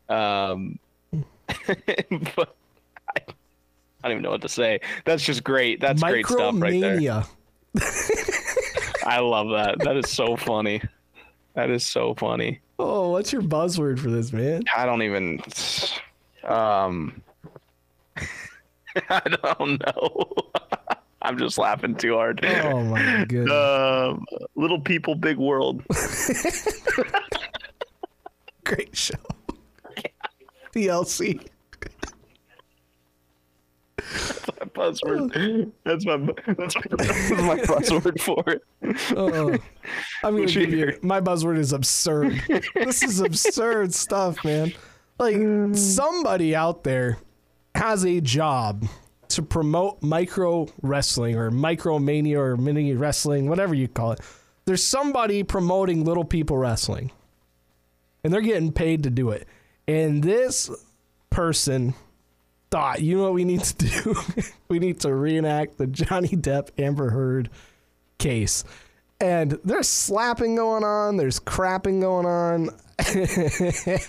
Um, 0.10 0.78
but 1.12 2.56
I, 3.10 3.22
I 4.04 4.04
don't 4.04 4.12
even 4.12 4.22
know 4.22 4.32
what 4.32 4.42
to 4.44 4.50
say. 4.50 4.82
That's 5.06 5.24
just 5.24 5.44
great. 5.44 5.82
That's 5.82 6.04
great 6.04 6.28
stuff 6.28 6.56
right 6.58 6.80
there. 6.80 7.24
I 9.06 9.20
love 9.20 9.50
that. 9.50 9.80
That 9.80 9.98
is 9.98 10.10
so 10.12 10.36
funny. 10.36 10.82
That 11.56 11.72
is 11.72 11.86
so 11.86 12.14
funny. 12.14 12.60
Oh, 12.78 13.10
what's 13.10 13.34
your 13.34 13.42
buzzword 13.42 14.00
for 14.00 14.12
this, 14.12 14.32
man? 14.32 14.64
I 14.76 14.86
don't 14.86 15.02
even. 15.02 15.42
Um, 16.44 17.22
I 19.10 19.22
don't 19.30 19.82
know. 19.86 20.32
I'm 21.22 21.38
just 21.38 21.58
laughing 21.58 21.96
too 21.96 22.16
hard. 22.16 22.44
Oh 22.44 22.84
my 22.84 23.26
goodness. 23.28 23.52
Um, 23.52 24.26
little 24.56 24.82
people, 24.82 25.16
big 25.16 25.38
world. 25.38 25.82
Great 28.66 28.96
show. 28.96 29.16
DLC. 30.76 31.48
My 34.60 34.66
buzzword. 34.66 35.72
That's 35.86 36.06
my 36.06 36.18
that's 36.58 36.76
my, 36.76 36.84
that's 36.98 37.32
my 37.32 37.58
buzzword 37.60 38.20
for 38.20 38.44
it. 38.48 38.62
Oh, 39.16 39.58
I'm 40.24 40.36
gonna 40.36 40.46
give 40.46 40.74
you 40.74 41.00
my 41.02 41.22
buzzword 41.22 41.58
is 41.58 41.72
absurd. 41.72 42.42
this 42.76 43.02
is 43.02 43.22
absurd 43.22 43.94
stuff, 43.94 44.44
man. 44.44 44.74
Like 45.20 45.38
somebody 45.74 46.54
out 46.54 46.84
there 46.84 47.18
has 47.76 48.06
a 48.06 48.22
job 48.22 48.86
to 49.30 49.42
promote 49.42 50.02
micro 50.04 50.68
wrestling 50.82 51.36
or 51.36 51.50
micromania 51.50 52.38
or 52.38 52.58
mini 52.58 52.94
wrestling, 52.94 53.50
whatever 53.50 53.74
you 53.74 53.88
call 53.88 54.12
it. 54.12 54.20
There's 54.66 54.84
somebody 54.84 55.44
promoting 55.44 56.06
little 56.06 56.24
people 56.24 56.58
wrestling. 56.58 57.12
And 58.24 58.32
they're 58.32 58.42
getting 58.42 58.72
paid 58.72 59.04
to 59.04 59.10
do 59.10 59.32
it. 59.32 59.48
And 59.88 60.24
this 60.24 60.70
person 61.30 61.94
thought, 62.72 63.02
you 63.02 63.18
know 63.18 63.24
what 63.24 63.34
we 63.34 63.44
need 63.44 63.62
to 63.62 63.76
do? 63.76 64.16
we 64.70 64.80
need 64.80 65.00
to 65.02 65.14
reenact 65.14 65.78
the 65.78 65.88
Johnny 65.88 66.30
Depp 66.30 66.70
Amber 66.78 67.10
Heard 67.10 67.50
case. 68.18 68.64
And 69.20 69.58
there's 69.64 69.90
slapping 69.90 70.56
going 70.56 70.84
on, 70.84 71.18
there's 71.18 71.40
crapping 71.40 72.02
going 72.02 72.26
on. 72.26 72.70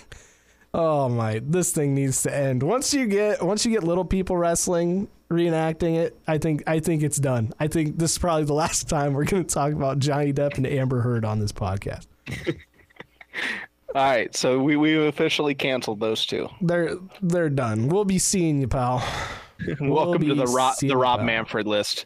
oh 0.75 1.09
my, 1.09 1.41
this 1.43 1.71
thing 1.71 1.95
needs 1.95 2.21
to 2.23 2.35
end. 2.35 2.61
Once 2.61 2.93
you 2.93 3.07
get 3.07 3.41
once 3.41 3.65
you 3.65 3.71
get 3.71 3.83
little 3.83 4.05
people 4.05 4.37
wrestling 4.37 5.07
reenacting 5.29 5.95
it, 5.95 6.17
I 6.27 6.37
think 6.37 6.63
I 6.67 6.79
think 6.79 7.01
it's 7.01 7.17
done. 7.17 7.53
I 7.59 7.67
think 7.67 7.97
this 7.97 8.11
is 8.11 8.17
probably 8.17 8.43
the 8.43 8.53
last 8.53 8.89
time 8.89 9.13
we're 9.13 9.25
going 9.25 9.45
to 9.45 9.53
talk 9.53 9.71
about 9.73 9.99
Johnny 9.99 10.33
Depp 10.33 10.57
and 10.57 10.67
Amber 10.67 11.01
Heard 11.01 11.25
on 11.25 11.39
this 11.39 11.51
podcast. 11.51 12.07
All 13.95 14.03
right, 14.03 14.35
so 14.35 14.59
we 14.61 14.75
we've 14.75 15.01
officially 15.03 15.55
canceled 15.55 16.01
those 16.01 16.25
two. 16.25 16.49
They're 16.61 16.97
they're 17.21 17.49
done. 17.49 17.87
We'll 17.87 18.03
be 18.03 18.19
seeing 18.19 18.59
you, 18.59 18.67
pal. 18.67 19.01
Welcome 19.79 20.27
to 20.27 20.35
the 20.35 20.47
Rob 20.47 20.75
the 20.79 20.97
Rob 20.97 21.19
about. 21.19 21.25
Manfred 21.25 21.65
list. 21.65 22.05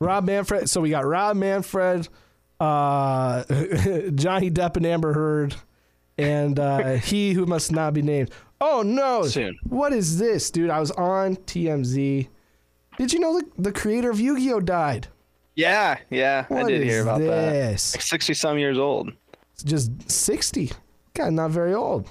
Rob 0.00 0.24
Manfred. 0.24 0.68
So 0.68 0.80
we 0.80 0.90
got 0.90 1.04
Rob 1.06 1.36
Manfred, 1.36 2.08
uh, 2.58 3.44
Johnny 4.14 4.50
Depp 4.50 4.76
and 4.76 4.86
Amber 4.86 5.12
Heard, 5.12 5.54
and 6.18 6.58
uh, 6.58 6.94
he 6.94 7.32
who 7.32 7.46
must 7.46 7.72
not 7.72 7.94
be 7.94 8.02
named. 8.02 8.30
Oh 8.60 8.82
no! 8.82 9.24
Soon. 9.24 9.56
What 9.68 9.92
is 9.92 10.18
this, 10.18 10.50
dude? 10.50 10.70
I 10.70 10.80
was 10.80 10.90
on 10.92 11.36
TMZ. 11.36 12.28
Did 12.98 13.12
you 13.12 13.20
know 13.20 13.38
the, 13.38 13.46
the 13.62 13.72
creator 13.72 14.10
of 14.10 14.18
Yu-Gi-Oh 14.18 14.60
died? 14.60 15.06
Yeah, 15.54 15.98
yeah, 16.10 16.46
I 16.50 16.54
What 16.54 16.68
did 16.68 16.82
hear 16.82 17.02
about 17.02 17.20
that. 17.20 17.26
this? 17.26 17.94
Like 17.94 18.02
sixty 18.02 18.34
some 18.34 18.58
years 18.58 18.78
old. 18.78 19.12
It's 19.54 19.62
just 19.62 20.10
sixty. 20.10 20.72
Guy, 21.14 21.30
not 21.30 21.50
very 21.52 21.74
old. 21.74 22.08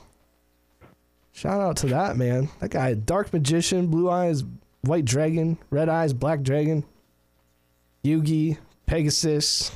Shout 1.34 1.62
out 1.62 1.78
to 1.78 1.88
that 1.88 2.18
man. 2.18 2.50
That 2.60 2.72
guy, 2.72 2.94
dark 2.94 3.32
magician, 3.32 3.88
blue 3.88 4.10
eyes, 4.10 4.44
white 4.82 5.06
dragon, 5.06 5.58
red 5.70 5.88
eyes, 5.88 6.12
black 6.14 6.42
dragon, 6.42 6.84
Yugi, 8.04 8.58
Pegasus, 8.86 9.72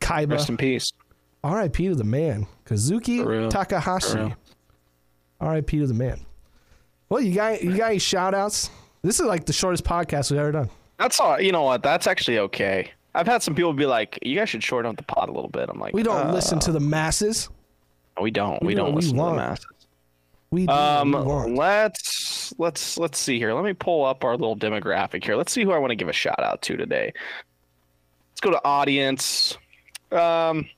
Kaiba. 0.00 0.32
Rest 0.32 0.48
in 0.48 0.56
peace. 0.56 0.92
R.I.P. 1.44 1.88
to 1.88 1.94
the 1.94 2.04
man, 2.04 2.46
Kazuki 2.64 3.22
For 3.22 3.28
real. 3.30 3.44
For 3.44 3.50
Takahashi. 3.50 4.34
R.I.P. 5.40 5.78
to 5.78 5.86
the 5.86 5.94
man. 5.94 6.20
Well, 7.08 7.20
you 7.20 7.34
got 7.34 7.62
you 7.62 7.76
got 7.76 7.90
any 7.90 7.98
shout 7.98 8.34
outs? 8.34 8.70
This 9.02 9.20
is 9.20 9.26
like 9.26 9.46
the 9.46 9.52
shortest 9.52 9.84
podcast 9.84 10.30
we've 10.30 10.40
ever 10.40 10.52
done. 10.52 10.70
That's 10.98 11.20
all. 11.20 11.40
You 11.40 11.52
know 11.52 11.62
what? 11.62 11.82
That's 11.82 12.06
actually 12.06 12.38
okay. 12.38 12.90
I've 13.14 13.26
had 13.26 13.42
some 13.42 13.54
people 13.54 13.72
be 13.72 13.86
like, 13.86 14.18
"You 14.22 14.34
guys 14.34 14.48
should 14.48 14.62
shorten 14.62 14.90
up 14.90 14.96
the 14.96 15.04
pod 15.04 15.28
a 15.28 15.32
little 15.32 15.50
bit." 15.50 15.68
I'm 15.68 15.78
like, 15.78 15.94
We 15.94 16.02
don't 16.02 16.28
uh, 16.28 16.32
listen 16.32 16.58
to 16.60 16.72
the 16.72 16.80
masses. 16.80 17.48
We 18.20 18.30
don't. 18.30 18.60
we 18.62 18.68
We, 18.68 18.74
do 18.74 18.78
don't 18.78 18.86
what 18.86 18.94
we 18.94 19.00
listen 19.02 19.16
to 19.18 19.24
the 19.24 19.32
masses. 19.32 19.66
We 20.50 20.66
do 20.66 20.72
Um, 20.72 21.12
we 21.12 21.52
let's 21.54 22.54
let's 22.58 22.98
let's 22.98 23.18
see 23.18 23.38
here. 23.38 23.52
Let 23.54 23.64
me 23.64 23.72
pull 23.72 24.04
up 24.04 24.24
our 24.24 24.32
little 24.36 24.56
demographic 24.56 25.24
here. 25.24 25.36
Let's 25.36 25.52
see 25.52 25.64
who 25.64 25.72
I 25.72 25.78
want 25.78 25.90
to 25.90 25.96
give 25.96 26.08
a 26.08 26.12
shout 26.12 26.42
out 26.42 26.62
to 26.62 26.76
today. 26.76 27.12
Let's 28.32 28.40
go 28.40 28.50
to 28.50 28.64
audience. 28.64 29.56
Um, 30.12 30.68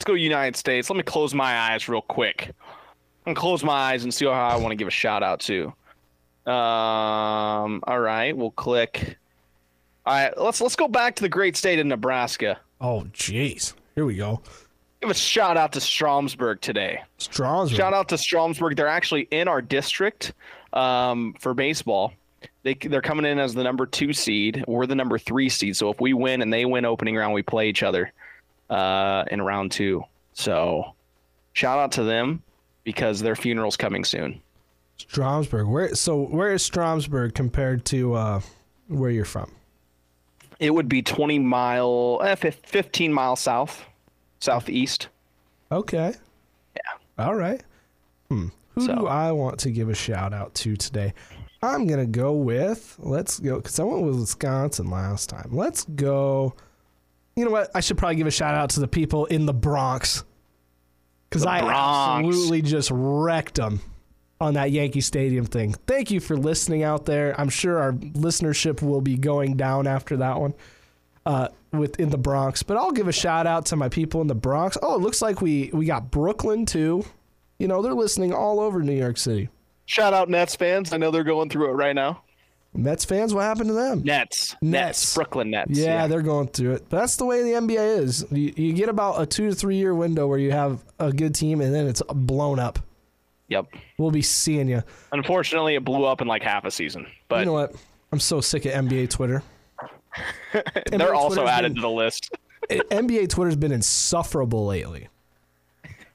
Let's 0.00 0.06
go 0.06 0.14
United 0.14 0.56
States. 0.56 0.88
Let 0.88 0.96
me 0.96 1.02
close 1.02 1.34
my 1.34 1.54
eyes 1.54 1.86
real 1.86 2.00
quick. 2.00 2.52
I'm 3.26 3.34
close 3.34 3.62
my 3.62 3.74
eyes 3.74 4.02
and 4.02 4.14
see 4.14 4.24
how 4.24 4.32
I 4.32 4.56
want 4.56 4.72
to 4.72 4.74
give 4.74 4.88
a 4.88 4.90
shout 4.90 5.22
out 5.22 5.40
to. 5.40 5.74
Um. 6.50 7.82
All 7.86 8.00
right, 8.00 8.34
we'll 8.34 8.52
click. 8.52 9.18
All 10.06 10.14
right, 10.14 10.32
let's 10.38 10.62
let's 10.62 10.74
go 10.74 10.88
back 10.88 11.16
to 11.16 11.22
the 11.22 11.28
great 11.28 11.54
state 11.54 11.78
of 11.78 11.84
Nebraska. 11.84 12.58
Oh, 12.80 13.08
jeez. 13.12 13.74
Here 13.94 14.06
we 14.06 14.16
go. 14.16 14.40
Give 15.02 15.10
a 15.10 15.14
shout 15.14 15.58
out 15.58 15.72
to 15.72 15.80
Stromsburg 15.80 16.62
today. 16.62 17.02
Strasbourg. 17.18 17.76
Shout 17.76 17.92
out 17.92 18.08
to 18.08 18.14
Stromsburg. 18.14 18.76
They're 18.76 18.88
actually 18.88 19.28
in 19.30 19.48
our 19.48 19.60
district 19.60 20.32
um, 20.72 21.34
for 21.38 21.52
baseball. 21.52 22.14
They 22.62 22.72
they're 22.72 23.02
coming 23.02 23.26
in 23.26 23.38
as 23.38 23.52
the 23.52 23.64
number 23.64 23.84
two 23.84 24.14
seed. 24.14 24.64
We're 24.66 24.86
the 24.86 24.94
number 24.94 25.18
three 25.18 25.50
seed. 25.50 25.76
So 25.76 25.90
if 25.90 26.00
we 26.00 26.14
win 26.14 26.40
and 26.40 26.50
they 26.50 26.64
win 26.64 26.86
opening 26.86 27.16
round, 27.16 27.34
we 27.34 27.42
play 27.42 27.68
each 27.68 27.82
other 27.82 28.14
uh, 28.70 29.24
in 29.30 29.42
round 29.42 29.72
two. 29.72 30.02
So 30.32 30.94
shout 31.52 31.78
out 31.78 31.92
to 31.92 32.04
them 32.04 32.42
because 32.84 33.20
their 33.20 33.36
funeral's 33.36 33.76
coming 33.76 34.04
soon. 34.04 34.40
Stromsburg. 34.98 35.68
Where? 35.68 35.94
So 35.94 36.22
where 36.22 36.52
is 36.52 36.68
Stromsburg 36.68 37.34
compared 37.34 37.84
to 37.86 38.14
uh, 38.14 38.40
where 38.88 39.10
you're 39.10 39.24
from? 39.24 39.50
It 40.58 40.74
would 40.74 40.88
be 40.88 41.00
20 41.02 41.38
mile, 41.38 42.20
eh, 42.22 42.34
15 42.34 43.12
miles 43.12 43.40
south, 43.40 43.82
southeast. 44.40 45.08
Okay. 45.72 46.12
Yeah. 46.76 47.24
All 47.24 47.34
right. 47.34 47.62
Hmm. 48.28 48.48
Who 48.74 48.82
So- 48.86 48.94
do 48.94 49.06
I 49.06 49.32
want 49.32 49.58
to 49.60 49.70
give 49.70 49.88
a 49.88 49.94
shout 49.94 50.32
out 50.34 50.54
to 50.56 50.76
today? 50.76 51.14
I'm 51.62 51.86
gonna 51.86 52.06
go 52.06 52.32
with 52.32 52.96
let's 53.00 53.38
go 53.38 53.56
because 53.56 53.78
I 53.78 53.82
went 53.84 54.02
with 54.02 54.16
Wisconsin 54.18 54.88
last 54.90 55.28
time. 55.28 55.48
Let's 55.52 55.84
go. 55.84 56.54
You 57.40 57.46
know 57.46 57.52
what? 57.52 57.70
I 57.74 57.80
should 57.80 57.96
probably 57.96 58.16
give 58.16 58.26
a 58.26 58.30
shout 58.30 58.54
out 58.54 58.68
to 58.70 58.80
the 58.80 58.86
people 58.86 59.24
in 59.24 59.46
the 59.46 59.54
Bronx 59.54 60.24
because 61.30 61.46
I 61.46 61.62
Bronx. 61.62 62.28
absolutely 62.28 62.60
just 62.60 62.90
wrecked 62.92 63.54
them 63.54 63.80
on 64.42 64.52
that 64.54 64.72
Yankee 64.72 65.00
Stadium 65.00 65.46
thing. 65.46 65.72
Thank 65.86 66.10
you 66.10 66.20
for 66.20 66.36
listening 66.36 66.82
out 66.82 67.06
there. 67.06 67.34
I'm 67.40 67.48
sure 67.48 67.78
our 67.78 67.92
listenership 67.92 68.82
will 68.82 69.00
be 69.00 69.16
going 69.16 69.56
down 69.56 69.86
after 69.86 70.18
that 70.18 70.38
one 70.38 70.52
uh, 71.24 71.48
with 71.72 71.98
in 71.98 72.10
the 72.10 72.18
Bronx. 72.18 72.62
But 72.62 72.76
I'll 72.76 72.92
give 72.92 73.08
a 73.08 73.12
shout 73.12 73.46
out 73.46 73.64
to 73.66 73.76
my 73.76 73.88
people 73.88 74.20
in 74.20 74.26
the 74.26 74.34
Bronx. 74.34 74.76
Oh, 74.82 74.94
it 74.96 75.00
looks 75.00 75.22
like 75.22 75.40
we 75.40 75.70
we 75.72 75.86
got 75.86 76.10
Brooklyn 76.10 76.66
too. 76.66 77.06
You 77.58 77.68
know, 77.68 77.80
they're 77.80 77.94
listening 77.94 78.34
all 78.34 78.60
over 78.60 78.82
New 78.82 78.92
York 78.92 79.16
City. 79.16 79.48
Shout 79.86 80.12
out 80.12 80.28
Nets 80.28 80.56
fans. 80.56 80.92
I 80.92 80.98
know 80.98 81.10
they're 81.10 81.24
going 81.24 81.48
through 81.48 81.70
it 81.70 81.72
right 81.72 81.94
now. 81.94 82.22
Mets 82.72 83.04
fans, 83.04 83.34
what 83.34 83.42
happened 83.42 83.68
to 83.68 83.74
them? 83.74 84.02
Nets. 84.04 84.54
Nets. 84.62 85.14
Brooklyn 85.14 85.50
Nets. 85.50 85.70
Yeah, 85.72 86.06
they're 86.06 86.22
going 86.22 86.48
through 86.48 86.74
it. 86.74 86.86
But 86.88 87.00
that's 87.00 87.16
the 87.16 87.24
way 87.26 87.42
the 87.42 87.50
NBA 87.58 87.98
is. 87.98 88.24
You, 88.30 88.52
you 88.56 88.72
get 88.72 88.88
about 88.88 89.20
a 89.20 89.26
two 89.26 89.48
to 89.48 89.54
three 89.54 89.76
year 89.76 89.94
window 89.94 90.26
where 90.28 90.38
you 90.38 90.52
have 90.52 90.84
a 91.00 91.12
good 91.12 91.34
team 91.34 91.60
and 91.60 91.74
then 91.74 91.86
it's 91.88 92.00
blown 92.14 92.58
up. 92.60 92.78
Yep. 93.48 93.66
We'll 93.98 94.12
be 94.12 94.22
seeing 94.22 94.68
you. 94.68 94.84
Unfortunately, 95.10 95.74
it 95.74 95.84
blew 95.84 96.04
up 96.04 96.20
in 96.20 96.28
like 96.28 96.42
half 96.44 96.64
a 96.64 96.70
season, 96.70 97.06
but 97.28 97.40
you 97.40 97.46
know 97.46 97.52
what? 97.54 97.74
I'm 98.12 98.20
so 98.20 98.40
sick 98.40 98.64
of 98.66 98.72
NBA 98.72 99.10
Twitter. 99.10 99.42
they're 100.92 101.14
also 101.14 101.36
Twitter's 101.42 101.50
added 101.50 101.68
been- 101.70 101.76
to 101.76 101.80
the 101.82 101.90
list. 101.90 102.30
NBA 102.70 103.28
Twitter's 103.30 103.56
been 103.56 103.72
insufferable 103.72 104.66
lately. 104.66 105.08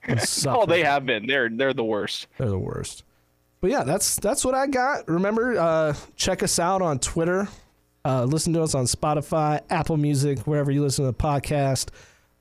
Oh, 0.07 0.11
Insufferable. 0.11 0.67
they 0.67 0.83
have 0.83 1.03
been. 1.07 1.25
They're 1.25 1.49
they're 1.49 1.73
the 1.73 1.83
worst. 1.83 2.27
They're 2.37 2.47
the 2.47 2.59
worst. 2.59 3.03
But 3.65 3.71
yeah, 3.71 3.83
that's 3.83 4.17
that's 4.17 4.45
what 4.45 4.53
I 4.53 4.67
got. 4.67 5.07
Remember, 5.07 5.57
uh, 5.57 5.95
check 6.15 6.43
us 6.43 6.59
out 6.59 6.83
on 6.83 6.99
Twitter. 6.99 7.47
Uh, 8.05 8.23
listen 8.25 8.53
to 8.53 8.61
us 8.61 8.75
on 8.75 8.85
Spotify, 8.85 9.59
Apple 9.71 9.97
Music, 9.97 10.37
wherever 10.41 10.69
you 10.69 10.83
listen 10.83 11.03
to 11.03 11.11
the 11.11 11.17
podcast. 11.17 11.89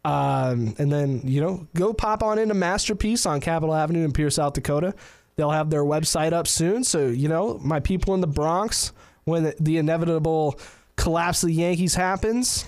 Um, 0.04 0.74
and 0.76 0.92
then 0.92 1.22
you 1.24 1.40
know, 1.40 1.66
go 1.74 1.94
pop 1.94 2.22
on 2.22 2.38
into 2.38 2.52
Masterpiece 2.52 3.24
on 3.24 3.40
Capitol 3.40 3.74
Avenue 3.74 4.04
in 4.04 4.12
Pierre, 4.12 4.28
South 4.28 4.52
Dakota. 4.52 4.94
They'll 5.36 5.50
have 5.50 5.70
their 5.70 5.82
website 5.82 6.34
up 6.34 6.46
soon. 6.46 6.84
So 6.84 7.06
you 7.06 7.28
know, 7.28 7.58
my 7.62 7.80
people 7.80 8.12
in 8.12 8.20
the 8.20 8.26
Bronx, 8.26 8.92
when 9.24 9.44
the, 9.44 9.56
the 9.58 9.78
inevitable 9.78 10.60
collapse 10.96 11.42
of 11.42 11.46
the 11.46 11.54
Yankees 11.54 11.94
happens, 11.94 12.66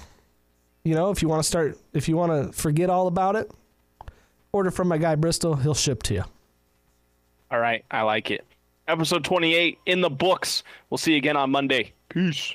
you 0.83 0.95
know, 0.95 1.11
if 1.11 1.21
you 1.21 1.29
want 1.29 1.43
to 1.43 1.47
start, 1.47 1.79
if 1.93 2.09
you 2.09 2.17
want 2.17 2.33
to 2.33 2.59
forget 2.59 2.89
all 2.89 3.07
about 3.07 3.37
it, 3.37 3.51
order 4.51 4.71
from 4.71 4.89
my 4.89 4.97
guy 4.97 5.15
Bristol. 5.15 5.57
He'll 5.57 5.75
ship 5.75 6.03
to 6.05 6.15
you. 6.15 6.25
All 7.51 7.61
right, 7.61 7.85
I 7.91 8.03
like 8.03 8.31
it. 8.31 8.46
Episode 8.89 9.25
28 9.25 9.79
in 9.87 10.01
the 10.01 10.11
books. 10.11 10.63
We'll 10.91 10.99
see 10.99 11.13
you 11.13 11.19
again 11.19 11.37
on 11.37 11.51
Monday. 11.51 11.93
Peace. 12.09 12.55